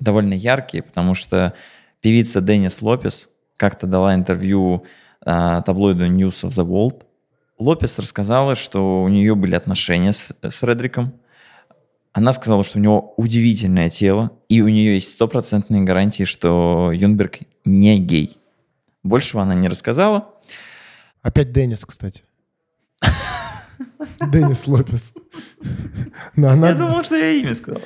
довольно 0.00 0.34
яркие, 0.34 0.82
потому 0.82 1.14
что 1.14 1.54
певица 2.00 2.40
Деннис 2.40 2.82
Лопес 2.82 3.30
как-то 3.56 3.86
дала 3.86 4.14
интервью 4.14 4.84
э, 5.24 5.62
таблоиду 5.64 6.06
News 6.06 6.44
of 6.44 6.50
the 6.50 6.66
World. 6.66 7.04
Лопес 7.58 7.98
рассказала, 7.98 8.56
что 8.56 9.02
у 9.02 9.08
нее 9.08 9.34
были 9.34 9.54
отношения 9.54 10.12
с, 10.12 10.28
с 10.42 10.54
Фредериком. 10.54 11.14
Она 12.12 12.32
сказала, 12.32 12.62
что 12.62 12.78
у 12.78 12.82
него 12.82 13.14
удивительное 13.16 13.88
тело, 13.88 14.32
и 14.48 14.60
у 14.60 14.68
нее 14.68 14.94
есть 14.94 15.10
стопроцентные 15.10 15.82
гарантии, 15.82 16.24
что 16.24 16.92
Юнберг 16.92 17.38
не 17.64 17.98
гей. 17.98 18.38
Большего 19.02 19.42
она 19.42 19.54
не 19.54 19.68
рассказала. 19.68 20.34
Опять 21.22 21.52
Деннис, 21.52 21.84
кстати. 21.84 22.24
Деннис 24.28 24.66
Лопес. 24.66 25.14
Но 26.36 26.48
она... 26.48 26.70
Я 26.70 26.74
думал, 26.74 27.02
что 27.02 27.16
я 27.16 27.32
имя 27.32 27.54
сказал. 27.54 27.80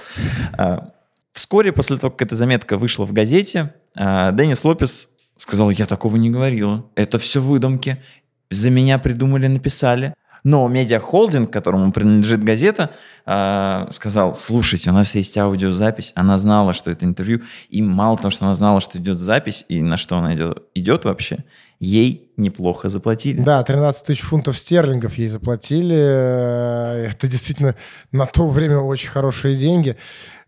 А, 0.53 0.91
Вскоре 1.37 1.71
после 1.71 1.99
того, 1.99 2.11
как 2.11 2.29
эта 2.29 2.35
заметка 2.35 2.79
вышла 2.79 3.05
в 3.05 3.13
газете, 3.13 3.75
а, 3.95 4.33
Деннис 4.33 4.65
Лопес 4.65 5.11
сказал, 5.37 5.69
я 5.69 5.85
такого 5.85 6.17
не 6.17 6.31
говорила. 6.31 6.87
Это 6.95 7.19
все 7.19 7.43
выдумки. 7.43 8.03
За 8.51 8.71
меня 8.71 8.99
придумали, 8.99 9.47
написали. 9.47 10.15
Но 10.47 10.69
медиахолдинг, 10.69 11.51
которому 11.51 11.91
принадлежит 11.91 12.45
газета, 12.45 12.91
а, 13.25 13.89
сказал, 13.91 14.33
слушайте, 14.33 14.91
у 14.91 14.93
нас 14.93 15.13
есть 15.17 15.37
аудиозапись. 15.37 16.13
Она 16.15 16.39
знала, 16.39 16.73
что 16.73 16.89
это 16.89 17.05
интервью. 17.05 17.43
И 17.69 17.83
мало 17.83 18.17
того, 18.17 18.31
что 18.31 18.45
она 18.45 18.55
знала, 18.55 18.81
что 18.81 18.97
идет 18.99 19.19
запись, 19.19 19.65
и 19.69 19.83
на 19.83 19.97
что 19.97 20.17
она 20.19 20.37
идет, 20.37 20.63
идет 20.77 21.05
вообще, 21.05 21.43
ей 21.81 22.31
неплохо 22.37 22.89
заплатили. 22.89 23.43
Да, 23.43 23.61
13 23.65 24.07
тысяч 24.07 24.21
фунтов 24.21 24.57
стерлингов 24.57 25.19
ей 25.19 25.27
заплатили. 25.27 25.97
Это 25.97 27.27
действительно 27.27 27.75
на 28.13 28.27
то 28.27 28.47
время 28.47 28.79
очень 28.79 29.09
хорошие 29.09 29.57
деньги. 29.57 29.97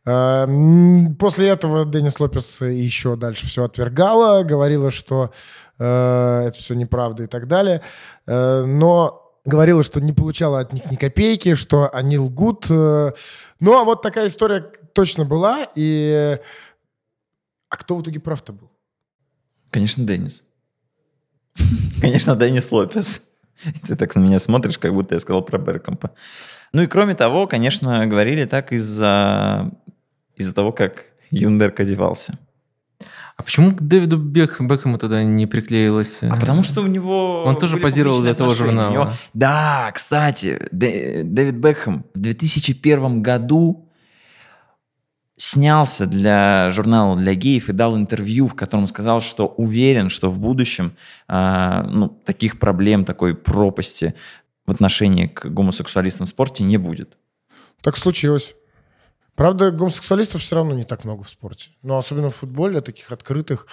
Э, 0.06 0.46
после 1.18 1.48
этого 1.48 1.84
Деннис 1.84 2.20
Лопес 2.20 2.60
еще 2.60 3.16
дальше 3.16 3.48
все 3.48 3.64
отвергала, 3.64 4.44
говорила, 4.44 4.92
что 4.92 5.32
э, 5.80 6.44
это 6.46 6.56
все 6.56 6.74
неправда 6.74 7.24
и 7.24 7.26
так 7.26 7.48
далее. 7.48 7.82
Э, 8.28 8.62
но 8.64 9.24
говорила, 9.48 9.82
что 9.82 10.00
не 10.00 10.12
получала 10.12 10.60
от 10.60 10.72
них 10.72 10.90
ни 10.90 10.96
копейки, 10.96 11.54
что 11.54 11.92
они 11.92 12.18
лгут. 12.18 12.68
Ну, 12.68 13.12
а 13.60 13.84
вот 13.84 14.02
такая 14.02 14.28
история 14.28 14.60
точно 14.92 15.24
была. 15.24 15.66
И... 15.74 16.38
А 17.68 17.76
кто 17.76 17.96
в 17.96 18.02
итоге 18.02 18.20
прав-то 18.20 18.52
был? 18.52 18.70
Конечно, 19.70 20.04
Деннис. 20.04 20.44
Конечно, 22.00 22.36
Деннис 22.36 22.70
Лопес. 22.70 23.22
Ты 23.86 23.96
так 23.96 24.14
на 24.14 24.20
меня 24.20 24.38
смотришь, 24.38 24.78
как 24.78 24.92
будто 24.92 25.14
я 25.14 25.20
сказал 25.20 25.42
про 25.42 25.58
Беркомпа. 25.58 26.12
Ну 26.72 26.82
и 26.82 26.86
кроме 26.86 27.14
того, 27.14 27.46
конечно, 27.46 28.06
говорили 28.06 28.44
так 28.44 28.72
из-за 28.72 29.70
из-за 30.36 30.54
того, 30.54 30.72
как 30.72 31.06
Юнберг 31.30 31.80
одевался. 31.80 32.38
А 33.38 33.44
почему 33.44 33.72
к 33.74 33.80
Дэвиду 33.80 34.18
Бек, 34.18 34.60
Бекхэму 34.60 34.98
тогда 34.98 35.22
не 35.22 35.46
приклеилось? 35.46 36.24
А 36.24 36.36
потому 36.36 36.64
что 36.64 36.82
у 36.82 36.88
него... 36.88 37.44
Он 37.44 37.56
тоже 37.56 37.76
позировал 37.76 38.20
для 38.20 38.34
того 38.34 38.52
журнала. 38.52 38.92
Него... 38.92 39.12
Да, 39.32 39.92
кстати, 39.94 40.68
Дэвид 40.72 41.54
Бекхэм 41.54 42.04
в 42.14 42.18
2001 42.18 43.22
году 43.22 43.88
снялся 45.36 46.06
для 46.06 46.68
журнала 46.70 47.16
для 47.16 47.34
геев 47.34 47.68
и 47.68 47.72
дал 47.72 47.96
интервью, 47.96 48.48
в 48.48 48.56
котором 48.56 48.88
сказал, 48.88 49.20
что 49.20 49.46
уверен, 49.46 50.10
что 50.10 50.32
в 50.32 50.40
будущем 50.40 50.96
э, 51.28 51.86
ну, 51.88 52.08
таких 52.08 52.58
проблем, 52.58 53.04
такой 53.04 53.36
пропасти 53.36 54.14
в 54.66 54.72
отношении 54.72 55.28
к 55.28 55.46
гомосексуалистам 55.46 56.26
в 56.26 56.30
спорте 56.30 56.64
не 56.64 56.76
будет. 56.76 57.16
Так 57.82 57.96
случилось. 57.96 58.56
Правда, 59.38 59.70
гомосексуалистов 59.70 60.42
все 60.42 60.56
равно 60.56 60.74
не 60.74 60.82
так 60.82 61.04
много 61.04 61.22
в 61.22 61.28
спорте. 61.28 61.70
Ну, 61.82 61.96
особенно 61.96 62.28
в 62.28 62.34
футболе, 62.34 62.80
таких 62.80 63.12
открытых. 63.12 63.68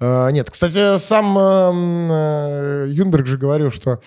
Э, 0.00 0.28
нет. 0.32 0.50
Кстати, 0.50 0.98
сам 0.98 1.38
э, 1.38 2.86
Юнберг 2.88 3.24
же 3.24 3.38
говорил, 3.38 3.70
что 3.70 4.00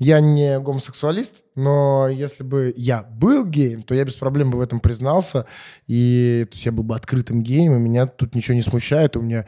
я 0.00 0.18
не 0.18 0.58
гомосексуалист, 0.58 1.44
но 1.54 2.08
если 2.08 2.42
бы 2.42 2.74
я 2.76 3.04
был 3.04 3.44
геем, 3.44 3.84
то 3.84 3.94
я 3.94 4.04
без 4.04 4.16
проблем 4.16 4.50
бы 4.50 4.58
в 4.58 4.60
этом 4.60 4.80
признался. 4.80 5.46
И 5.86 6.44
то 6.50 6.56
есть 6.56 6.66
я 6.66 6.72
был 6.72 6.82
бы 6.82 6.96
открытым 6.96 7.44
геем, 7.44 7.76
и 7.76 7.78
меня 7.78 8.08
тут 8.08 8.34
ничего 8.34 8.56
не 8.56 8.62
смущает. 8.62 9.16
У 9.16 9.22
меня, 9.22 9.46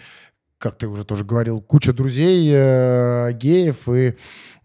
как 0.58 0.78
ты 0.78 0.86
уже 0.86 1.04
тоже 1.04 1.24
говорил, 1.24 1.60
куча 1.60 1.92
друзей 1.92 2.48
э, 2.52 3.32
геев, 3.32 3.88
и 3.88 4.14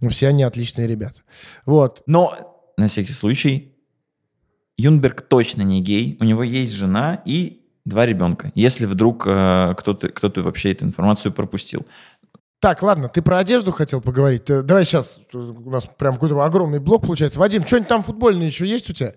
все 0.10 0.28
они 0.28 0.44
отличные 0.44 0.86
ребята. 0.86 1.22
Вот. 1.66 2.04
Но 2.06 2.72
на 2.78 2.86
всякий 2.86 3.14
случай 3.14 3.75
Юнберг 4.78 5.22
точно 5.22 5.62
не 5.62 5.82
гей, 5.82 6.18
у 6.20 6.24
него 6.24 6.44
есть 6.44 6.74
жена 6.74 7.22
и 7.26 7.62
два 7.86 8.06
ребенка, 8.06 8.52
если 8.56 8.86
вдруг 8.86 9.26
э, 9.26 9.74
кто-то 9.78 10.10
кто 10.10 10.32
вообще 10.42 10.72
эту 10.72 10.86
информацию 10.86 11.32
пропустил. 11.32 11.86
Так, 12.60 12.82
ладно, 12.82 13.10
ты 13.10 13.22
про 13.22 13.38
одежду 13.38 13.72
хотел 13.72 14.02
поговорить. 14.02 14.50
Э, 14.50 14.64
давай 14.64 14.86
сейчас, 14.86 15.20
э, 15.34 15.38
у 15.38 15.70
нас 15.70 15.86
прям 15.86 16.16
какой-то 16.16 16.44
огромный 16.44 16.80
блок 16.80 17.04
получается. 17.04 17.40
Вадим, 17.40 17.66
что-нибудь 17.66 17.88
там 17.88 18.02
футбольное 18.02 18.48
еще 18.48 18.66
есть 18.66 18.90
у 18.90 18.94
тебя? 18.94 19.14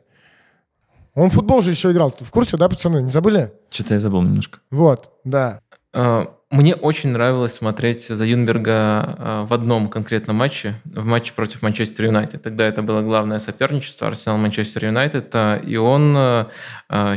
Он 1.15 1.31
в 1.31 1.33
футбол 1.33 1.63
же 1.63 1.71
еще 1.71 1.91
играл. 1.91 2.11
Ты 2.11 2.25
в 2.25 2.31
курсе, 2.31 2.57
да, 2.57 2.69
пацаны? 2.69 3.03
Не 3.03 3.11
забыли? 3.11 3.53
Что-то 3.71 3.95
я 3.95 4.01
забыл 4.01 4.23
немножко. 4.23 4.61
Вот, 4.71 5.11
да. 5.25 5.61
А, 5.93 6.37
мне 6.51 6.75
очень 6.75 7.11
нравилось 7.11 7.55
смотреть 7.55 8.07
за 8.07 8.25
Юнберга 8.25 8.73
а, 8.73 9.47
в 9.47 9.53
одном 9.53 9.89
конкретном 9.89 10.37
матче, 10.37 10.81
в 10.85 11.05
матче 11.05 11.33
против 11.35 11.61
Манчестер 11.63 12.07
Юнайтед. 12.07 12.43
Тогда 12.43 12.67
это 12.67 12.83
было 12.83 13.03
главное 13.03 13.39
соперничество 13.39 14.09
Арсенал-Манчестер 14.09 14.87
Юнайтед, 14.87 15.35
и 15.67 15.77
он 15.77 16.15
а, 16.17 16.49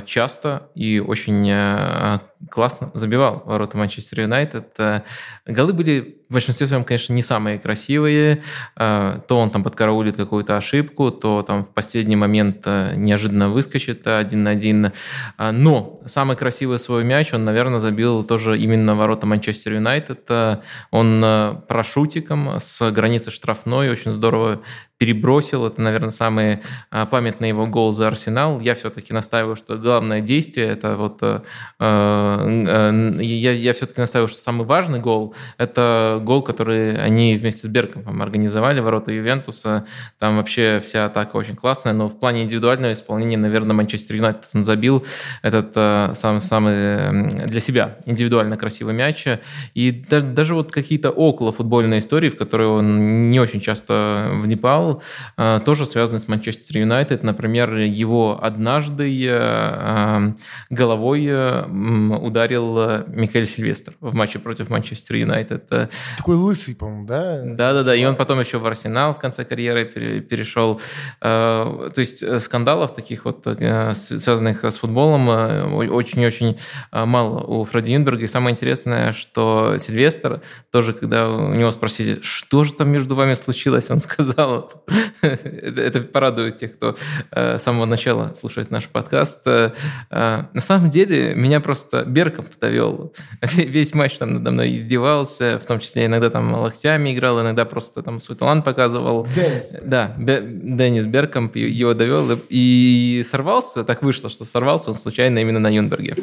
часто 0.06 0.70
и 0.76 1.00
очень 1.00 1.50
классно 2.50 2.92
забивал 2.94 3.44
ворота 3.46 3.78
Манчестер 3.78 4.22
Юнайтед. 4.22 4.78
Голы 5.46 5.74
были 5.74 6.18
в 6.30 6.34
большинстве 6.34 6.66
своем, 6.66 6.84
конечно, 6.84 7.14
не 7.14 7.22
самые 7.22 7.60
красивые. 7.60 8.42
То 8.76 9.22
он 9.30 9.50
там 9.50 9.64
подкараулит 9.64 10.16
какую-то 10.16 10.56
ошибку, 10.56 11.12
то 11.12 11.42
там 11.42 11.66
в 11.66 11.74
последний 11.74 12.16
момент 12.16 12.66
неожиданно 12.66 13.50
выскочит 13.50 14.08
один 14.08 14.44
на 14.44 14.52
один. 14.52 14.94
Но 15.38 16.00
самый 16.06 16.38
красивый 16.38 16.80
свой 16.80 17.04
мяч 17.04 17.34
он, 17.34 17.44
наверное, 17.44 17.80
забил 17.80 18.24
тоже 18.24 18.58
именно 18.58 18.96
ворота 18.96 19.28
Манчестер 19.28 19.74
Юнайтед. 19.74 20.30
Он 20.92 21.22
э, 21.24 21.56
парашютиком 21.68 22.60
с 22.60 22.92
границы 22.92 23.32
штрафной 23.32 23.90
очень 23.90 24.12
здорово 24.12 24.62
перебросил. 25.02 25.66
Это, 25.66 25.82
наверное, 25.82 26.12
самый 26.12 26.60
а, 26.92 27.08
памятный 27.08 27.48
его 27.48 27.66
гол 27.66 27.92
за 27.92 28.06
Арсенал. 28.06 28.60
Я 28.60 28.76
все-таки 28.76 29.14
настаиваю, 29.14 29.56
что 29.56 29.76
главное 29.76 30.22
действие, 30.22 30.68
это 30.68 30.96
вот... 30.96 31.24
Э, 31.24 31.40
э, 31.80 33.24
я, 33.24 33.52
я 33.52 33.74
все-таки 33.74 34.00
настаиваю, 34.00 34.28
что 34.28 34.40
самый 34.40 34.68
важный 34.68 35.00
гол, 35.00 35.34
это 35.58 36.20
гол, 36.22 36.44
который 36.44 37.04
они 37.04 37.36
вместе 37.36 37.68
с 37.68 37.70
Берком 37.72 38.22
организовали, 38.22 38.80
ворота 38.80 39.12
Ювентуса. 39.12 39.88
Там 40.20 40.38
вообще 40.38 40.80
вся 40.84 41.06
атака 41.06 41.36
очень 41.36 41.56
классная, 41.56 41.94
но 41.94 42.08
в 42.08 42.20
плане 42.20 42.44
индивидуального 42.44 42.94
исполнения, 42.94 43.38
наверное, 43.38 43.74
Манчестер 43.74 44.18
Юнайтед 44.18 44.52
он 44.54 44.64
забил 44.64 45.04
этот 45.42 45.72
э, 45.76 46.12
самый-самый 46.14 47.48
для 47.48 47.60
себя 47.60 47.98
индивидуально 48.06 48.56
красивый 48.56 48.94
мяч. 48.94 49.26
И 49.74 49.92
даже, 49.92 50.28
даже 50.28 50.54
вот 50.54 50.72
какие-то 50.72 51.10
около 51.10 51.52
футбольные 51.52 52.02
истории, 52.02 52.30
в 52.30 52.38
которые 52.38 52.70
он 52.70 53.32
не 53.32 53.40
очень 53.40 53.62
часто 53.62 54.30
вникал, 54.32 54.91
Э, 55.38 55.60
тоже 55.64 55.86
связаны 55.86 56.20
с 56.20 56.28
Манчестер 56.28 56.78
Юнайтед. 56.80 57.24
Например, 57.24 57.74
его 57.76 58.40
однажды 58.42 59.10
э, 59.26 59.30
э, 59.32 60.34
головой 60.70 61.28
ударил 61.28 63.06
Микель 63.08 63.46
Сильвестр 63.46 63.94
в 64.00 64.14
матче 64.14 64.40
против 64.40 64.70
Манчестер 64.70 65.18
Юнайтед. 65.18 65.68
Такой 66.18 66.36
лысый, 66.36 66.76
по-моему, 66.76 67.06
да? 67.06 67.42
Да-да-да, 67.44 67.96
и 67.96 68.04
он 68.06 68.16
потом 68.16 68.40
еще 68.40 68.58
в 68.58 68.66
Арсенал 68.66 69.14
в 69.14 69.20
конце 69.20 69.46
карьеры 69.46 69.86
перешел. 69.86 70.82
То 71.20 71.92
есть 71.98 72.42
скандалов 72.42 72.94
таких 72.94 73.26
вот, 73.26 73.48
связанных 73.94 74.64
с 74.64 74.78
футболом, 74.78 75.28
очень-очень 75.92 76.58
мало 76.92 77.44
у 77.44 77.64
Фредди 77.66 77.94
Юнберга. 77.94 78.24
И 78.24 78.28
самое 78.28 78.54
интересное, 78.54 79.12
что 79.12 79.78
Сильвестр 79.78 80.42
тоже, 80.72 80.94
когда 80.94 81.30
у 81.30 81.54
него 81.54 81.72
спросили, 81.72 82.20
что 82.22 82.64
же 82.64 82.74
там 82.74 82.90
между 82.90 83.16
вами 83.16 83.34
случилось, 83.34 83.90
он 83.90 84.00
сказал, 84.00 84.72
это 85.22 86.02
порадует 86.02 86.58
тех, 86.58 86.74
кто 86.74 86.96
э, 87.32 87.58
с 87.58 87.64
самого 87.64 87.86
начала 87.86 88.34
слушает 88.34 88.72
наш 88.72 88.88
подкаст. 88.88 89.42
Э, 89.46 89.72
э, 90.10 90.44
на 90.54 90.62
самом 90.62 90.90
деле, 90.90 91.36
меня 91.36 91.60
просто 91.60 92.04
Берком 92.06 92.46
довел. 92.60 93.14
Весь 93.42 93.94
матч 93.94 94.18
там 94.18 94.36
надо 94.36 94.52
мной 94.52 94.72
издевался, 94.72 95.60
в 95.64 95.66
том 95.66 95.80
числе 95.80 96.06
иногда 96.06 96.30
там 96.30 96.54
локтями 96.54 97.14
играл, 97.14 97.42
иногда 97.42 97.66
просто 97.66 98.02
там 98.02 98.20
свой 98.20 98.38
талант 98.38 98.66
показывал. 98.66 99.28
Да, 99.84 100.16
Деннис 100.18 101.06
Берком 101.06 101.52
его 101.54 101.94
довел 101.94 102.40
и 102.50 103.22
сорвался, 103.26 103.84
так 103.84 104.04
вышло, 104.04 104.30
что 104.30 104.46
сорвался 104.46 104.90
он 104.90 104.96
случайно 104.96 105.40
именно 105.40 105.60
на 105.60 105.70
Юнберге. 105.70 106.16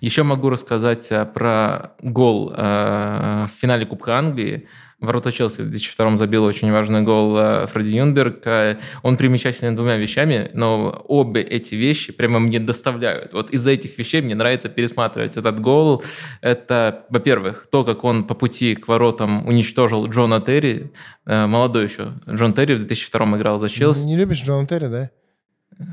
Еще 0.00 0.22
могу 0.22 0.50
рассказать 0.50 1.10
про 1.34 1.94
гол 2.00 2.50
в 2.50 3.50
финале 3.60 3.86
Кубка 3.86 4.18
Англии 4.18 4.68
ворота 5.04 5.32
Челси 5.32 5.62
в 5.62 5.70
2002 5.70 6.16
забил 6.16 6.44
очень 6.44 6.70
важный 6.72 7.02
гол 7.02 7.36
э, 7.38 7.66
Фредди 7.66 7.96
Юнберг. 7.96 8.46
Э, 8.46 8.76
он 9.02 9.16
примечателен 9.16 9.74
двумя 9.74 9.96
вещами, 9.96 10.50
но 10.54 11.04
обе 11.08 11.40
эти 11.40 11.74
вещи 11.74 12.12
прямо 12.12 12.38
мне 12.38 12.60
доставляют. 12.60 13.32
Вот 13.32 13.50
из-за 13.50 13.70
этих 13.70 13.98
вещей 13.98 14.22
мне 14.22 14.34
нравится 14.34 14.68
пересматривать 14.68 15.36
этот 15.36 15.60
гол. 15.60 16.02
Это, 16.40 17.04
во-первых, 17.10 17.66
то, 17.70 17.84
как 17.84 18.04
он 18.04 18.24
по 18.24 18.34
пути 18.34 18.74
к 18.74 18.88
воротам 18.88 19.46
уничтожил 19.46 20.06
Джона 20.08 20.40
Терри, 20.40 20.92
э, 21.26 21.46
молодой 21.46 21.84
еще 21.84 22.12
Джон 22.28 22.52
Терри 22.54 22.74
в 22.74 22.78
2002 22.78 23.36
играл 23.38 23.58
за 23.58 23.68
Челси. 23.68 24.06
Не 24.06 24.16
любишь 24.16 24.42
Джона 24.42 24.66
Терри, 24.66 24.86
да? 24.86 25.10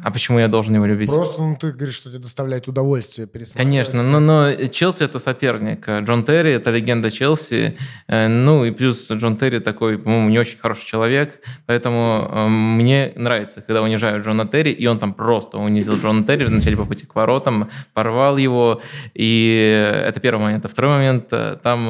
А 0.03 0.11
почему 0.11 0.39
я 0.39 0.47
должен 0.47 0.75
его 0.75 0.85
любить? 0.85 1.09
Просто 1.09 1.41
ну, 1.41 1.55
ты 1.55 1.71
говоришь, 1.71 1.95
что 1.95 2.09
тебе 2.09 2.19
доставляет 2.19 2.67
удовольствие 2.67 3.27
пересматривать. 3.27 3.67
Конечно, 3.67 4.03
но, 4.03 4.19
но 4.19 4.53
Челси 4.67 5.03
это 5.03 5.19
соперник. 5.19 5.87
Джон 5.87 6.23
Терри 6.23 6.51
это 6.51 6.71
легенда 6.71 7.09
Челси. 7.09 7.77
Э, 8.07 8.27
ну 8.27 8.65
и 8.65 8.71
плюс 8.71 9.11
Джон 9.11 9.37
Терри 9.37 9.59
такой, 9.59 9.97
по-моему, 9.97 10.29
не 10.29 10.39
очень 10.39 10.59
хороший 10.59 10.85
человек. 10.85 11.39
Поэтому 11.65 12.27
э, 12.29 12.47
мне 12.47 13.13
нравится, 13.15 13.61
когда 13.61 13.81
унижают 13.81 14.25
Джона 14.25 14.47
Терри, 14.47 14.71
и 14.71 14.85
он 14.85 14.99
там 14.99 15.13
просто 15.13 15.57
унизил 15.57 15.97
Джона 15.97 16.25
Терри 16.25 16.45
в 16.45 16.51
начале 16.51 16.77
по 16.77 16.85
пути 16.85 17.05
к 17.05 17.15
воротам, 17.15 17.69
порвал 17.93 18.37
его. 18.37 18.81
И 19.15 20.03
это 20.05 20.19
первый 20.19 20.41
момент. 20.41 20.65
А 20.65 20.67
второй 20.67 20.91
момент, 20.91 21.25
э, 21.31 21.57
там 21.61 21.81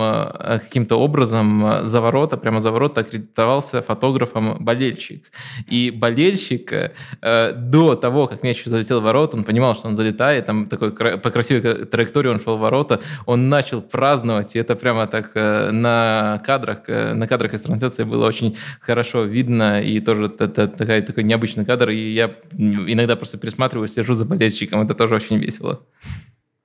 каким-то 0.61 0.95
образом 0.95 1.81
за 1.83 2.01
ворота, 2.01 2.37
прямо 2.37 2.59
за 2.59 2.71
ворота 2.71 3.01
аккредитовался 3.01 3.81
фотографом 3.81 4.57
болельщик. 4.63 5.31
И 5.67 5.91
болельщик 5.91 6.73
до 7.21 7.80
до 7.81 7.95
того, 7.95 8.27
как 8.27 8.43
мяч 8.43 8.63
залетел 8.65 9.01
в 9.01 9.03
ворота, 9.03 9.37
он 9.37 9.43
понимал, 9.43 9.75
что 9.75 9.87
он 9.87 9.95
залетает, 9.95 10.45
там 10.45 10.67
такой 10.67 10.91
по 10.91 11.31
красивой 11.31 11.85
траектории 11.85 12.29
он 12.29 12.39
шел 12.39 12.57
в 12.57 12.59
ворота, 12.59 12.99
он 13.25 13.49
начал 13.49 13.81
праздновать, 13.81 14.55
и 14.55 14.59
это 14.59 14.75
прямо 14.75 15.07
так 15.07 15.31
э, 15.33 15.71
на 15.71 16.39
кадрах, 16.45 16.77
э, 16.87 17.13
на 17.13 17.27
кадрах 17.27 17.53
из 17.53 17.61
трансляции 17.61 18.03
было 18.03 18.27
очень 18.27 18.55
хорошо 18.81 19.23
видно, 19.23 19.81
и 19.81 19.99
тоже 19.99 20.25
это 20.25 20.67
такой, 20.67 21.01
такой 21.01 21.23
необычный 21.23 21.65
кадр, 21.65 21.89
и 21.89 22.13
я 22.13 22.35
иногда 22.57 23.15
просто 23.15 23.39
пересматриваю, 23.39 23.87
слежу 23.87 24.13
за 24.13 24.25
болельщиком, 24.25 24.81
это 24.81 24.93
тоже 24.93 25.15
очень 25.15 25.37
весело. 25.37 25.79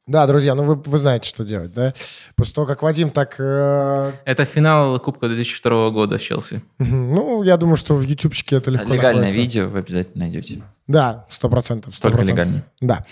Да, 0.07 0.25
друзья, 0.29 0.55
ну 0.55 0.63
вы, 0.63 0.75
вы 0.77 0.99
знаете, 0.99 1.29
что 1.29 1.45
делать, 1.45 1.73
да? 1.73 1.93
После 2.37 2.55
того, 2.55 2.67
как 2.67 2.83
Вадим 2.83 3.11
так... 3.11 3.35
Э... 3.41 4.13
Это 4.25 4.45
финал 4.45 5.01
Кубка 5.01 5.27
2002 5.27 5.91
года 5.91 6.17
с 6.17 6.23
Челси. 6.23 6.63
Ну, 6.79 7.43
я 7.43 7.57
думаю, 7.57 7.77
что 7.77 7.97
в 7.97 8.03
ютубчике 8.03 8.57
это 8.57 8.71
легко 8.71 8.93
Легальное 8.93 9.25
находится. 9.25 9.39
видео 9.39 9.69
вы 9.69 9.81
обязательно 9.81 10.25
найдете. 10.25 10.63
Да, 10.87 11.27
сто 11.29 11.49
процентов. 11.49 11.99
Только 12.01 12.23
легально. 12.23 12.65
Да. 12.81 13.05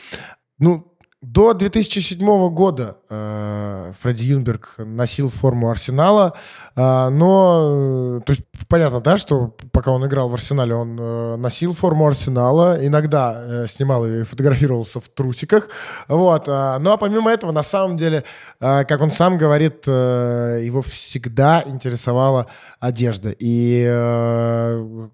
Ну, 0.60 0.93
до 1.24 1.54
2007 1.54 2.48
года 2.50 2.98
э, 3.08 3.92
Фредди 4.00 4.24
Юнберг 4.24 4.74
носил 4.78 5.30
форму 5.30 5.70
Арсенала, 5.70 6.34
э, 6.76 7.08
но, 7.08 8.18
э, 8.18 8.20
то 8.26 8.32
есть, 8.32 8.42
понятно, 8.68 9.00
да, 9.00 9.16
что 9.16 9.56
пока 9.72 9.90
он 9.90 10.06
играл 10.06 10.28
в 10.28 10.34
Арсенале, 10.34 10.74
он 10.74 10.98
э, 11.00 11.36
носил 11.36 11.72
форму 11.72 12.06
Арсенала, 12.06 12.78
иногда 12.86 13.42
э, 13.42 13.66
снимал 13.68 14.06
и 14.06 14.24
фотографировался 14.24 15.00
в 15.00 15.08
трусиках, 15.08 15.68
вот, 16.08 16.46
э, 16.46 16.78
ну, 16.80 16.92
а 16.92 16.96
помимо 16.98 17.30
этого, 17.30 17.52
на 17.52 17.62
самом 17.62 17.96
деле, 17.96 18.24
э, 18.60 18.84
как 18.84 19.00
он 19.00 19.10
сам 19.10 19.38
говорит, 19.38 19.84
э, 19.86 20.60
его 20.62 20.82
всегда 20.82 21.62
интересовала 21.66 22.48
одежда, 22.80 23.34
и 23.38 23.82
э, 23.86 25.08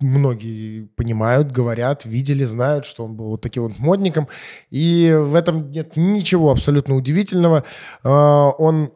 многие 0.00 0.88
понимают, 0.96 1.52
говорят, 1.52 2.04
видели, 2.04 2.44
знают, 2.44 2.84
что 2.84 3.04
он 3.04 3.14
был 3.14 3.26
вот 3.26 3.40
таким 3.42 3.62
вот 3.62 3.78
модником, 3.78 4.26
и 4.70 5.16
в 5.16 5.36
этом 5.36 5.51
этом 5.52 5.70
нет 5.70 5.96
ничего 5.96 6.50
абсолютно 6.50 6.96
удивительного. 6.96 7.64
А, 8.02 8.50
он 8.50 8.92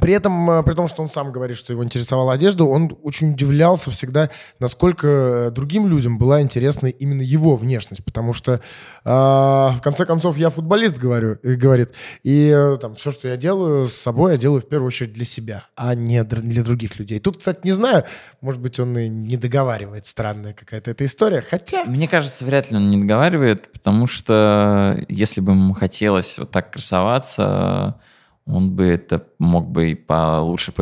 при 0.00 0.14
этом, 0.14 0.50
э, 0.50 0.62
при 0.62 0.72
том, 0.72 0.88
что 0.88 1.02
он 1.02 1.08
сам 1.08 1.32
говорит, 1.32 1.58
что 1.58 1.72
его 1.72 1.84
интересовала 1.84 2.32
одежда, 2.32 2.64
он 2.64 2.96
очень 3.02 3.32
удивлялся 3.32 3.90
всегда, 3.90 4.30
насколько 4.58 5.52
другим 5.54 5.86
людям 5.86 6.16
была 6.16 6.40
интересна 6.40 6.86
именно 6.86 7.20
его 7.20 7.56
внешность, 7.56 8.02
потому 8.02 8.32
что, 8.32 8.52
э, 8.52 8.58
в 9.04 9.80
конце 9.82 10.06
концов, 10.06 10.38
я 10.38 10.48
футболист, 10.48 10.96
говорю, 10.96 11.34
и 11.42 11.56
говорит, 11.56 11.94
и 12.22 12.48
э, 12.48 12.78
там 12.80 12.94
все, 12.94 13.12
что 13.12 13.28
я 13.28 13.36
делаю 13.36 13.86
с 13.86 13.92
собой, 13.92 14.32
я 14.32 14.38
делаю 14.38 14.62
в 14.62 14.68
первую 14.68 14.86
очередь 14.86 15.12
для 15.12 15.26
себя, 15.26 15.64
а 15.76 15.94
не 15.94 16.24
для 16.24 16.64
других 16.64 16.98
людей. 16.98 17.18
Тут, 17.18 17.38
кстати, 17.38 17.60
не 17.64 17.72
знаю, 17.72 18.04
может 18.40 18.62
быть, 18.62 18.80
он 18.80 18.96
и 18.96 19.10
не 19.10 19.36
договаривает, 19.36 20.06
странная 20.06 20.54
какая-то 20.54 20.90
эта 20.90 21.04
история, 21.04 21.42
хотя... 21.42 21.84
Мне 21.84 22.08
кажется, 22.08 22.46
вряд 22.46 22.70
ли 22.70 22.78
он 22.78 22.88
не 22.88 23.02
договаривает, 23.02 23.70
потому 23.70 24.06
что 24.06 25.04
если 25.10 25.42
бы 25.42 25.52
ему 25.52 25.74
хотелось 25.74 26.38
вот 26.38 26.50
так 26.50 26.72
красоваться 26.72 28.00
он 28.46 28.72
бы 28.72 28.84
это 28.86 29.26
мог 29.38 29.70
бы 29.70 29.92
и 29.92 29.94
получше 29.94 30.72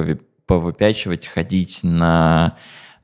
повыпячивать, 0.46 1.26
ходить 1.26 1.80
на 1.82 2.56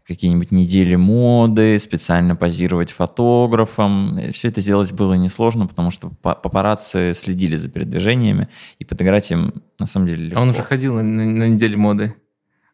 какие-нибудь 0.07 0.53
недели 0.53 0.95
моды, 0.95 1.79
специально 1.81 2.37
позировать 2.37 2.93
фотографом. 2.93 4.21
Все 4.33 4.49
это 4.49 4.61
сделать 4.61 4.93
было 4.93 5.15
несложно, 5.15 5.67
потому 5.67 5.91
что 5.91 6.11
папарацци 6.11 7.13
следили 7.15 7.57
за 7.57 7.69
передвижениями, 7.69 8.49
и 8.79 8.85
подыграть 8.85 9.31
им 9.33 9.63
на 9.79 9.87
самом 9.87 10.07
деле 10.07 10.27
легко. 10.27 10.39
А 10.39 10.43
он 10.43 10.51
уже 10.51 10.63
ходил 10.63 10.95
на, 10.95 11.03
на, 11.03 11.25
на 11.25 11.49
неделю 11.49 11.79
моды. 11.79 12.15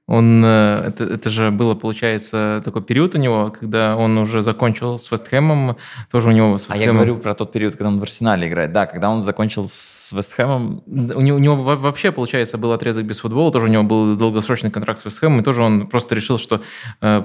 Он, 0.08 0.44
э, 0.44 0.88
это, 0.88 1.04
это 1.04 1.30
же 1.30 1.52
было, 1.52 1.74
получается, 1.74 2.60
такой 2.64 2.82
период 2.82 3.14
у 3.14 3.18
него, 3.18 3.52
когда 3.58 3.96
он 3.96 4.18
уже 4.18 4.42
закончил 4.42 4.98
с 4.98 5.10
Вестхэмом, 5.12 5.76
тоже 6.10 6.30
у 6.30 6.32
него 6.32 6.58
с 6.58 6.68
Вестхэмом... 6.68 6.82
А 6.82 6.84
я 6.84 6.92
говорю 6.92 7.16
про 7.18 7.34
тот 7.34 7.52
период, 7.52 7.76
когда 7.76 7.88
он 7.88 8.00
в 8.00 8.02
Арсенале 8.02 8.48
играет. 8.48 8.72
Да, 8.72 8.86
когда 8.86 9.10
он 9.10 9.22
закончил 9.22 9.64
с 9.68 10.12
Вестхэмом... 10.12 10.82
У 10.86 11.20
него, 11.20 11.36
у 11.36 11.40
него 11.40 11.54
вообще, 11.56 12.10
получается, 12.10 12.58
был 12.58 12.72
отрезок 12.72 13.04
без 13.04 13.20
футбола, 13.20 13.52
тоже 13.52 13.66
у 13.66 13.68
него 13.68 13.84
был 13.84 14.16
долгосрочный 14.16 14.72
контракт 14.72 14.98
с 14.98 15.04
Вестхэмом, 15.04 15.40
и 15.40 15.44
тоже 15.44 15.62
он 15.62 15.86
просто 15.86 16.16
решил, 16.16 16.36
что 16.36 16.62
э, 17.00 17.22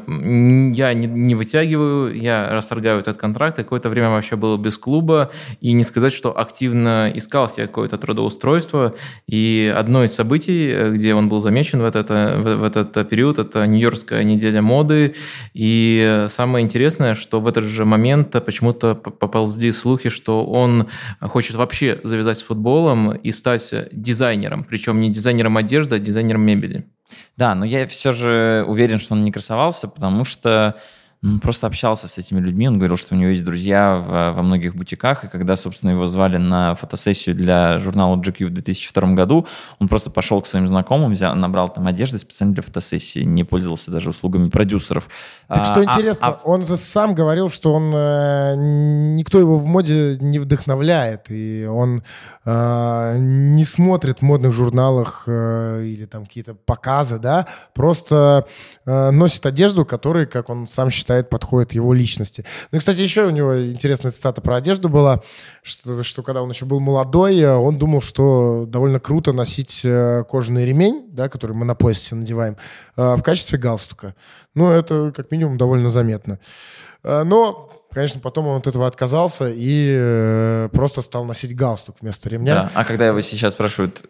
я 0.75 0.93
не, 0.93 1.07
не 1.07 1.33
вытягиваю, 1.33 2.15
я 2.15 2.49
расторгаю 2.51 2.99
этот 2.99 3.17
контракт, 3.17 3.57
и 3.57 3.63
какое-то 3.63 3.89
время 3.89 4.11
вообще 4.11 4.35
был 4.35 4.55
без 4.57 4.77
клуба, 4.77 5.31
и 5.61 5.73
не 5.73 5.83
сказать, 5.83 6.13
что 6.13 6.37
активно 6.37 7.11
искал 7.15 7.49
себе 7.49 7.65
какое-то 7.65 7.97
трудоустройство, 7.97 8.93
и 9.25 9.73
одно 9.75 10.03
из 10.03 10.13
событий, 10.13 10.69
э, 10.69 10.91
где 10.91 11.15
он 11.15 11.27
был 11.27 11.41
замечен 11.41 11.81
в, 11.81 11.85
это, 11.85 12.03
в, 12.37 12.55
в 12.57 12.66
этот 12.67 13.09
период, 13.09 13.39
это 13.39 13.65
Нью-Йоркская 13.65 14.23
неделя 14.23 14.61
моды. 14.61 15.15
И 15.53 16.25
самое 16.27 16.63
интересное, 16.63 17.15
что 17.15 17.39
в 17.39 17.47
этот 17.47 17.63
же 17.63 17.85
момент 17.85 18.35
почему-то 18.45 18.95
поползли 18.95 19.71
слухи, 19.71 20.09
что 20.09 20.45
он 20.45 20.87
хочет 21.21 21.55
вообще 21.55 21.99
завязать 22.03 22.37
с 22.37 22.41
футболом 22.41 23.13
и 23.15 23.31
стать 23.31 23.73
дизайнером. 23.91 24.63
Причем 24.63 24.99
не 25.01 25.09
дизайнером 25.09 25.57
одежды, 25.57 25.95
а 25.95 25.99
дизайнером 25.99 26.41
мебели. 26.41 26.85
Да, 27.37 27.55
но 27.55 27.65
я 27.65 27.87
все 27.87 28.11
же 28.11 28.65
уверен, 28.67 28.99
что 28.99 29.13
он 29.13 29.21
не 29.21 29.31
красовался, 29.31 29.87
потому 29.87 30.25
что 30.25 30.75
просто 31.41 31.67
общался 31.67 32.07
с 32.07 32.17
этими 32.17 32.39
людьми, 32.39 32.67
он 32.67 32.77
говорил, 32.77 32.95
что 32.95 33.15
у 33.15 33.17
него 33.17 33.31
есть 33.31 33.43
друзья 33.43 33.95
в, 33.95 34.35
во 34.35 34.41
многих 34.43 34.75
бутиках, 34.75 35.23
и 35.23 35.27
когда, 35.27 35.55
собственно, 35.55 35.91
его 35.91 36.05
звали 36.07 36.37
на 36.37 36.75
фотосессию 36.75 37.35
для 37.35 37.79
журнала 37.79 38.15
GQ 38.17 38.45
в 38.45 38.49
2002 38.51 39.13
году, 39.13 39.47
он 39.79 39.87
просто 39.87 40.11
пошел 40.11 40.41
к 40.41 40.45
своим 40.45 40.67
знакомым, 40.67 41.13
взял, 41.13 41.35
набрал 41.35 41.69
там 41.69 41.87
одежды 41.87 42.19
специально 42.19 42.53
для 42.53 42.63
фотосессии, 42.63 43.21
не 43.21 43.43
пользовался 43.43 43.89
даже 43.89 44.11
услугами 44.11 44.49
продюсеров. 44.49 45.09
Так 45.47 45.65
что 45.65 45.79
а, 45.79 45.83
интересно, 45.83 46.27
а, 46.27 46.39
он 46.43 46.65
же 46.65 46.77
сам 46.77 47.15
говорил, 47.15 47.49
что 47.49 47.73
он 47.73 47.91
э, 47.93 48.55
никто 49.15 49.39
его 49.39 49.55
в 49.55 49.65
моде 49.65 50.17
не 50.21 50.37
вдохновляет, 50.37 51.31
и 51.31 51.65
он 51.65 52.03
э, 52.45 53.17
не 53.19 53.65
смотрит 53.65 54.19
в 54.19 54.21
модных 54.21 54.51
журналах 54.51 55.23
э, 55.25 55.83
или 55.83 56.05
там 56.05 56.25
какие-то 56.25 56.53
показы, 56.53 57.17
да, 57.17 57.47
просто 57.73 58.45
э, 58.85 59.09
носит 59.09 59.45
одежду, 59.47 59.83
которая, 59.83 60.27
как 60.27 60.49
он 60.49 60.67
сам 60.67 60.91
считает, 60.91 61.06
считает, 61.07 61.29
подходит 61.29 61.71
его 61.71 61.93
личности. 61.93 62.43
Ну 62.71 62.77
и, 62.77 62.79
кстати, 62.79 62.99
еще 62.99 63.25
у 63.25 63.29
него 63.29 63.71
интересная 63.71 64.11
цитата 64.11 64.41
про 64.41 64.57
одежду 64.57 64.89
была, 64.89 65.21
что, 65.63 66.03
что 66.03 66.21
когда 66.21 66.41
он 66.41 66.49
еще 66.49 66.65
был 66.65 66.81
молодой, 66.81 67.39
э, 67.39 67.55
он 67.55 67.77
думал, 67.77 68.01
что 68.01 68.65
довольно 68.67 68.99
круто 68.99 69.31
носить 69.31 69.81
э, 69.85 70.25
кожаный 70.29 70.65
ремень, 70.65 71.07
да, 71.09 71.29
который 71.29 71.53
мы 71.53 71.65
на 71.65 71.75
поясе 71.75 72.15
надеваем, 72.15 72.57
э, 72.97 73.15
в 73.15 73.23
качестве 73.23 73.57
галстука. 73.57 74.15
Ну, 74.53 74.69
это 74.69 75.13
как 75.15 75.31
минимум 75.31 75.57
довольно 75.57 75.89
заметно. 75.89 76.39
Но 77.03 77.69
конечно, 77.93 78.19
потом 78.19 78.47
он 78.47 78.57
от 78.57 78.67
этого 78.67 78.85
отказался 78.85 79.49
и 79.49 80.67
просто 80.73 81.01
стал 81.01 81.23
носить 81.23 81.55
галстук 81.55 81.95
вместо 82.01 82.27
ремня. 82.27 82.53
Да. 82.53 82.71
А 82.73 82.83
когда 82.83 83.07
его 83.07 83.21
сейчас 83.21 83.53
спрашивают, 83.53 84.03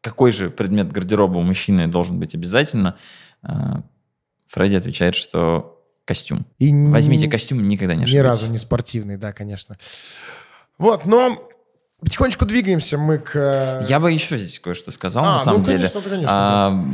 какой 0.00 0.32
же 0.32 0.50
предмет 0.50 0.90
гардероба 0.90 1.36
у 1.36 1.42
мужчины 1.42 1.86
должен 1.86 2.18
быть 2.18 2.34
обязательно, 2.34 2.96
Фредди 4.48 4.76
отвечает, 4.76 5.14
что 5.14 5.77
костюм. 6.08 6.46
И 6.58 6.72
Возьмите 6.72 7.28
костюм, 7.28 7.58
никогда 7.68 7.94
не 7.94 8.04
ошибитесь. 8.04 8.14
Ни 8.14 8.26
разу 8.26 8.50
не 8.50 8.56
спортивный, 8.56 9.18
да, 9.18 9.34
конечно. 9.34 9.76
Вот, 10.78 11.04
но 11.04 11.50
потихонечку 12.00 12.46
двигаемся 12.46 12.96
мы 12.96 13.18
к... 13.18 13.36
Э, 13.36 13.84
Я 13.86 14.00
бы 14.00 14.10
еще 14.10 14.38
здесь 14.38 14.58
кое-что 14.58 14.90
сказал, 14.90 15.24
а, 15.24 15.32
на 15.34 15.38
самом 15.40 15.60
ну, 15.60 15.66
конечно, 15.66 16.00
деле. 16.00 16.10
Конечно, 16.10 16.32
а, 16.32 16.70
да. 16.70 16.84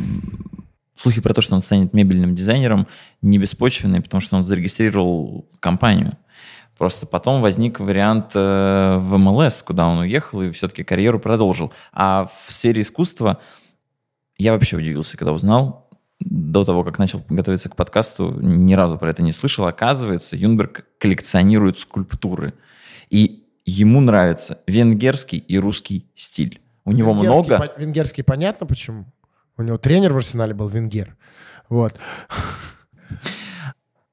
Слухи 0.97 1.21
про 1.21 1.33
то, 1.33 1.41
что 1.43 1.55
он 1.55 1.61
станет 1.61 1.93
мебельным 1.93 2.35
дизайнером, 2.35 2.89
не 3.23 3.39
беспочвенные, 3.39 4.03
потому 4.03 4.21
что 4.21 4.37
он 4.37 4.43
зарегистрировал 4.43 5.49
компанию. 5.61 6.19
Просто 6.77 7.07
потом 7.07 7.41
возник 7.41 7.79
вариант 7.79 8.33
э, 8.35 8.97
в 8.99 9.17
МЛС, 9.17 9.63
куда 9.63 9.87
он 9.87 9.99
уехал 9.99 10.43
и 10.43 10.51
все-таки 10.51 10.83
карьеру 10.83 11.21
продолжил. 11.21 11.73
А 11.93 12.33
в 12.47 12.53
сфере 12.53 12.83
искусства 12.83 13.39
я 14.39 14.53
вообще 14.53 14.77
удивился, 14.77 15.17
когда 15.17 15.33
узнал, 15.33 15.84
до 16.21 16.65
того, 16.65 16.85
как 16.85 16.99
начал 16.99 17.23
готовиться 17.29 17.69
к 17.69 17.77
подкасту, 17.77 18.39
ни 18.41 18.75
разу 18.75 18.99
про 18.99 19.11
это 19.11 19.23
не 19.23 19.33
слышал. 19.33 19.67
Оказывается, 19.67 20.37
Юнберг 20.37 20.87
коллекционирует 20.99 21.79
скульптуры. 21.79 22.55
И 23.11 23.45
ему 23.67 24.01
нравится 24.01 24.59
венгерский 24.67 25.39
и 25.39 25.59
русский 25.59 26.11
стиль. 26.15 26.61
У 26.85 26.93
него 26.93 27.13
венгерский, 27.13 27.51
много... 27.51 27.59
По- 27.59 27.81
венгерский 27.81 28.23
понятно 28.23 28.67
почему. 28.67 29.07
У 29.57 29.63
него 29.63 29.79
тренер 29.79 30.13
в 30.13 30.17
Арсенале 30.17 30.55
был 30.55 30.69
венгер. 30.69 31.17
Вот. 31.69 31.95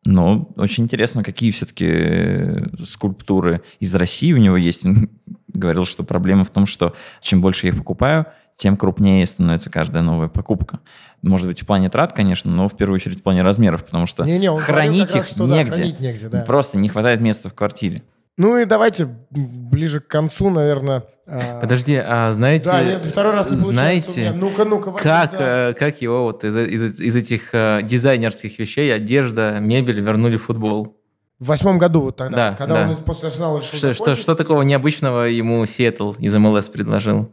Но 0.03 0.51
очень 0.55 0.85
интересно, 0.85 1.23
какие 1.23 1.51
все-таки 1.51 2.67
скульптуры 2.83 3.61
из 3.79 3.93
России 3.93 4.33
у 4.33 4.37
него 4.37 4.57
есть. 4.57 4.85
Он 4.85 5.09
говорил, 5.47 5.85
что 5.85 6.03
проблема 6.03 6.43
в 6.43 6.49
том, 6.49 6.65
что 6.65 6.95
чем 7.21 7.41
больше 7.41 7.67
я 7.67 7.71
их 7.71 7.77
покупаю, 7.77 8.25
тем 8.57 8.77
крупнее 8.77 9.25
становится 9.25 9.69
каждая 9.69 10.03
новая 10.03 10.27
покупка. 10.27 10.79
Может 11.21 11.47
быть, 11.47 11.61
в 11.61 11.65
плане 11.65 11.89
трат, 11.89 12.13
конечно, 12.13 12.51
но 12.51 12.67
в 12.67 12.75
первую 12.75 12.95
очередь 12.95 13.19
в 13.19 13.23
плане 13.23 13.43
размеров, 13.43 13.85
потому 13.85 14.05
что 14.07 14.23
он 14.23 14.29
говорил 14.29 14.57
хранить 14.57 15.07
как 15.07 15.15
раз, 15.17 15.25
их 15.27 15.31
что, 15.35 15.47
да, 15.47 15.57
негде. 15.57 15.71
хранить 15.73 15.99
негде, 15.99 16.29
да. 16.29 16.41
Просто 16.41 16.77
не 16.79 16.89
хватает 16.89 17.21
места 17.21 17.49
в 17.49 17.53
квартире. 17.53 18.03
Ну 18.37 18.57
и 18.57 18.65
давайте 18.65 19.05
ближе 19.29 19.99
к 19.99 20.07
концу, 20.07 20.49
наверное. 20.49 21.03
а, 21.27 21.59
Подожди, 21.59 21.95
а 21.95 22.31
знаете, 22.31 22.65
Да, 22.65 22.83
нет, 22.83 23.05
второй 23.05 23.33
раз 23.33 23.49
не 23.51 23.55
знаете, 23.57 24.21
меня. 24.21 24.33
Ну-ка, 24.33 24.65
ну-ка, 24.65 24.91
как, 24.93 25.31
да. 25.33 25.69
э, 25.69 25.73
как 25.73 26.01
его 26.01 26.23
вот 26.23 26.43
из, 26.43 26.55
из- 26.57 26.99
из 26.99 27.15
этих 27.15 27.53
э, 27.53 27.81
дизайнерских 27.83 28.57
вещей, 28.57 28.91
одежда, 28.93 29.59
мебель 29.59 29.99
вернули 30.01 30.37
в 30.37 30.43
футбол? 30.45 30.97
В 31.39 31.47
восьмом 31.47 31.77
году 31.77 32.01
вот 32.01 32.15
тогда, 32.15 32.51
Да, 32.51 32.55
когда 32.55 32.85
да. 32.85 32.89
он 32.89 32.95
после 32.97 33.27
Арсенала 33.29 33.57
решил 33.59 33.77
Что, 33.77 33.93
что, 33.93 34.03
закончить. 34.05 34.23
что 34.23 34.35
такого 34.35 34.61
необычного 34.63 35.23
ему 35.25 35.65
Сиэтл 35.65 36.13
из 36.13 36.35
МЛС 36.35 36.67
предложил? 36.69 37.31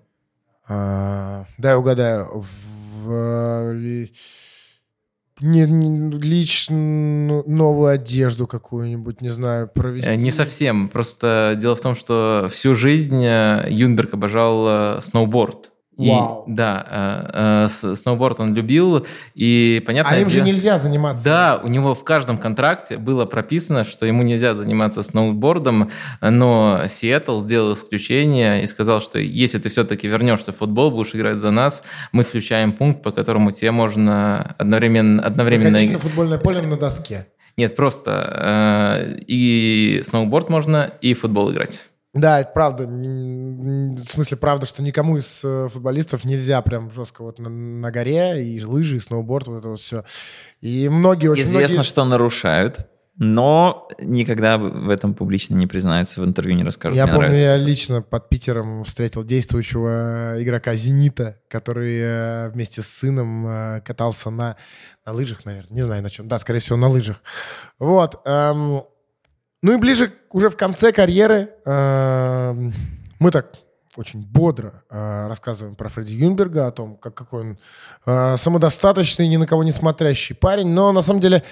А, 0.68 1.44
дай 1.58 1.74
угадаю. 1.76 2.42
В, 2.42 2.46
не, 5.40 5.66
не- 5.66 6.18
лично 6.18 6.76
новую 7.46 7.92
одежду 7.92 8.46
какую-нибудь, 8.46 9.20
не 9.20 9.28
знаю, 9.28 9.68
провести. 9.68 10.10
Э, 10.10 10.16
Не 10.16 10.30
совсем. 10.30 10.88
Просто 10.88 11.56
дело 11.60 11.76
в 11.76 11.80
том, 11.80 11.94
что 11.94 12.48
всю 12.50 12.74
жизнь 12.74 13.22
э, 13.24 13.66
Юнберг 13.70 14.14
обожал 14.14 14.98
э, 14.98 15.02
сноуборд. 15.02 15.70
И, 15.98 16.08
Вау. 16.08 16.44
да, 16.46 16.86
э, 16.88 17.64
э, 17.64 17.68
с- 17.68 17.96
сноуборд 17.96 18.38
он 18.38 18.54
любил, 18.54 19.04
и 19.34 19.82
понятно. 19.84 20.12
А 20.12 20.18
им 20.18 20.28
же 20.28 20.40
нельзя 20.42 20.78
заниматься. 20.78 21.24
Да, 21.24 21.60
у 21.62 21.66
него 21.66 21.96
в 21.96 22.04
каждом 22.04 22.38
контракте 22.38 22.98
было 22.98 23.26
прописано, 23.26 23.82
что 23.82 24.06
ему 24.06 24.22
нельзя 24.22 24.54
заниматься 24.54 25.02
сноубордом, 25.02 25.90
но 26.20 26.82
Сиэтл 26.88 27.38
сделал 27.40 27.74
исключение 27.74 28.62
и 28.62 28.66
сказал, 28.68 29.00
что 29.00 29.18
если 29.18 29.58
ты 29.58 29.70
все-таки 29.70 30.06
вернешься 30.06 30.52
в 30.52 30.58
футбол, 30.58 30.92
будешь 30.92 31.16
играть 31.16 31.38
за 31.38 31.50
нас, 31.50 31.82
мы 32.12 32.22
включаем 32.22 32.72
пункт, 32.72 33.02
по 33.02 33.10
которому 33.10 33.50
тебе 33.50 33.72
можно 33.72 34.54
одновременно... 34.56 35.20
одновременно 35.20 35.70
Выходить 35.70 35.92
на 35.92 35.98
футбольное 35.98 36.38
поле 36.38 36.62
на 36.62 36.76
доске. 36.76 37.26
Нет, 37.56 37.74
просто 37.74 39.02
э, 39.02 39.16
и 39.26 40.00
сноуборд 40.04 40.48
можно, 40.48 40.92
и 41.00 41.12
футбол 41.14 41.50
играть. 41.50 41.88
Да, 42.20 42.40
это 42.40 42.50
правда. 42.52 42.84
В 42.86 44.10
смысле, 44.10 44.36
правда, 44.36 44.66
что 44.66 44.82
никому 44.82 45.18
из 45.18 45.40
э, 45.44 45.68
футболистов 45.72 46.24
нельзя 46.24 46.60
прям 46.62 46.90
жестко 46.90 47.22
вот 47.22 47.38
на, 47.38 47.48
на 47.48 47.90
горе, 47.90 48.44
и 48.44 48.62
лыжи, 48.62 48.96
и 48.96 49.00
сноуборд, 49.00 49.48
вот 49.48 49.58
это 49.58 49.68
вот 49.68 49.80
все. 49.80 50.04
И 50.60 50.88
многие, 50.88 51.28
очень 51.28 51.44
Известно, 51.44 51.76
многие... 51.76 51.88
что 51.88 52.04
нарушают, 52.04 52.88
но 53.20 53.88
никогда 54.00 54.58
в 54.58 54.88
этом 54.88 55.12
публично 55.12 55.56
не 55.56 55.66
признаются, 55.66 56.20
в 56.20 56.24
интервью 56.24 56.56
не 56.56 56.62
расскажут. 56.62 56.96
Я 56.96 57.04
Мне 57.04 57.14
помню, 57.14 57.28
нравится. 57.30 57.46
я 57.46 57.56
лично 57.56 58.00
под 58.00 58.28
Питером 58.28 58.84
встретил 58.84 59.24
действующего 59.24 60.36
игрока 60.40 60.76
«Зенита», 60.76 61.40
который 61.48 61.98
э, 62.00 62.48
вместе 62.50 62.80
с 62.80 62.86
сыном 62.86 63.46
э, 63.46 63.80
катался 63.80 64.30
на, 64.30 64.56
на 65.04 65.12
лыжах, 65.12 65.44
наверное. 65.44 65.74
Не 65.74 65.82
знаю 65.82 66.02
на 66.02 66.10
чем. 66.10 66.28
Да, 66.28 66.38
скорее 66.38 66.60
всего, 66.60 66.76
на 66.76 66.88
лыжах. 66.88 67.20
Вот. 67.80 68.20
Ну 69.62 69.72
и 69.72 69.76
ближе 69.76 70.12
уже 70.30 70.48
в 70.48 70.56
конце 70.56 70.92
карьеры 70.92 71.50
эм, 71.64 72.72
мы 73.18 73.30
так 73.30 73.52
очень 73.98 74.20
бодро 74.20 74.84
э, 74.90 75.26
рассказываем 75.28 75.74
про 75.74 75.88
Фредди 75.88 76.12
Юнберга, 76.12 76.68
о 76.68 76.70
том, 76.70 76.96
как, 76.96 77.14
какой 77.14 77.40
он 77.40 77.58
э, 78.06 78.36
самодостаточный, 78.36 79.26
ни 79.26 79.36
на 79.36 79.46
кого 79.46 79.64
не 79.64 79.72
смотрящий 79.72 80.36
парень. 80.36 80.68
Но 80.68 80.92
на 80.92 81.02
самом 81.02 81.20
деле 81.20 81.42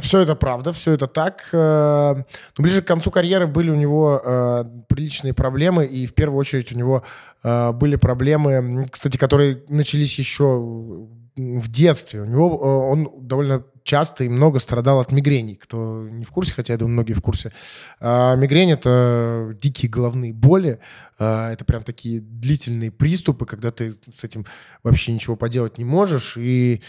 все 0.00 0.20
это 0.20 0.34
правда, 0.34 0.72
все 0.72 0.92
это 0.92 1.06
так. 1.06 1.48
э, 1.52 1.56
но 1.56 2.24
ближе 2.62 2.82
к 2.82 2.86
концу 2.86 3.12
карьеры 3.12 3.46
были 3.46 3.70
у 3.70 3.76
него 3.76 4.20
э, 4.22 4.64
приличные 4.88 5.32
проблемы, 5.32 5.84
и 5.86 6.06
в 6.06 6.14
первую 6.14 6.40
очередь 6.40 6.72
у 6.72 6.76
него 6.76 7.04
э, 7.44 7.72
были 7.72 7.94
проблемы, 7.94 8.86
кстати, 8.90 9.16
которые 9.16 9.62
начались 9.68 10.18
еще 10.18 11.06
в 11.36 11.68
детстве. 11.68 12.22
У 12.22 12.24
него 12.24 12.48
э, 12.48 12.92
он 12.92 13.26
довольно 13.26 13.64
часто 13.82 14.24
и 14.24 14.28
много 14.28 14.58
страдал 14.58 15.00
от 15.00 15.12
мигрений. 15.12 15.56
Кто 15.56 16.06
не 16.08 16.24
в 16.24 16.30
курсе, 16.30 16.54
хотя 16.54 16.74
я 16.74 16.78
думаю, 16.78 16.94
многие 16.94 17.14
в 17.14 17.22
курсе. 17.22 17.52
А, 17.98 18.36
мигрень— 18.36 18.70
это 18.72 19.56
дикие 19.60 19.90
головные 19.90 20.32
боли. 20.32 20.80
А, 21.18 21.52
это 21.52 21.64
прям 21.64 21.82
такие 21.82 22.20
длительные 22.20 22.90
приступы, 22.90 23.46
когда 23.46 23.70
ты 23.70 23.96
с 24.14 24.24
этим 24.24 24.44
вообще 24.82 25.12
ничего 25.12 25.36
поделать 25.36 25.78
не 25.78 25.84
можешь. 25.84 26.36
И 26.36 26.82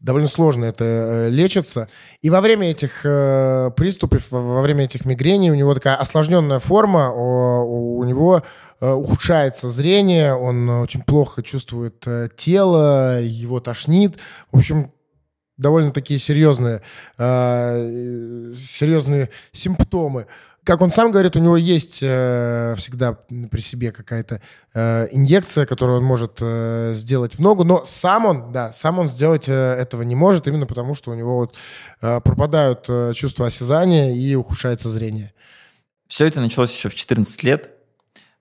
довольно 0.00 0.28
сложно 0.28 0.64
это 0.66 0.84
э, 0.84 1.28
лечится. 1.30 1.88
И 2.22 2.30
во 2.30 2.40
время 2.40 2.70
этих 2.70 3.00
э, 3.04 3.70
приступов, 3.76 4.30
во, 4.30 4.60
время 4.62 4.84
этих 4.84 5.04
мигрений 5.04 5.50
у 5.50 5.54
него 5.54 5.74
такая 5.74 5.96
осложненная 5.96 6.58
форма, 6.58 7.10
о- 7.12 7.64
у 7.64 8.04
него 8.04 8.42
э, 8.80 8.90
ухудшается 8.90 9.68
зрение, 9.70 10.34
он 10.34 10.68
очень 10.68 11.02
плохо 11.02 11.42
чувствует 11.42 12.02
э, 12.06 12.28
тело, 12.36 13.20
его 13.20 13.60
тошнит. 13.60 14.18
В 14.52 14.58
общем, 14.58 14.92
довольно 15.56 15.90
такие 15.90 16.20
серьезные, 16.20 16.82
э, 17.18 18.52
серьезные 18.56 19.30
симптомы. 19.52 20.26
Как 20.66 20.80
он 20.80 20.90
сам 20.90 21.12
говорит, 21.12 21.36
у 21.36 21.38
него 21.38 21.56
есть 21.56 22.00
э, 22.02 22.74
всегда 22.76 23.12
при 23.12 23.60
себе 23.60 23.92
какая-то 23.92 24.42
э, 24.74 25.06
инъекция, 25.12 25.64
которую 25.64 25.98
он 25.98 26.04
может 26.04 26.38
э, 26.40 26.92
сделать 26.96 27.36
в 27.36 27.38
ногу, 27.38 27.62
но 27.62 27.84
сам 27.84 28.26
он, 28.26 28.50
да, 28.50 28.72
сам 28.72 28.98
он 28.98 29.08
сделать 29.08 29.48
э, 29.48 29.52
этого 29.52 30.02
не 30.02 30.16
может, 30.16 30.48
именно 30.48 30.66
потому 30.66 30.96
что 30.96 31.12
у 31.12 31.14
него 31.14 31.36
вот 31.36 31.54
э, 32.02 32.20
пропадают 32.20 32.86
э, 32.88 33.12
чувства 33.14 33.46
осязания 33.46 34.12
и 34.12 34.34
ухудшается 34.34 34.90
зрение. 34.90 35.32
Все 36.08 36.26
это 36.26 36.40
началось 36.40 36.74
еще 36.74 36.88
в 36.88 36.96
14 36.96 37.44
лет. 37.44 37.70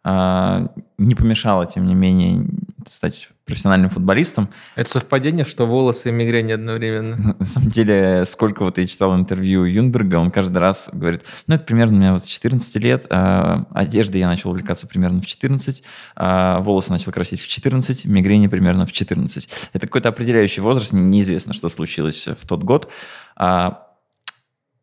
А, 0.03 0.71
Не 0.97 1.13
помешало, 1.13 1.67
тем 1.67 1.85
не 1.85 1.93
менее, 1.93 2.43
стать 2.89 3.29
профессиональным 3.45 3.89
футболистом. 3.89 4.49
Это 4.75 4.89
совпадение, 4.89 5.45
что 5.45 5.65
волосы 5.65 6.09
и 6.09 6.11
мигрень 6.11 6.51
одновременно. 6.51 7.35
На 7.39 7.45
самом 7.45 7.69
деле, 7.69 8.25
сколько 8.25 8.63
вот 8.63 8.77
я 8.77 8.87
читал 8.87 9.15
интервью 9.15 9.63
Юнберга, 9.65 10.15
он 10.15 10.31
каждый 10.31 10.57
раз 10.57 10.89
говорит, 10.91 11.23
ну, 11.47 11.55
это 11.55 11.63
примерно 11.63 11.95
у 11.95 11.99
меня 11.99 12.13
вот 12.13 12.23
с 12.23 12.27
14 12.27 12.75
лет, 12.77 13.05
а, 13.09 13.65
одеждой 13.71 14.17
я 14.19 14.27
начал 14.27 14.49
увлекаться 14.49 14.87
примерно 14.87 15.21
в 15.21 15.25
14, 15.25 15.83
а, 16.15 16.59
волосы 16.61 16.91
начал 16.91 17.11
красить 17.11 17.41
в 17.41 17.47
14, 17.47 18.05
мигрени 18.05 18.47
примерно 18.47 18.85
в 18.85 18.91
14. 18.91 19.49
Это 19.73 19.87
какой-то 19.87 20.09
определяющий 20.09 20.61
возраст, 20.61 20.93
не- 20.93 21.01
неизвестно, 21.01 21.53
что 21.53 21.69
случилось 21.69 22.27
в 22.27 22.47
тот 22.47 22.63
год. 22.63 22.89
А, 23.35 23.81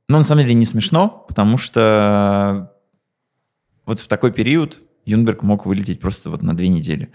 Но 0.09 0.19
на 0.19 0.25
самом 0.25 0.43
деле 0.43 0.55
не 0.55 0.67
смешно, 0.67 1.25
потому 1.29 1.57
что 1.57 2.71
вот 3.87 3.99
в 3.99 4.09
такой 4.09 4.33
период 4.33 4.81
Юнберг 5.05 5.43
мог 5.43 5.67
вылететь 5.67 6.01
просто 6.01 6.31
вот 6.31 6.43
на 6.43 6.57
две 6.57 6.69
недели. 6.69 7.13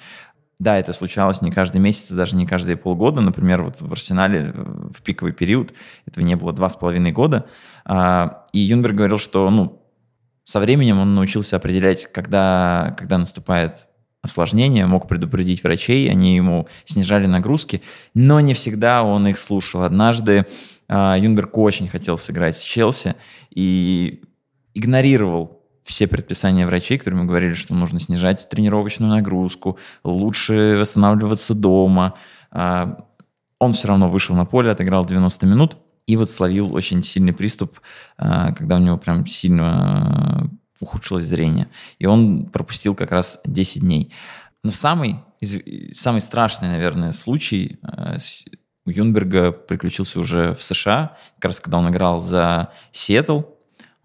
Да, 0.60 0.78
это 0.78 0.92
случалось 0.92 1.42
не 1.44 1.52
каждый 1.52 1.80
месяц, 1.80 2.10
даже 2.12 2.36
не 2.36 2.48
каждые 2.48 2.78
полгода. 2.78 3.22
Например, 3.22 3.62
вот 3.62 3.80
в 3.80 3.92
Арсенале 3.92 4.52
э, 4.54 4.90
в 4.92 5.04
пиковый 5.04 5.32
период 5.32 5.74
этого 6.08 6.24
не 6.24 6.36
было 6.36 6.52
два 6.52 6.70
с 6.70 6.76
половиной 6.76 7.12
года. 7.12 7.46
А, 7.86 8.44
И 8.54 8.60
Юнберг 8.60 8.96
говорил, 8.96 9.20
что 9.20 9.48
ну, 9.52 9.84
со 10.44 10.60
временем 10.60 11.00
он 11.00 11.14
научился 11.14 11.58
определять, 11.58 12.12
когда, 12.12 12.96
когда 12.98 13.20
наступает 13.20 13.86
осложнение, 14.24 14.88
мог 14.88 15.08
предупредить 15.08 15.64
врачей, 15.64 16.10
они 16.10 16.36
ему 16.36 16.68
снижали 16.86 17.28
нагрузки, 17.28 17.84
но 18.16 18.40
не 18.40 18.56
всегда 18.56 19.04
он 19.04 19.28
их 19.28 19.38
слушал. 19.38 19.84
Однажды 19.84 20.48
а, 20.88 21.18
Юнберг 21.18 21.56
очень 21.56 21.88
хотел 21.88 22.18
сыграть 22.18 22.58
с 22.58 22.64
Челси 22.64 23.16
и 23.52 24.24
игнорировал 24.74 25.57
все 25.88 26.06
предписания 26.06 26.66
врачей, 26.66 26.98
которые 26.98 27.20
ему 27.20 27.30
говорили, 27.30 27.54
что 27.54 27.74
нужно 27.74 28.00
снижать 28.00 28.48
тренировочную 28.50 29.10
нагрузку, 29.10 29.80
лучше 30.04 30.78
восстанавливаться 30.78 31.56
дома. 31.56 32.16
А, 32.52 33.06
Он 33.58 33.72
все 33.72 33.88
равно 33.88 34.10
вышел 34.10 34.36
на 34.36 34.46
поле, 34.46 34.70
отыграл 34.70 35.06
90 35.06 35.46
минут 35.46 35.78
и 36.06 36.18
вот 36.18 36.30
словил 36.30 36.76
очень 36.76 37.02
сильный 37.04 37.34
приступ, 37.34 37.80
а, 38.18 38.52
когда 38.52 38.76
у 38.76 38.80
него 38.80 38.98
прям 38.98 39.26
сильно 39.26 39.72
а, 39.72 40.48
ухудшилось 40.82 41.26
зрение. 41.26 41.70
И 42.00 42.06
он 42.06 42.48
пропустил 42.48 42.94
как 42.94 43.12
раз 43.12 43.40
10 43.46 43.82
дней. 43.82 44.14
Но 44.64 44.72
самый, 44.72 45.22
самый 45.94 46.20
страшный, 46.20 46.68
наверное, 46.68 47.14
случай 47.14 47.80
у 48.86 48.90
Юнберга 48.90 49.52
приключился 49.52 50.20
уже 50.20 50.54
в 50.54 50.62
США, 50.62 51.18
как 51.36 51.46
раз 51.46 51.60
когда 51.60 51.78
он 51.78 51.90
играл 51.90 52.20
за 52.20 52.74
Сиэтл. 52.92 53.42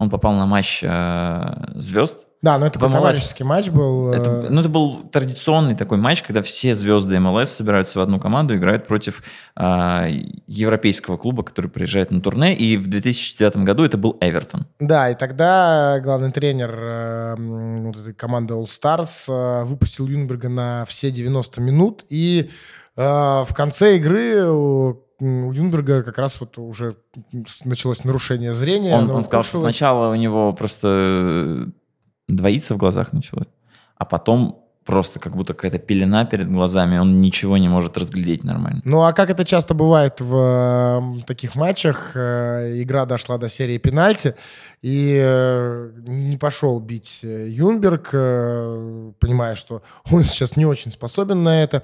Он 0.03 0.09
попал 0.09 0.33
на 0.33 0.45
матч 0.45 0.83
э, 0.83 1.41
звезд. 1.75 2.27
Да, 2.41 2.57
но 2.57 2.65
это 2.65 2.77
В 2.77 2.91
товарищеский 2.91 3.45
матч 3.45 3.69
был. 3.69 4.11
э, 4.11 4.17
Это, 4.17 4.47
ну, 4.49 4.59
это 4.59 4.67
был 4.67 4.97
традиционный 5.09 5.75
такой 5.75 5.97
матч, 5.97 6.21
когда 6.23 6.41
все 6.41 6.75
звезды 6.75 7.17
МЛС 7.17 7.49
собираются 7.51 7.99
в 7.99 8.01
одну 8.01 8.19
команду, 8.19 8.53
играют 8.55 8.85
против 8.85 9.23
э, 9.55 10.07
европейского 10.47 11.15
клуба, 11.15 11.43
который 11.43 11.71
приезжает 11.71 12.11
на 12.11 12.19
турне. 12.19 12.53
И 12.53 12.75
в 12.75 12.87
2009 12.89 13.57
году 13.63 13.85
это 13.85 13.97
был 13.97 14.17
Эвертон. 14.19 14.67
Да, 14.79 15.09
и 15.09 15.15
тогда 15.15 16.01
главный 16.01 16.31
тренер 16.33 16.71
э, 16.77 17.35
м, 17.37 17.85
вот 17.87 17.97
этой 17.97 18.13
команды 18.13 18.53
All 18.55 18.65
Stars 18.65 19.23
э, 19.29 19.63
выпустил 19.63 20.07
Юнберга 20.07 20.49
на 20.49 20.83
все 20.85 21.11
90 21.11 21.61
минут. 21.61 22.03
И 22.09 22.49
э, 22.97 23.01
в 23.01 23.49
конце 23.55 23.95
игры, 23.95 24.51
у 25.19 25.51
Юнберга 25.51 26.03
как 26.03 26.17
раз 26.17 26.39
вот 26.39 26.57
уже 26.57 26.97
началось 27.65 28.03
нарушение 28.03 28.53
зрения. 28.53 28.95
Он, 28.95 29.09
он 29.09 29.23
сказал, 29.23 29.43
что 29.43 29.59
сначала 29.59 30.11
у 30.11 30.15
него 30.15 30.53
просто 30.53 30.87
э, 30.87 31.65
двоится 32.27 32.75
в 32.75 32.77
глазах 32.77 33.13
начало, 33.13 33.47
а 33.97 34.05
потом 34.05 34.63
просто 34.85 35.19
как 35.19 35.35
будто 35.35 35.53
какая-то 35.53 35.79
пелена 35.79 36.25
перед 36.25 36.51
глазами, 36.51 36.97
он 36.97 37.21
ничего 37.21 37.57
не 37.57 37.69
может 37.69 37.97
разглядеть 37.97 38.43
нормально. 38.43 38.81
Ну 38.83 39.03
а 39.03 39.13
как 39.13 39.29
это 39.29 39.45
часто 39.45 39.73
бывает 39.73 40.19
в 40.19 41.19
э, 41.19 41.23
таких 41.25 41.55
матчах, 41.55 42.11
э, 42.15 42.81
игра 42.81 43.05
дошла 43.05 43.37
до 43.37 43.49
серии 43.49 43.77
пенальти, 43.77 44.35
и 44.81 45.17
э, 45.23 45.91
не 46.05 46.37
пошел 46.37 46.79
бить 46.79 47.19
э, 47.23 47.47
Юнберг, 47.49 48.09
э, 48.13 49.11
понимая, 49.19 49.55
что 49.55 49.83
он 50.11 50.23
сейчас 50.23 50.57
не 50.57 50.65
очень 50.65 50.91
способен 50.91 51.43
на 51.43 51.63
это. 51.63 51.83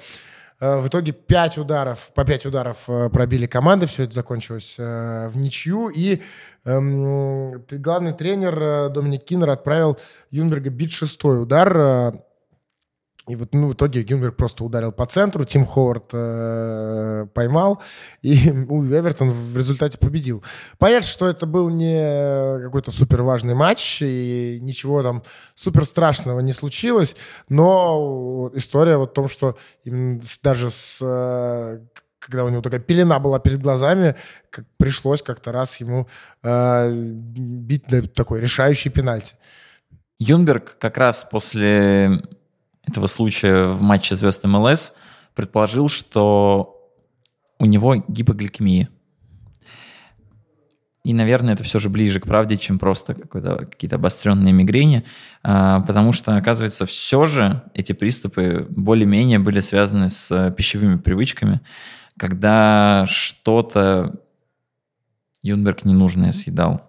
Э, 0.60 0.78
В 0.80 0.88
итоге 0.88 1.12
5 1.12 1.58
ударов, 1.58 2.12
по 2.14 2.26
5 2.26 2.48
ударов 2.48 2.90
э, 2.90 3.10
пробили 3.10 3.48
команды, 3.48 3.86
все 3.86 4.04
это 4.04 4.14
закончилось 4.14 4.76
э, 4.78 5.28
в 5.28 5.38
ничью, 5.38 5.90
и 5.90 6.22
эм, 6.66 7.64
главный 7.72 8.14
тренер 8.14 8.90
Доминик 8.90 9.24
Киннер 9.24 9.50
отправил 9.50 9.98
Юнберга 10.32 10.70
бить 10.70 10.92
шестой 10.92 11.42
удар, 11.42 12.22
и 13.30 13.36
вот 13.36 13.54
ну, 13.54 13.68
в 13.68 13.74
итоге 13.74 14.02
Гюнберг 14.02 14.36
просто 14.36 14.64
ударил 14.64 14.92
по 14.92 15.06
центру, 15.06 15.44
Тим 15.44 15.64
Ховард 15.64 16.10
э, 16.14 17.28
поймал, 17.32 17.80
и 18.24 18.50
у 18.70 18.84
Эвертон 18.84 19.30
в 19.30 19.56
результате 19.56 20.00
победил. 20.00 20.44
Понятно, 20.80 21.08
что 21.08 21.28
это 21.28 21.46
был 21.46 21.70
не 21.70 22.60
какой-то 22.64 22.90
супер 22.90 23.22
важный 23.22 23.54
матч, 23.54 24.02
и 24.02 24.58
ничего 24.64 25.04
там 25.04 25.22
супер 25.54 25.86
страшного 25.86 26.40
не 26.40 26.54
случилось, 26.54 27.16
но 27.50 28.50
история 28.56 28.98
вот 28.98 29.12
в 29.12 29.14
том, 29.14 29.30
что 29.30 29.56
даже 30.42 30.72
с... 30.72 30.98
э, 31.00 31.82
когда 32.18 32.46
у 32.46 32.50
него 32.50 32.64
такая 32.64 32.80
пелена 32.80 33.20
была 33.20 33.38
перед 33.38 33.62
глазами, 33.62 34.16
как 34.50 34.66
пришлось 34.78 35.22
как-то 35.22 35.52
раз 35.52 35.80
ему 35.80 36.08
э, 36.42 36.92
бить 36.92 37.86
для 37.88 38.02
такой 38.02 38.42
решающий 38.42 38.90
пенальти. 38.90 39.36
Юнберг 40.18 40.80
как 40.80 40.98
раз 40.98 41.28
после 41.30 42.24
этого 42.86 43.08
случая 43.08 43.68
в 43.68 43.82
матче 43.82 44.16
звезд 44.16 44.44
МЛС 44.44 44.94
предположил, 45.36 45.90
что 45.90 46.76
у 47.60 47.66
него 47.66 48.04
гипогликемия. 48.08 48.90
И, 51.04 51.14
наверное, 51.14 51.54
это 51.54 51.64
все 51.64 51.80
же 51.80 51.90
ближе 51.90 52.20
к 52.20 52.26
правде, 52.26 52.58
чем 52.58 52.78
просто 52.78 53.14
какие-то 53.14 53.96
обостренные 53.96 54.54
мигрени, 54.54 55.06
а, 55.44 55.80
потому 55.82 56.12
что, 56.12 56.36
оказывается, 56.36 56.86
все 56.86 57.26
же 57.26 57.64
эти 57.74 57.94
приступы 57.94 58.68
более-менее 58.70 59.40
были 59.40 59.62
связаны 59.62 60.10
с 60.10 60.30
э, 60.30 60.52
пищевыми 60.52 60.98
привычками, 60.98 61.62
когда 62.18 63.06
что-то 63.08 64.20
Юнберг 65.42 65.86
ненужное 65.86 66.34
съедал, 66.34 66.82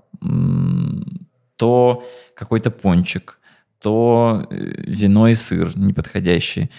то 1.57 2.05
какой-то 2.35 2.71
пончик, 2.71 3.40
то 3.81 4.47
э, 4.51 4.55
вино 4.55 5.29
и 5.29 5.35
сыр 5.35 5.77
неподходящие. 5.77 6.71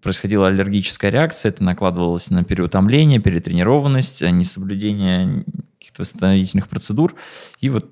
Происходила 0.00 0.48
аллергическая 0.48 1.10
реакция, 1.10 1.50
это 1.50 1.64
накладывалось 1.64 2.30
на 2.30 2.44
переутомление, 2.44 3.18
перетренированность, 3.18 4.22
э, 4.22 4.30
несоблюдение 4.30 5.44
каких-то 5.78 6.02
восстановительных 6.02 6.68
процедур, 6.68 7.14
и 7.60 7.68
вот 7.68 7.90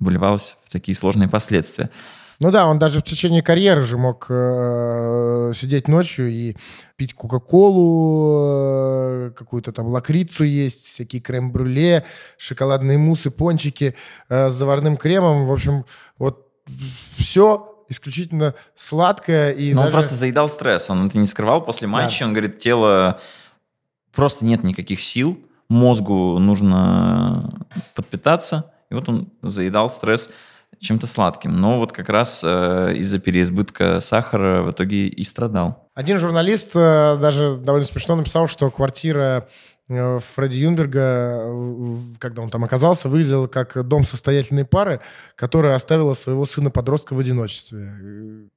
выливалось 0.00 0.56
в 0.64 0.70
такие 0.70 0.96
сложные 0.96 1.28
последствия. 1.28 1.90
Ну 2.40 2.50
да, 2.50 2.66
он 2.66 2.78
даже 2.78 3.00
в 3.00 3.04
течение 3.04 3.42
карьеры 3.42 3.84
же 3.84 3.96
мог 3.96 4.26
э, 4.28 5.52
сидеть 5.54 5.86
ночью 5.86 6.30
и 6.30 6.56
пить 6.96 7.14
кока-колу, 7.14 8.38
э, 9.28 9.30
какую-то 9.36 9.72
там 9.72 9.86
лакрицу 9.88 10.42
есть, 10.44 10.86
всякие 10.86 11.22
крем-брюле, 11.22 12.04
шоколадные 12.36 12.98
муссы, 12.98 13.30
пончики 13.30 13.94
э, 14.28 14.50
с 14.50 14.54
заварным 14.54 14.96
кремом. 14.96 15.44
В 15.44 15.52
общем, 15.52 15.84
вот 16.18 16.48
все 17.16 17.73
исключительно 17.88 18.54
сладкое. 18.74 19.50
И 19.52 19.72
Но 19.74 19.80
он 19.82 19.86
даже- 19.86 19.92
просто 19.94 20.14
заедал 20.14 20.48
стресс, 20.48 20.90
он 20.90 21.06
это 21.06 21.18
не 21.18 21.26
скрывал 21.26 21.60
после 21.62 21.88
матча, 21.88 22.24
он 22.24 22.32
говорит, 22.32 22.58
тело 22.58 23.20
просто 24.14 24.44
нет 24.44 24.62
никаких 24.64 25.02
сил, 25.02 25.38
мозгу 25.68 26.38
нужно 26.38 27.66
подпитаться, 27.94 28.72
и 28.90 28.94
вот 28.94 29.08
он 29.08 29.28
заедал 29.42 29.90
стресс 29.90 30.30
чем-то 30.80 31.06
сладким. 31.06 31.56
Но 31.56 31.78
вот 31.78 31.92
как 31.92 32.08
раз 32.08 32.42
э, 32.44 32.94
из-за 32.96 33.18
переизбытка 33.18 34.00
сахара 34.00 34.62
в 34.62 34.70
итоге 34.72 35.06
и 35.06 35.22
страдал. 35.24 35.88
Один 35.94 36.18
журналист 36.18 36.72
э, 36.74 37.16
даже 37.20 37.56
довольно 37.56 37.86
смешно 37.86 38.16
написал, 38.16 38.48
что 38.48 38.70
квартира 38.70 39.48
Фредди 39.88 40.56
Юнберга, 40.56 41.00
э, 41.44 41.98
когда 42.18 42.42
он 42.42 42.50
там 42.50 42.64
оказался, 42.64 43.08
выглядела 43.08 43.46
как 43.48 43.86
дом 43.86 44.04
состоятельной 44.04 44.64
пары, 44.64 45.00
которая 45.36 45.74
оставила 45.76 46.14
своего 46.14 46.46
сына-подростка 46.46 47.14
в 47.14 47.18
одиночестве. 47.18 47.92
Э, 48.00 48.48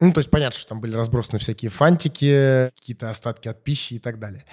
Ну, 0.00 0.12
то 0.12 0.18
есть 0.20 0.30
понятно, 0.30 0.58
что 0.58 0.68
там 0.70 0.80
были 0.80 0.94
разбросаны 0.96 1.38
всякие 1.38 1.70
фантики, 1.70 2.70
какие-то 2.76 3.10
остатки 3.10 3.48
от 3.48 3.62
пищи 3.64 3.94
и 3.94 3.98
так 3.98 4.18
далее. 4.18 4.44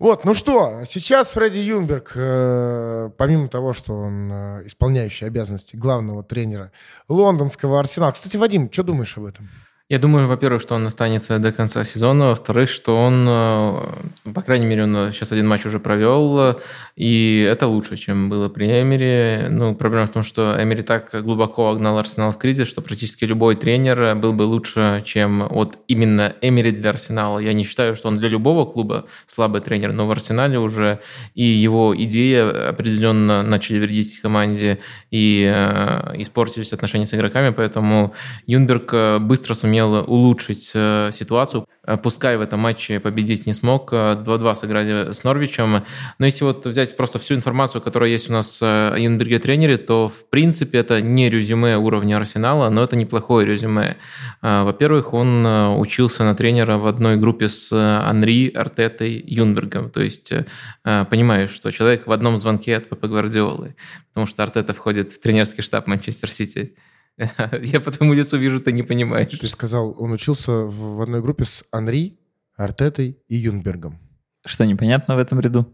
Вот, 0.00 0.24
ну 0.24 0.34
что, 0.34 0.82
сейчас 0.86 1.28
Фредди 1.30 1.58
Юнберг, 1.58 2.12
э, 2.16 3.10
помимо 3.16 3.48
того, 3.48 3.72
что 3.72 3.94
он 3.94 4.30
э, 4.32 4.66
исполняющий 4.66 5.26
обязанности 5.26 5.76
главного 5.76 6.24
тренера 6.24 6.72
лондонского 7.08 7.78
Арсенала. 7.78 8.10
Кстати, 8.12 8.36
Вадим, 8.36 8.70
что 8.72 8.82
думаешь 8.82 9.16
об 9.16 9.24
этом? 9.26 9.48
Я 9.90 9.98
думаю, 9.98 10.28
во-первых, 10.28 10.62
что 10.62 10.76
он 10.76 10.86
останется 10.86 11.38
до 11.38 11.52
конца 11.52 11.84
сезона, 11.84 12.28
во-вторых, 12.28 12.70
что 12.70 12.96
он, 12.96 13.26
э, 13.28 14.32
по 14.32 14.40
крайней 14.40 14.64
мере, 14.64 14.84
он 14.84 15.12
сейчас 15.12 15.30
один 15.30 15.46
матч 15.46 15.66
уже 15.66 15.78
провел, 15.78 16.38
э, 16.38 16.54
и 16.96 17.46
это 17.46 17.66
лучше, 17.66 17.98
чем 17.98 18.30
было 18.30 18.48
при 18.48 18.64
Эмери. 18.64 19.46
Ну, 19.50 19.74
проблема 19.74 20.06
в 20.06 20.10
том, 20.10 20.22
что 20.22 20.56
Эмери 20.58 20.80
так 20.80 21.10
глубоко 21.22 21.68
огнал 21.68 21.98
Арсенал 21.98 22.30
в 22.30 22.38
кризис, 22.38 22.66
что 22.66 22.80
практически 22.80 23.26
любой 23.26 23.56
тренер 23.56 24.14
был 24.14 24.32
бы 24.32 24.44
лучше, 24.44 25.02
чем 25.04 25.46
вот 25.50 25.76
именно 25.86 26.32
Эмери 26.40 26.70
для 26.70 26.88
Арсенала. 26.88 27.38
Я 27.38 27.52
не 27.52 27.62
считаю, 27.62 27.94
что 27.94 28.08
он 28.08 28.16
для 28.16 28.30
любого 28.30 28.64
клуба 28.64 29.04
слабый 29.26 29.60
тренер, 29.60 29.92
но 29.92 30.06
в 30.06 30.10
Арсенале 30.10 30.58
уже 30.58 31.00
и 31.34 31.44
его 31.44 31.94
идеи 31.94 32.70
определенно 32.70 33.42
начали 33.42 33.80
вредить 33.80 34.18
команде, 34.22 34.78
и 35.10 35.44
э, 35.54 36.14
испортились 36.22 36.72
отношения 36.72 37.04
с 37.04 37.12
игроками, 37.12 37.50
поэтому 37.50 38.14
Юнберг 38.46 38.90
э, 38.94 39.18
быстро 39.18 39.52
сумел 39.52 39.73
улучшить 39.82 40.72
э, 40.74 41.10
ситуацию. 41.12 41.66
Э, 41.86 41.96
Пускай 41.96 42.36
в 42.36 42.40
этом 42.40 42.60
матче 42.60 43.00
победить 43.00 43.46
не 43.46 43.52
смог, 43.52 43.92
э, 43.92 44.22
2-2 44.24 44.54
сыграли 44.54 45.12
с 45.12 45.24
Норвичем. 45.24 45.84
Но 46.18 46.26
если 46.26 46.44
вот 46.44 46.66
взять 46.66 46.96
просто 46.96 47.18
всю 47.18 47.34
информацию, 47.34 47.82
которая 47.82 48.10
есть 48.10 48.30
у 48.30 48.32
нас 48.32 48.60
э, 48.62 48.90
о 48.94 48.98
Юнберге 48.98 49.38
тренере, 49.38 49.76
то 49.78 50.08
в 50.08 50.28
принципе 50.30 50.78
это 50.78 51.00
не 51.00 51.30
резюме 51.30 51.76
уровня 51.76 52.16
Арсенала, 52.16 52.70
но 52.70 52.82
это 52.82 52.96
неплохое 52.96 53.46
резюме. 53.46 53.96
Э, 54.42 54.62
Во-первых, 54.64 55.14
он 55.14 55.46
э, 55.46 55.76
учился 55.76 56.24
на 56.24 56.34
тренера 56.34 56.78
в 56.78 56.86
одной 56.86 57.16
группе 57.16 57.48
с 57.48 57.72
э, 57.72 58.08
Анри, 58.08 58.50
Артетой, 58.50 59.22
Юнбергом. 59.26 59.90
То 59.90 60.02
есть 60.02 60.32
э, 60.32 60.46
э, 60.84 61.04
понимаешь, 61.10 61.50
что 61.50 61.70
человек 61.70 62.06
в 62.06 62.12
одном 62.12 62.38
звонке 62.38 62.76
от 62.76 62.88
Пепа 62.88 63.08
Гвардиолы, 63.08 63.76
потому 64.08 64.26
что 64.26 64.42
Артета 64.42 64.72
входит 64.74 65.12
в 65.12 65.20
тренерский 65.20 65.62
штаб 65.62 65.86
Манчестер 65.86 66.30
Сити. 66.30 66.74
Я 67.62 67.80
по 67.80 67.90
твоему 67.90 68.14
лицу 68.14 68.38
вижу, 68.38 68.60
ты 68.60 68.72
не 68.72 68.82
понимаешь. 68.82 69.38
Ты 69.38 69.46
сказал, 69.46 69.94
он 69.98 70.12
учился 70.12 70.52
в 70.52 71.00
одной 71.02 71.22
группе 71.22 71.44
с 71.44 71.64
Анри, 71.70 72.18
Артетой 72.56 73.18
и 73.28 73.36
Юнбергом. 73.36 73.98
Что 74.44 74.66
непонятно 74.66 75.16
в 75.16 75.18
этом 75.18 75.40
ряду? 75.40 75.66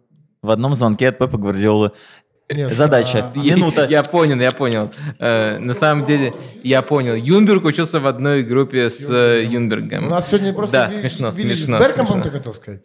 В 0.43 0.51
одном 0.51 0.75
звонке 0.75 1.09
от 1.09 1.19
Пепа 1.19 1.39
Гвардиолы. 1.39 1.93
Нет, 2.51 2.75
Задача. 2.75 3.31
а, 3.35 3.39
Я- 3.39 3.55
Минута. 3.57 3.87
Я 3.89 4.03
понял, 4.03 4.37
я 4.41 4.51
понял. 4.53 4.91
Э, 5.19 5.59
на 5.59 5.73
самом 5.75 6.05
деле, 6.05 6.35
я 6.63 6.83
понял. 6.83 7.15
Юнберг 7.15 7.65
учился 7.65 8.01
в 8.01 8.07
одной 8.07 8.43
группе 8.43 8.91
с 8.91 9.09
э, 9.11 9.45
Юнбергом. 9.45 10.07
У 10.07 10.11
нас 10.11 10.29
сегодня 10.29 10.53
просто 10.53 10.73
Да, 10.77 10.87
ви- 10.87 11.01
смешно, 11.01 11.31
вели 11.31 11.55
смешно, 11.57 11.77
с 11.77 11.81
Беркомпом, 11.81 12.07
смешно. 12.23 12.23
ты 12.23 12.31
хотел 12.39 12.55
сказать? 12.55 12.81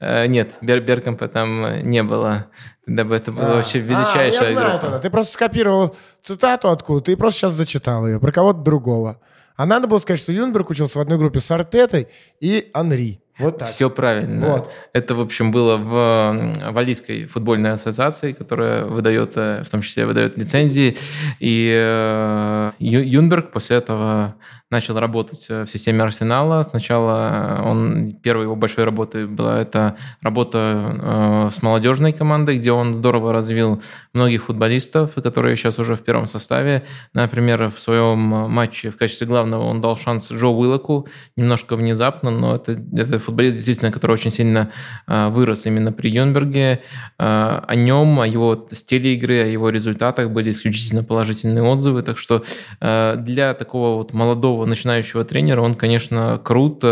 Э, 0.00 0.26
нет, 0.26 0.52
Бер 0.60 0.80
Беркомпа 0.80 1.28
там 1.28 1.82
не 1.88 2.02
было. 2.02 2.46
Дабы 2.86 3.14
это 3.14 3.30
была 3.32 3.52
А, 3.52 3.54
вообще 3.56 3.78
а, 3.78 3.82
величайшая 3.82 4.48
я 4.48 4.52
знаю 4.52 4.70
группа. 4.70 4.78
тогда. 4.80 4.98
Ты 4.98 5.10
просто 5.10 5.34
скопировал 5.34 5.94
цитату 6.20 6.70
откуда, 6.70 7.00
ты 7.00 7.16
просто 7.16 7.40
сейчас 7.40 7.52
зачитал 7.52 8.06
ее 8.06 8.18
про 8.18 8.32
кого-то 8.32 8.58
другого. 8.60 9.20
А 9.56 9.66
надо 9.66 9.86
было 9.86 9.98
сказать, 10.00 10.20
что 10.20 10.32
Юнберг 10.32 10.70
учился 10.70 10.98
в 10.98 11.02
одной 11.02 11.18
группе 11.18 11.38
с 11.38 11.50
Артетой 11.50 12.08
и 12.40 12.70
Анри. 12.74 13.21
Вот 13.38 13.58
так. 13.58 13.68
Все 13.68 13.88
правильно. 13.88 14.46
Вот. 14.46 14.70
Это, 14.92 15.14
в 15.14 15.20
общем, 15.20 15.52
было 15.52 15.76
в 15.78 16.72
Валийской 16.72 17.24
футбольной 17.24 17.70
ассоциации, 17.70 18.32
которая 18.32 18.84
выдает, 18.84 19.32
э, 19.36 19.62
в 19.64 19.70
том 19.70 19.80
числе 19.80 20.04
выдает 20.04 20.36
лицензии. 20.36 20.98
И 21.40 21.72
э, 21.74 22.72
Юнберг 22.78 23.50
после 23.50 23.78
этого 23.78 24.34
начал 24.70 24.98
работать 24.98 25.46
э, 25.48 25.64
в 25.64 25.70
системе 25.70 26.02
Арсенала. 26.02 26.62
Сначала 26.62 27.62
он, 27.64 28.10
первой 28.22 28.44
его 28.44 28.54
большой 28.54 28.84
работой 28.84 29.26
была 29.26 29.60
это 29.60 29.96
работа 30.20 31.50
с 31.52 31.62
молодежной 31.62 32.12
командой, 32.12 32.58
где 32.58 32.72
он 32.72 32.94
здорово 32.94 33.32
развил 33.32 33.82
многих 34.12 34.44
футболистов, 34.44 35.14
которые 35.14 35.56
сейчас 35.56 35.78
уже 35.78 35.94
в 35.94 36.02
первом 36.02 36.26
составе. 36.26 36.82
Например, 37.14 37.70
в 37.70 37.80
своем 37.80 38.18
матче 38.18 38.90
в 38.90 38.96
качестве 38.96 39.26
главного 39.26 39.62
он 39.62 39.80
дал 39.80 39.96
шанс 39.96 40.30
Джо 40.30 40.48
Уиллоку, 40.48 41.08
немножко 41.36 41.76
внезапно, 41.76 42.30
но 42.30 42.56
это, 42.56 42.72
это 42.72 43.21
футболист, 43.22 43.56
действительно, 43.56 43.90
который 43.90 44.12
очень 44.12 44.30
сильно 44.30 44.70
э, 45.06 45.28
вырос 45.28 45.66
именно 45.66 45.92
при 45.92 46.10
Юнберге. 46.10 46.82
Э, 47.18 47.60
о 47.66 47.74
нем, 47.74 48.20
о 48.20 48.26
его 48.26 48.68
стиле 48.72 49.14
игры, 49.14 49.42
о 49.42 49.46
его 49.46 49.70
результатах 49.70 50.30
были 50.30 50.50
исключительно 50.50 51.02
положительные 51.02 51.62
отзывы. 51.62 52.02
Так 52.02 52.18
что 52.18 52.44
э, 52.80 53.16
для 53.18 53.54
такого 53.54 53.96
вот 53.96 54.12
молодого 54.12 54.66
начинающего 54.66 55.24
тренера 55.24 55.62
он, 55.62 55.74
конечно, 55.74 56.40
крут. 56.42 56.84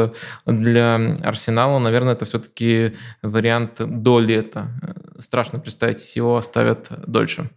Для 0.46 0.94
Арсенала, 1.22 1.78
наверное, 1.78 2.12
это 2.14 2.24
все-таки 2.24 2.94
вариант 3.22 3.72
до 3.78 4.20
лета. 4.20 4.68
Страшно 5.18 5.58
представить, 5.58 6.00
если 6.00 6.20
его 6.20 6.36
оставят 6.36 6.88
дольше. 7.06 7.50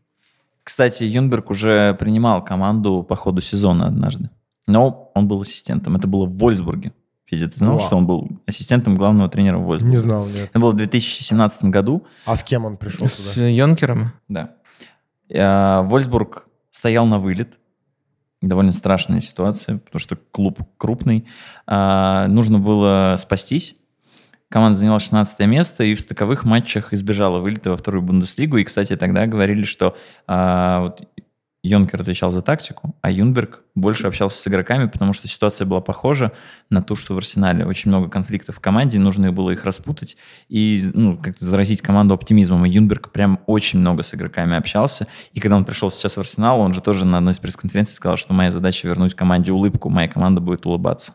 Кстати, 0.64 1.04
Юнберг 1.04 1.50
уже 1.50 1.94
принимал 1.96 2.44
команду 2.44 3.04
по 3.04 3.16
ходу 3.16 3.42
сезона 3.42 3.88
однажды. 3.88 4.30
Но 4.66 5.12
он 5.14 5.28
был 5.28 5.42
ассистентом. 5.42 5.96
Это 5.96 6.08
было 6.08 6.26
в 6.26 6.38
Вольсбурге. 6.38 6.94
Федя, 7.26 7.48
ты 7.50 7.58
знал, 7.58 7.78
Вау. 7.78 7.86
что 7.86 7.96
он 7.96 8.06
был 8.06 8.30
ассистентом 8.46 8.96
главного 8.96 9.30
тренера 9.30 9.58
в 9.58 9.64
Вольсбурге? 9.64 9.96
Не 9.96 10.02
знал, 10.02 10.26
нет. 10.28 10.50
Это 10.50 10.60
было 10.60 10.72
в 10.72 10.76
2017 10.76 11.66
году. 11.66 12.06
А 12.26 12.36
с 12.36 12.44
кем 12.44 12.66
он 12.66 12.78
пришел 12.78 13.08
С 13.08 13.36
туда? 13.36 13.48
Йонкером? 13.48 14.14
Да. 14.28 14.56
Э, 15.30 15.82
Вольсбург 15.84 16.48
стоял 16.72 17.06
на 17.06 17.20
вылет. 17.20 17.58
Довольно 18.42 18.74
страшная 18.74 19.22
ситуация, 19.22 19.78
потому 19.78 20.00
что 20.00 20.18
клуб 20.18 20.60
крупный. 20.78 21.26
А, 21.66 22.28
Нужно 22.28 22.60
было 22.60 23.16
спастись. 23.18 23.78
Команда 24.50 24.78
заняла 24.78 25.00
16 25.00 25.40
место 25.48 25.84
и 25.86 25.96
в 25.96 26.00
стыковых 26.02 26.44
матчах 26.44 26.92
избежала 26.94 27.40
вылета 27.40 27.72
во 27.72 27.78
вторую 27.78 28.02
Бундеслигу. 28.04 28.58
И, 28.58 28.66
кстати, 28.66 28.98
тогда 28.98 29.28
говорили, 29.28 29.64
что 29.64 29.96
а, 30.28 30.82
вот 30.82 31.08
Йонкер 31.66 32.02
отвечал 32.02 32.30
за 32.34 32.42
тактику, 32.42 32.94
а 33.02 33.10
Юнберг 33.10 33.62
больше 33.74 34.08
общался 34.08 34.38
с 34.38 34.48
игроками, 34.48 34.88
потому 34.88 35.14
что 35.14 35.30
ситуация 35.30 35.66
была 35.66 35.80
похожа 35.80 36.34
на 36.70 36.84
ту, 36.84 36.98
что 36.98 37.14
в 37.14 37.18
Арсенале. 37.18 37.66
Очень 37.66 37.90
много 37.90 38.10
конфликтов 38.10 38.58
в 38.58 38.60
команде, 38.60 39.00
нужно 39.00 39.32
было 39.32 39.52
их 39.52 39.64
распутать 39.64 40.18
и 40.50 40.84
ну, 40.94 41.18
как-то 41.18 41.46
заразить 41.46 41.82
команду 41.82 42.16
оптимизмом. 42.16 42.66
И 42.66 42.70
Юнберг 42.70 43.14
прям 43.14 43.40
очень 43.48 43.80
много 43.80 44.04
с 44.04 44.14
игроками 44.14 44.58
общался. 44.58 45.08
И 45.32 45.40
когда 45.40 45.56
он 45.56 45.64
пришел 45.64 45.90
сейчас 45.90 46.18
в 46.18 46.20
Арсенал, 46.20 46.60
он 46.60 46.74
же 46.74 46.82
тоже 46.82 47.06
на 47.06 47.20
одной 47.20 47.32
из 47.32 47.40
пресс-конференций 47.40 47.96
сказал, 47.96 48.18
что 48.18 48.34
моя 48.34 48.52
задача 48.52 48.86
вернуть 48.86 49.14
команде 49.14 49.54
улыбку, 49.54 49.90
моя 49.90 50.10
команда 50.10 50.42
будет 50.42 50.66
улыбаться. 50.66 51.14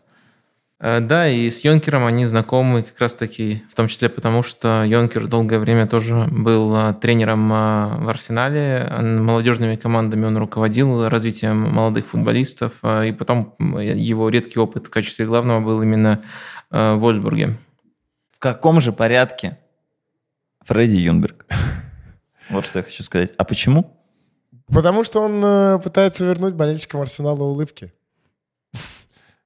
Э, 0.81 1.01
Да, 1.01 1.29
и 1.29 1.51
с 1.51 1.65
Йонкером 1.65 2.05
они 2.05 2.25
знакомы 2.25 2.83
как 2.83 2.99
раз-таки, 3.01 3.65
в 3.69 3.75
том 3.75 3.89
числе 3.89 4.09
потому, 4.09 4.43
что 4.43 4.85
Йонкер 4.85 5.27
долгое 5.27 5.59
время 5.59 5.87
тоже 5.87 6.29
был 6.31 6.75
э, 6.77 6.95
тренером 6.95 7.53
э, 7.53 8.05
в 8.05 8.09
Арсенале, 8.09 8.89
молодежными 9.01 9.77
командами 9.77 10.27
он 10.27 10.39
руководил 10.39 11.09
развитием 11.09 11.59
молодых 11.59 12.07
футболистов, 12.07 12.73
и 12.83 13.13
потом 13.13 13.57
его 13.59 14.29
редкий 14.29 14.61
опыт 14.61 14.87
в 14.87 14.91
качестве 14.91 15.27
главного 15.27 15.61
был 15.61 15.83
именно 15.83 16.23
в 16.71 16.97
Вольсбурге. 16.97 17.59
В 18.37 18.39
каком 18.39 18.81
же 18.81 18.93
порядке 18.93 19.59
Фредди 20.65 20.97
Юнберг? 20.97 21.47
Вот 22.51 22.65
что 22.65 22.79
я 22.79 22.83
хочу 22.83 23.03
сказать. 23.03 23.33
А 23.37 23.45
почему? 23.45 23.95
Потому 24.69 25.05
что 25.05 25.21
он 25.21 25.83
пытается 25.83 26.25
вернуть 26.25 26.55
болельщикам 26.55 27.03
Арсенала 27.03 27.43
улыбки. 27.43 27.93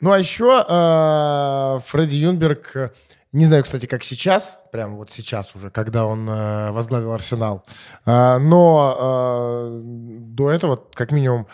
Ну, 0.03 0.11
а 0.11 0.19
еще 0.19 0.65
э, 0.69 1.79
Фредди 1.87 2.17
Юнберг, 2.17 2.93
не 3.31 3.47
знаю, 3.47 3.63
кстати, 3.63 3.87
как 3.87 4.03
сейчас, 4.03 4.59
прямо 4.73 4.97
вот 4.97 5.13
сейчас 5.13 5.55
уже, 5.55 5.71
когда 5.71 6.07
он 6.07 6.29
э, 6.29 6.73
возглавил 6.73 7.13
Арсенал, 7.13 7.65
э, 8.05 8.39
но 8.39 8.97
э, 8.99 9.81
до 9.85 10.51
этого, 10.51 10.83
как 10.95 11.13
минимум, 11.13 11.47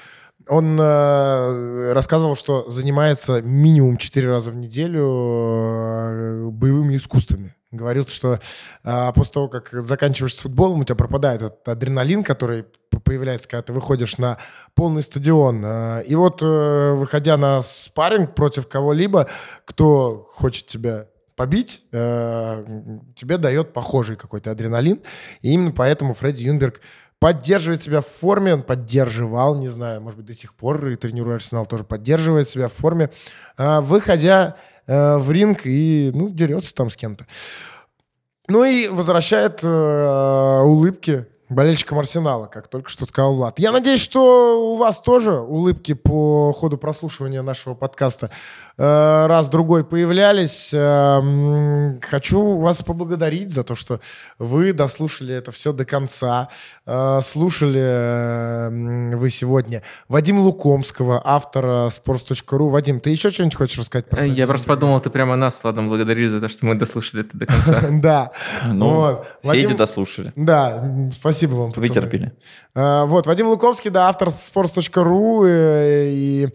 он 0.48 0.80
э, 0.80 1.92
рассказывал, 1.92 2.36
что 2.36 2.70
занимается 2.70 3.42
минимум 3.42 3.98
4 3.98 4.26
раза 4.26 4.50
в 4.50 4.56
неделю 4.56 5.04
э, 5.04 6.48
боевыми 6.50 6.96
искусствами. 6.96 7.54
Говорил, 7.70 8.06
что 8.06 8.40
э, 8.82 9.12
после 9.14 9.32
того, 9.32 9.48
как 9.48 9.70
заканчиваешь 9.72 10.34
с 10.34 10.38
футболом, 10.38 10.80
у 10.80 10.84
тебя 10.84 10.96
пропадает 10.96 11.42
этот 11.42 11.68
адреналин, 11.68 12.24
который 12.24 12.64
появляется, 13.04 13.46
когда 13.46 13.62
ты 13.62 13.72
выходишь 13.74 14.16
на 14.16 14.38
полный 14.74 15.02
стадион. 15.02 15.62
Э, 15.64 16.02
И 16.06 16.14
вот, 16.14 16.42
э, 16.42 16.92
выходя 16.94 17.36
на 17.36 17.60
спарринг 17.60 18.34
против 18.34 18.68
кого-либо, 18.68 19.28
кто 19.66 20.26
хочет 20.30 20.66
тебя 20.66 21.08
побить, 21.36 21.84
э, 21.92 22.64
тебе 23.14 23.36
дает 23.36 23.74
похожий 23.74 24.16
какой-то 24.16 24.50
адреналин. 24.50 25.02
И 25.42 25.52
именно 25.52 25.72
поэтому 25.72 26.14
Фредди 26.14 26.44
Юнберг 26.44 26.80
поддерживает 27.20 27.82
себя 27.82 28.00
в 28.00 28.06
форме, 28.06 28.54
он 28.54 28.62
поддерживал, 28.62 29.56
не 29.56 29.68
знаю, 29.68 30.00
может 30.00 30.16
быть, 30.18 30.26
до 30.26 30.34
сих 30.34 30.54
пор 30.54 30.86
и 30.86 30.96
тренируя 30.96 31.36
Арсенал 31.36 31.66
тоже 31.66 31.84
поддерживает 31.84 32.48
себя 32.48 32.68
в 32.68 32.72
форме, 32.72 33.10
э, 33.58 33.80
выходя 33.80 34.56
э, 34.88 35.16
в 35.18 35.30
ринг 35.30 35.60
и, 35.64 36.10
ну, 36.12 36.28
дерется 36.28 36.74
там 36.74 36.90
с 36.90 36.96
кем-то. 36.96 37.26
Ну 38.48 38.64
и 38.64 38.88
возвращает 38.88 39.60
э, 39.62 40.60
улыбки 40.64 41.26
болельщикам 41.48 41.98
Арсенала, 41.98 42.46
как 42.46 42.68
только 42.68 42.90
что 42.90 43.06
сказал 43.06 43.34
Влад. 43.34 43.58
Я 43.58 43.72
надеюсь, 43.72 44.00
что 44.00 44.72
у 44.74 44.76
вас 44.76 45.00
тоже 45.00 45.32
улыбки 45.40 45.94
по 45.94 46.52
ходу 46.52 46.76
прослушивания 46.78 47.42
нашего 47.42 47.74
подкаста 47.74 48.30
э, 48.76 49.26
раз-другой 49.26 49.84
появлялись. 49.84 50.70
Э, 50.74 51.98
хочу 52.02 52.58
вас 52.58 52.82
поблагодарить 52.82 53.50
за 53.52 53.62
то, 53.62 53.74
что 53.74 54.00
вы 54.38 54.72
дослушали 54.72 55.34
это 55.34 55.50
все 55.50 55.72
до 55.72 55.84
конца. 55.84 56.48
Э, 56.86 57.20
слушали 57.22 59.14
вы 59.14 59.30
сегодня 59.30 59.82
Вадим 60.08 60.40
Лукомского, 60.40 61.20
автора 61.24 61.88
sports.ru. 61.90 62.68
Вадим, 62.68 63.00
ты 63.00 63.10
еще 63.10 63.30
что-нибудь 63.30 63.56
хочешь 63.56 63.78
рассказать? 63.78 64.08
про 64.08 64.24
Я 64.24 64.46
просто 64.46 64.68
подумал, 64.68 65.00
ты 65.00 65.10
прямо 65.10 65.36
нас 65.36 65.58
с 65.58 65.62
Владом 65.62 65.88
благодаришь 65.88 66.30
за 66.30 66.40
то, 66.40 66.48
что 66.48 66.66
мы 66.66 66.74
дослушали 66.74 67.24
это 67.24 67.36
до 67.36 67.46
конца. 67.46 67.80
Да. 67.98 68.30
Ну, 68.66 69.22
Вот. 69.42 69.54
Федю 69.54 69.76
дослушали. 69.76 70.32
Да, 70.36 70.78
м, 70.82 71.10
спасибо 71.38 71.54
вам, 71.56 71.68
пацаны. 71.72 71.86
Вытерпели. 71.88 72.32
А, 72.74 73.04
Вот, 73.06 73.26
Вадим 73.26 73.48
Луковский, 73.48 73.90
да, 73.90 74.08
автор 74.08 74.28
sports.ru 74.28 75.44
э, 75.46 76.10
и, 76.12 76.48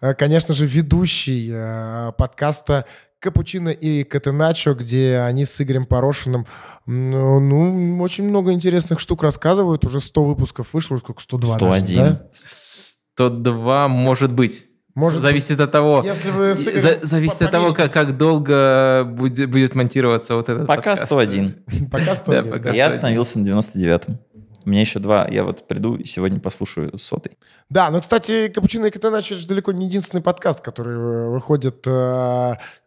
э, 0.00 0.14
конечно 0.14 0.54
же, 0.54 0.66
ведущий 0.66 1.50
э, 1.52 2.12
подкаста 2.16 2.84
Капучино 3.18 3.70
и 3.70 4.04
Катеначо, 4.04 4.74
где 4.74 5.18
они 5.26 5.44
с 5.46 5.60
Игорем 5.60 5.86
Порошиным, 5.86 6.46
м, 6.86 7.10
ну, 7.48 8.02
очень 8.02 8.24
много 8.28 8.52
интересных 8.52 9.00
штук 9.00 9.22
рассказывают. 9.22 9.84
Уже 9.84 10.00
100 10.00 10.24
выпусков 10.24 10.74
вышло, 10.74 10.96
сколько, 10.98 11.22
102 11.22 11.54
даже, 11.58 11.64
101. 11.86 11.96
да? 12.12 12.22
102 12.34 13.88
может 13.88 14.32
быть. 14.32 14.66
Может 14.94 15.20
Зависит 15.20 15.60
от 15.60 15.70
того, 15.72 16.02
Если 16.02 16.30
вы 16.30 16.54
с 16.54 16.62
Игорем 16.62 16.80
За- 16.80 16.98
зависит 17.02 17.42
от 17.42 17.50
того, 17.50 17.74
как, 17.74 17.92
как 17.92 18.16
долго 18.16 19.04
будет, 19.06 19.50
будет 19.50 19.74
монтироваться 19.74 20.36
вот 20.36 20.48
этот 20.48 20.66
Пока 20.66 20.76
подкаст. 20.92 21.04
101. 21.04 21.64
Пока 21.92 22.14
101, 22.14 22.26
Да, 22.26 22.42
да. 22.42 22.56
пока. 22.56 22.70
Я 22.70 22.90
101. 22.90 22.94
остановился 22.94 23.38
на 23.38 23.44
99-м. 23.44 24.18
У 24.66 24.70
меня 24.70 24.80
еще 24.80 24.98
два. 24.98 25.28
Я 25.30 25.44
вот 25.44 25.68
приду 25.68 25.94
и 25.94 26.04
сегодня 26.04 26.40
послушаю 26.40 26.98
сотый. 26.98 27.38
Да, 27.70 27.88
но, 27.90 28.00
кстати, 28.00 28.48
Капучино 28.48 28.86
и 28.86 28.90
Катеначо 28.90 29.36
это 29.36 29.46
далеко 29.46 29.70
не 29.70 29.86
единственный 29.86 30.22
подкаст, 30.22 30.60
который 30.60 30.96
э, 30.96 31.28
выходит 31.28 31.86
э, 31.86 31.90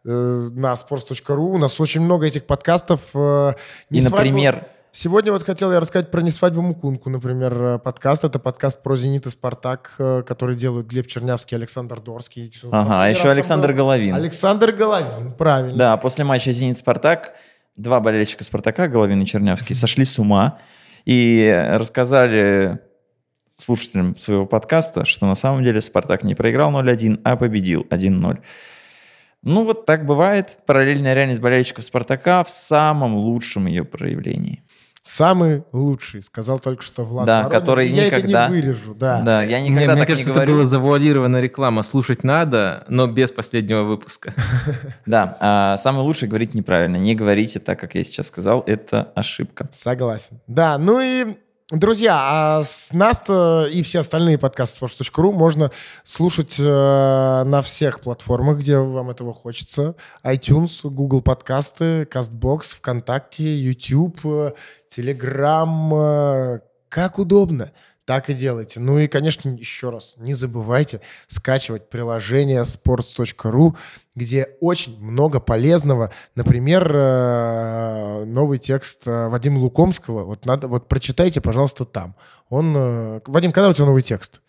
э, 0.04 0.48
на 0.52 0.74
sports.ru. 0.74 1.54
У 1.54 1.56
нас 1.56 1.80
очень 1.80 2.02
много 2.02 2.26
этих 2.26 2.44
подкастов. 2.44 3.00
э, 3.14 3.54
И, 3.88 3.94
«Не 3.94 4.00
свадьбу». 4.02 4.16
например, 4.26 4.64
Сегодня 4.92 5.30
вот 5.30 5.44
хотел 5.44 5.72
я 5.72 5.78
рассказать 5.78 6.10
про 6.10 6.20
«Не 6.20 6.32
свадьбу 6.32 6.60
Мукунку», 6.62 7.08
например, 7.08 7.62
э, 7.62 7.78
подкаст. 7.78 8.24
Это 8.24 8.38
подкаст 8.38 8.82
про 8.82 8.96
«Зенит» 8.96 9.24
и 9.24 9.30
«Спартак», 9.30 9.94
э, 9.98 10.22
который 10.26 10.56
делают 10.56 10.88
Глеб 10.88 11.06
Чернявский 11.06 11.54
и 11.54 11.58
Александр 11.58 12.00
Дорский. 12.00 12.52
ага, 12.70 13.04
а 13.04 13.08
еще 13.08 13.30
Александр 13.30 13.68
был 13.68 13.76
Головин. 13.76 14.16
Александр 14.16 14.72
Головин, 14.72 15.32
правильно. 15.32 15.78
Да, 15.78 15.96
после 15.96 16.24
матча 16.24 16.52
«Зенит-Спартак» 16.52 17.34
два 17.76 18.00
болельщика 18.00 18.44
«Спартака», 18.44 18.88
Головин 18.88 19.22
и 19.22 19.26
Чернявский, 19.26 19.74
сошли 19.74 20.04
с 20.04 20.18
ума 20.18 20.58
и 21.04 21.66
рассказали 21.72 22.80
слушателям 23.56 24.16
своего 24.16 24.46
подкаста, 24.46 25.04
что 25.04 25.26
на 25.26 25.34
самом 25.34 25.64
деле 25.64 25.80
«Спартак» 25.80 26.24
не 26.24 26.34
проиграл 26.34 26.72
0-1, 26.72 27.20
а 27.24 27.36
победил 27.36 27.86
1-0. 27.90 28.38
Ну, 29.42 29.64
вот 29.64 29.86
так 29.86 30.04
бывает. 30.04 30.58
Параллельная 30.66 31.14
реальность 31.14 31.40
болельщиков 31.40 31.84
«Спартака» 31.84 32.44
в 32.44 32.50
самом 32.50 33.16
лучшем 33.16 33.66
ее 33.66 33.84
проявлении. 33.84 34.62
Самый 35.02 35.64
лучший, 35.72 36.22
сказал 36.22 36.58
только 36.58 36.82
что 36.82 37.04
Влад 37.04 37.26
Да, 37.26 37.38
Воронин. 37.44 37.50
который 37.58 37.88
Я 37.88 38.06
никогда- 38.06 38.44
это 38.44 38.52
не 38.54 38.60
вырежу, 38.60 38.94
да. 38.94 39.22
Да, 39.22 39.42
я 39.42 39.58
Мне, 39.60 39.70
никогда 39.70 39.92
мне 39.92 40.00
так 40.02 40.08
кажется, 40.08 40.26
не 40.28 40.32
это 40.32 40.34
говорю. 40.40 40.52
была 40.56 40.64
завуалированная 40.66 41.40
реклама. 41.40 41.82
Слушать 41.82 42.22
надо, 42.22 42.84
но 42.88 43.06
без 43.06 43.32
последнего 43.32 43.82
выпуска. 43.84 44.34
Да, 45.06 45.36
а 45.40 45.78
самое 45.78 46.04
лучшее 46.04 46.28
говорить 46.28 46.52
неправильно. 46.54 46.96
Не 46.96 47.14
говорите 47.14 47.60
так, 47.60 47.80
как 47.80 47.94
я 47.94 48.04
сейчас 48.04 48.26
сказал. 48.26 48.62
Это 48.66 49.10
ошибка. 49.14 49.68
Согласен. 49.72 50.40
Да, 50.46 50.76
ну 50.76 51.00
и, 51.00 51.34
друзья, 51.70 52.18
а 52.18 52.62
с 52.62 52.92
нас 52.92 53.22
и 53.72 53.82
все 53.82 54.00
остальные 54.00 54.38
подкасты 54.38 54.84
sports.ru 54.84 55.32
можно 55.32 55.70
слушать 56.02 56.56
э, 56.58 56.64
на 57.44 57.62
всех 57.62 58.00
платформах, 58.00 58.58
где 58.58 58.78
вам 58.78 59.10
этого 59.10 59.32
хочется. 59.32 59.94
iTunes, 60.24 60.80
Google 60.82 61.22
подкасты, 61.22 62.02
CastBox, 62.02 62.76
ВКонтакте, 62.76 63.56
YouTube, 63.56 64.18
э, 64.24 64.52
Telegram, 64.94 66.56
э, 66.56 66.60
как 66.88 67.18
удобно. 67.18 67.72
Так 68.10 68.28
и 68.28 68.34
делайте. 68.34 68.80
Ну 68.80 68.98
и, 68.98 69.06
конечно, 69.06 69.50
еще 69.50 69.90
раз, 69.90 70.14
не 70.16 70.34
забывайте 70.34 71.00
скачивать 71.28 71.88
приложение 71.90 72.62
sports.ru, 72.62 73.76
где 74.16 74.48
очень 74.58 75.00
много 75.00 75.38
полезного. 75.38 76.12
Например, 76.34 76.90
э, 76.92 78.24
новый 78.24 78.58
текст 78.58 79.06
э, 79.06 79.28
Вадима 79.28 79.60
Лукомского. 79.60 80.24
Вот, 80.24 80.44
надо, 80.44 80.66
вот 80.66 80.88
прочитайте, 80.88 81.40
пожалуйста, 81.40 81.84
там. 81.84 82.16
Он... 82.48 82.74
э, 82.76 83.20
Вадим, 83.26 83.52
когда 83.52 83.68
у 83.68 83.74
тебя 83.74 83.86
новый 83.86 84.02
текст? 84.02 84.40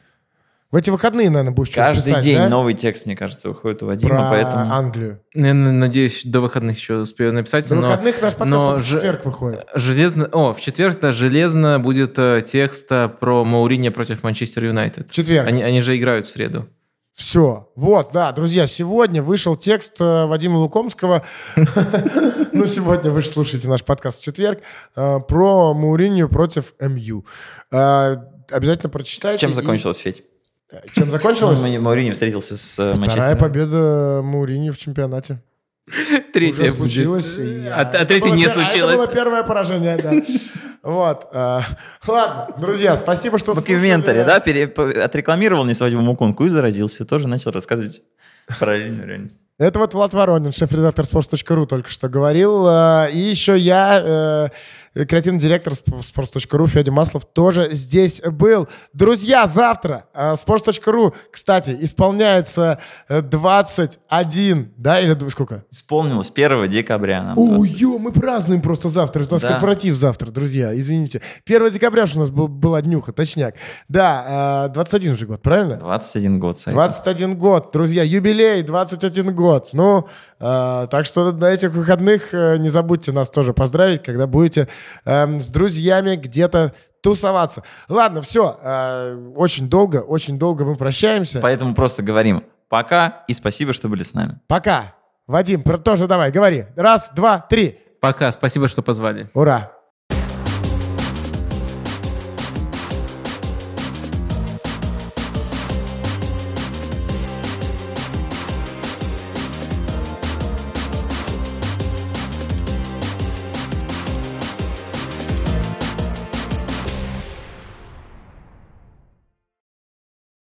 В 0.71 0.75
эти 0.77 0.89
выходные, 0.89 1.29
наверное, 1.29 1.51
будешь 1.51 1.69
что-то 1.69 1.87
Каждый 1.87 2.09
писать, 2.11 2.23
день 2.23 2.37
да? 2.37 2.47
новый 2.47 2.73
текст, 2.73 3.05
мне 3.05 3.17
кажется, 3.17 3.49
выходит 3.49 3.83
у 3.83 3.87
Вадима, 3.87 4.19
Про 4.21 4.29
поэтому... 4.29 4.73
Англию. 4.73 5.21
Я 5.33 5.49
н- 5.49 5.79
надеюсь, 5.79 6.21
до 6.23 6.39
выходных 6.39 6.77
еще 6.77 6.95
успею 6.95 7.33
написать. 7.33 7.67
До 7.67 7.75
но 7.75 7.81
выходных 7.81 8.21
наш 8.21 8.33
подкаст 8.35 8.49
но 8.49 8.75
в 8.77 8.85
четверг 8.85 9.25
выходит. 9.25 9.67
Железно... 9.75 10.29
О, 10.31 10.53
в 10.53 10.61
четверг 10.61 10.97
да, 11.01 11.11
железно 11.11 11.77
будет 11.81 12.17
э, 12.17 12.41
текст 12.45 12.89
э, 12.89 13.09
про 13.09 13.43
Мауриньо 13.43 13.91
против 13.91 14.23
Манчестер 14.23 14.63
Юнайтед. 14.63 15.11
В 15.11 15.13
четверг. 15.13 15.45
Они, 15.45 15.61
они 15.61 15.81
же 15.81 15.97
играют 15.97 16.25
в 16.25 16.29
среду. 16.29 16.69
Все. 17.13 17.69
Вот, 17.75 18.11
да, 18.13 18.31
друзья, 18.31 18.65
сегодня 18.65 19.21
вышел 19.21 19.57
текст 19.57 19.99
э, 19.99 20.25
Вадима 20.25 20.57
Лукомского. 20.57 21.25
Ну, 22.53 22.65
сегодня 22.65 23.09
вы 23.11 23.21
же 23.21 23.29
слушаете 23.29 23.67
наш 23.69 23.83
подкаст 23.83 24.19
в 24.19 24.23
четверг 24.23 24.59
про 24.93 25.73
Мауринью 25.73 26.29
против 26.29 26.73
МЮ. 26.79 27.25
Обязательно 27.71 28.89
прочитайте. 28.89 29.39
Чем 29.39 29.55
закончилось, 29.55 29.97
Федь? 29.97 30.23
Чем 30.93 31.11
закончилось? 31.11 31.59
Ну, 31.61 31.81
Мауриньо 31.81 32.13
встретился 32.13 32.55
с 32.57 32.71
э, 32.79 32.93
Вторая 32.93 32.97
Манчестером. 32.99 33.37
победа 33.37 34.21
Мауриньо 34.23 34.71
в 34.71 34.77
чемпионате. 34.77 35.39
Третья 36.33 36.65
Уже 36.65 36.73
случилось. 36.75 37.37
и, 37.39 37.67
А, 37.67 37.83
третья 38.05 38.29
не 38.29 38.43
пер- 38.45 38.47
а 38.47 38.51
Это 38.51 38.65
случилось. 38.65 38.95
было 38.95 39.07
первое 39.07 39.43
поражение, 39.43 39.97
да. 39.97 40.13
Вот. 40.83 41.27
э, 41.33 41.59
Ладно, 42.07 42.55
друзья, 42.59 42.95
спасибо, 42.95 43.37
что 43.39 43.53
В 43.53 43.63
комментарии, 43.63 44.23
да, 44.23 44.37
отрекламировал 45.05 45.65
не 45.65 45.73
свадьбу 45.73 46.01
Мукунку 46.01 46.45
и 46.45 46.49
заразился. 46.49 47.03
Тоже 47.05 47.27
начал 47.27 47.51
рассказывать 47.51 48.01
параллельную 48.59 49.07
реальность. 49.07 49.37
Это 49.61 49.77
вот 49.77 49.93
Влад 49.93 50.11
Воронин, 50.15 50.51
шеф-редактор 50.51 51.05
sports.ru 51.05 51.67
только 51.67 51.87
что 51.87 52.09
говорил. 52.09 52.65
Э, 52.67 53.11
И 53.13 53.19
еще 53.19 53.55
я, 53.55 54.49
э, 54.95 55.05
креативный 55.05 55.39
директор 55.39 55.73
sports.ru 55.73 56.65
Федя 56.65 56.91
Маслов, 56.91 57.25
тоже 57.31 57.69
здесь 57.71 58.21
был. 58.25 58.67
Друзья, 58.93 59.47
завтра 59.47 60.05
э, 60.15 60.33
sports.ru, 60.33 61.13
кстати, 61.31 61.77
исполняется 61.79 62.79
э, 63.07 63.21
21, 63.21 64.73
да, 64.77 64.99
или 64.99 65.15
сколько? 65.29 65.63
Исполнилось 65.69 66.31
1 66.33 66.67
декабря 66.67 67.21
нам. 67.21 67.37
О, 67.37 67.57
20. 67.57 67.79
ё, 67.81 67.99
мы 67.99 68.11
празднуем 68.11 68.63
просто 68.63 68.89
завтра. 68.89 69.23
У 69.29 69.31
нас 69.31 69.43
Да. 69.43 69.49
корпоратив 69.49 69.95
завтра, 69.95 70.31
друзья, 70.31 70.73
извините. 70.73 71.21
1 71.45 71.69
декабря 71.69 72.07
же 72.07 72.15
у 72.15 72.19
нас 72.19 72.31
был, 72.31 72.47
была 72.47 72.81
днюха, 72.81 73.13
точняк. 73.13 73.53
Да, 73.87 74.65
э, 74.69 74.73
21 74.73 75.13
уже 75.13 75.27
год, 75.27 75.43
правильно? 75.43 75.77
21 75.77 76.39
год. 76.39 76.57
сайт. 76.57 76.73
21 76.73 77.37
год, 77.37 77.69
друзья, 77.71 78.01
юбилей, 78.01 78.63
21 78.63 79.35
год. 79.35 79.50
Ну, 79.73 80.07
э, 80.39 80.87
так 80.89 81.05
что 81.05 81.31
на 81.31 81.45
этих 81.45 81.71
выходных 81.71 82.33
э, 82.33 82.57
не 82.57 82.69
забудьте 82.69 83.11
нас 83.11 83.29
тоже 83.29 83.53
поздравить, 83.53 84.03
когда 84.03 84.27
будете 84.27 84.67
эм, 85.05 85.39
с 85.39 85.49
друзьями 85.49 86.15
где-то 86.15 86.73
тусоваться. 87.01 87.63
Ладно, 87.89 88.21
все, 88.21 88.59
очень 89.35 89.67
долго, 89.67 89.97
очень 89.97 90.37
долго 90.37 90.63
мы 90.65 90.75
прощаемся. 90.75 91.39
Поэтому 91.41 91.73
просто 91.73 92.03
говорим 92.03 92.43
пока 92.71 93.25
и 93.27 93.33
спасибо, 93.33 93.73
что 93.73 93.89
были 93.89 94.01
с 94.01 94.13
нами. 94.13 94.39
Пока. 94.47 94.95
Вадим, 95.27 95.61
тоже 95.61 96.07
давай, 96.07 96.31
говори. 96.31 96.65
Раз, 96.75 97.11
два, 97.13 97.39
три. 97.39 97.79
Пока, 97.99 98.31
спасибо, 98.31 98.67
что 98.67 98.81
позвали. 98.81 99.29
Ура. 99.33 99.71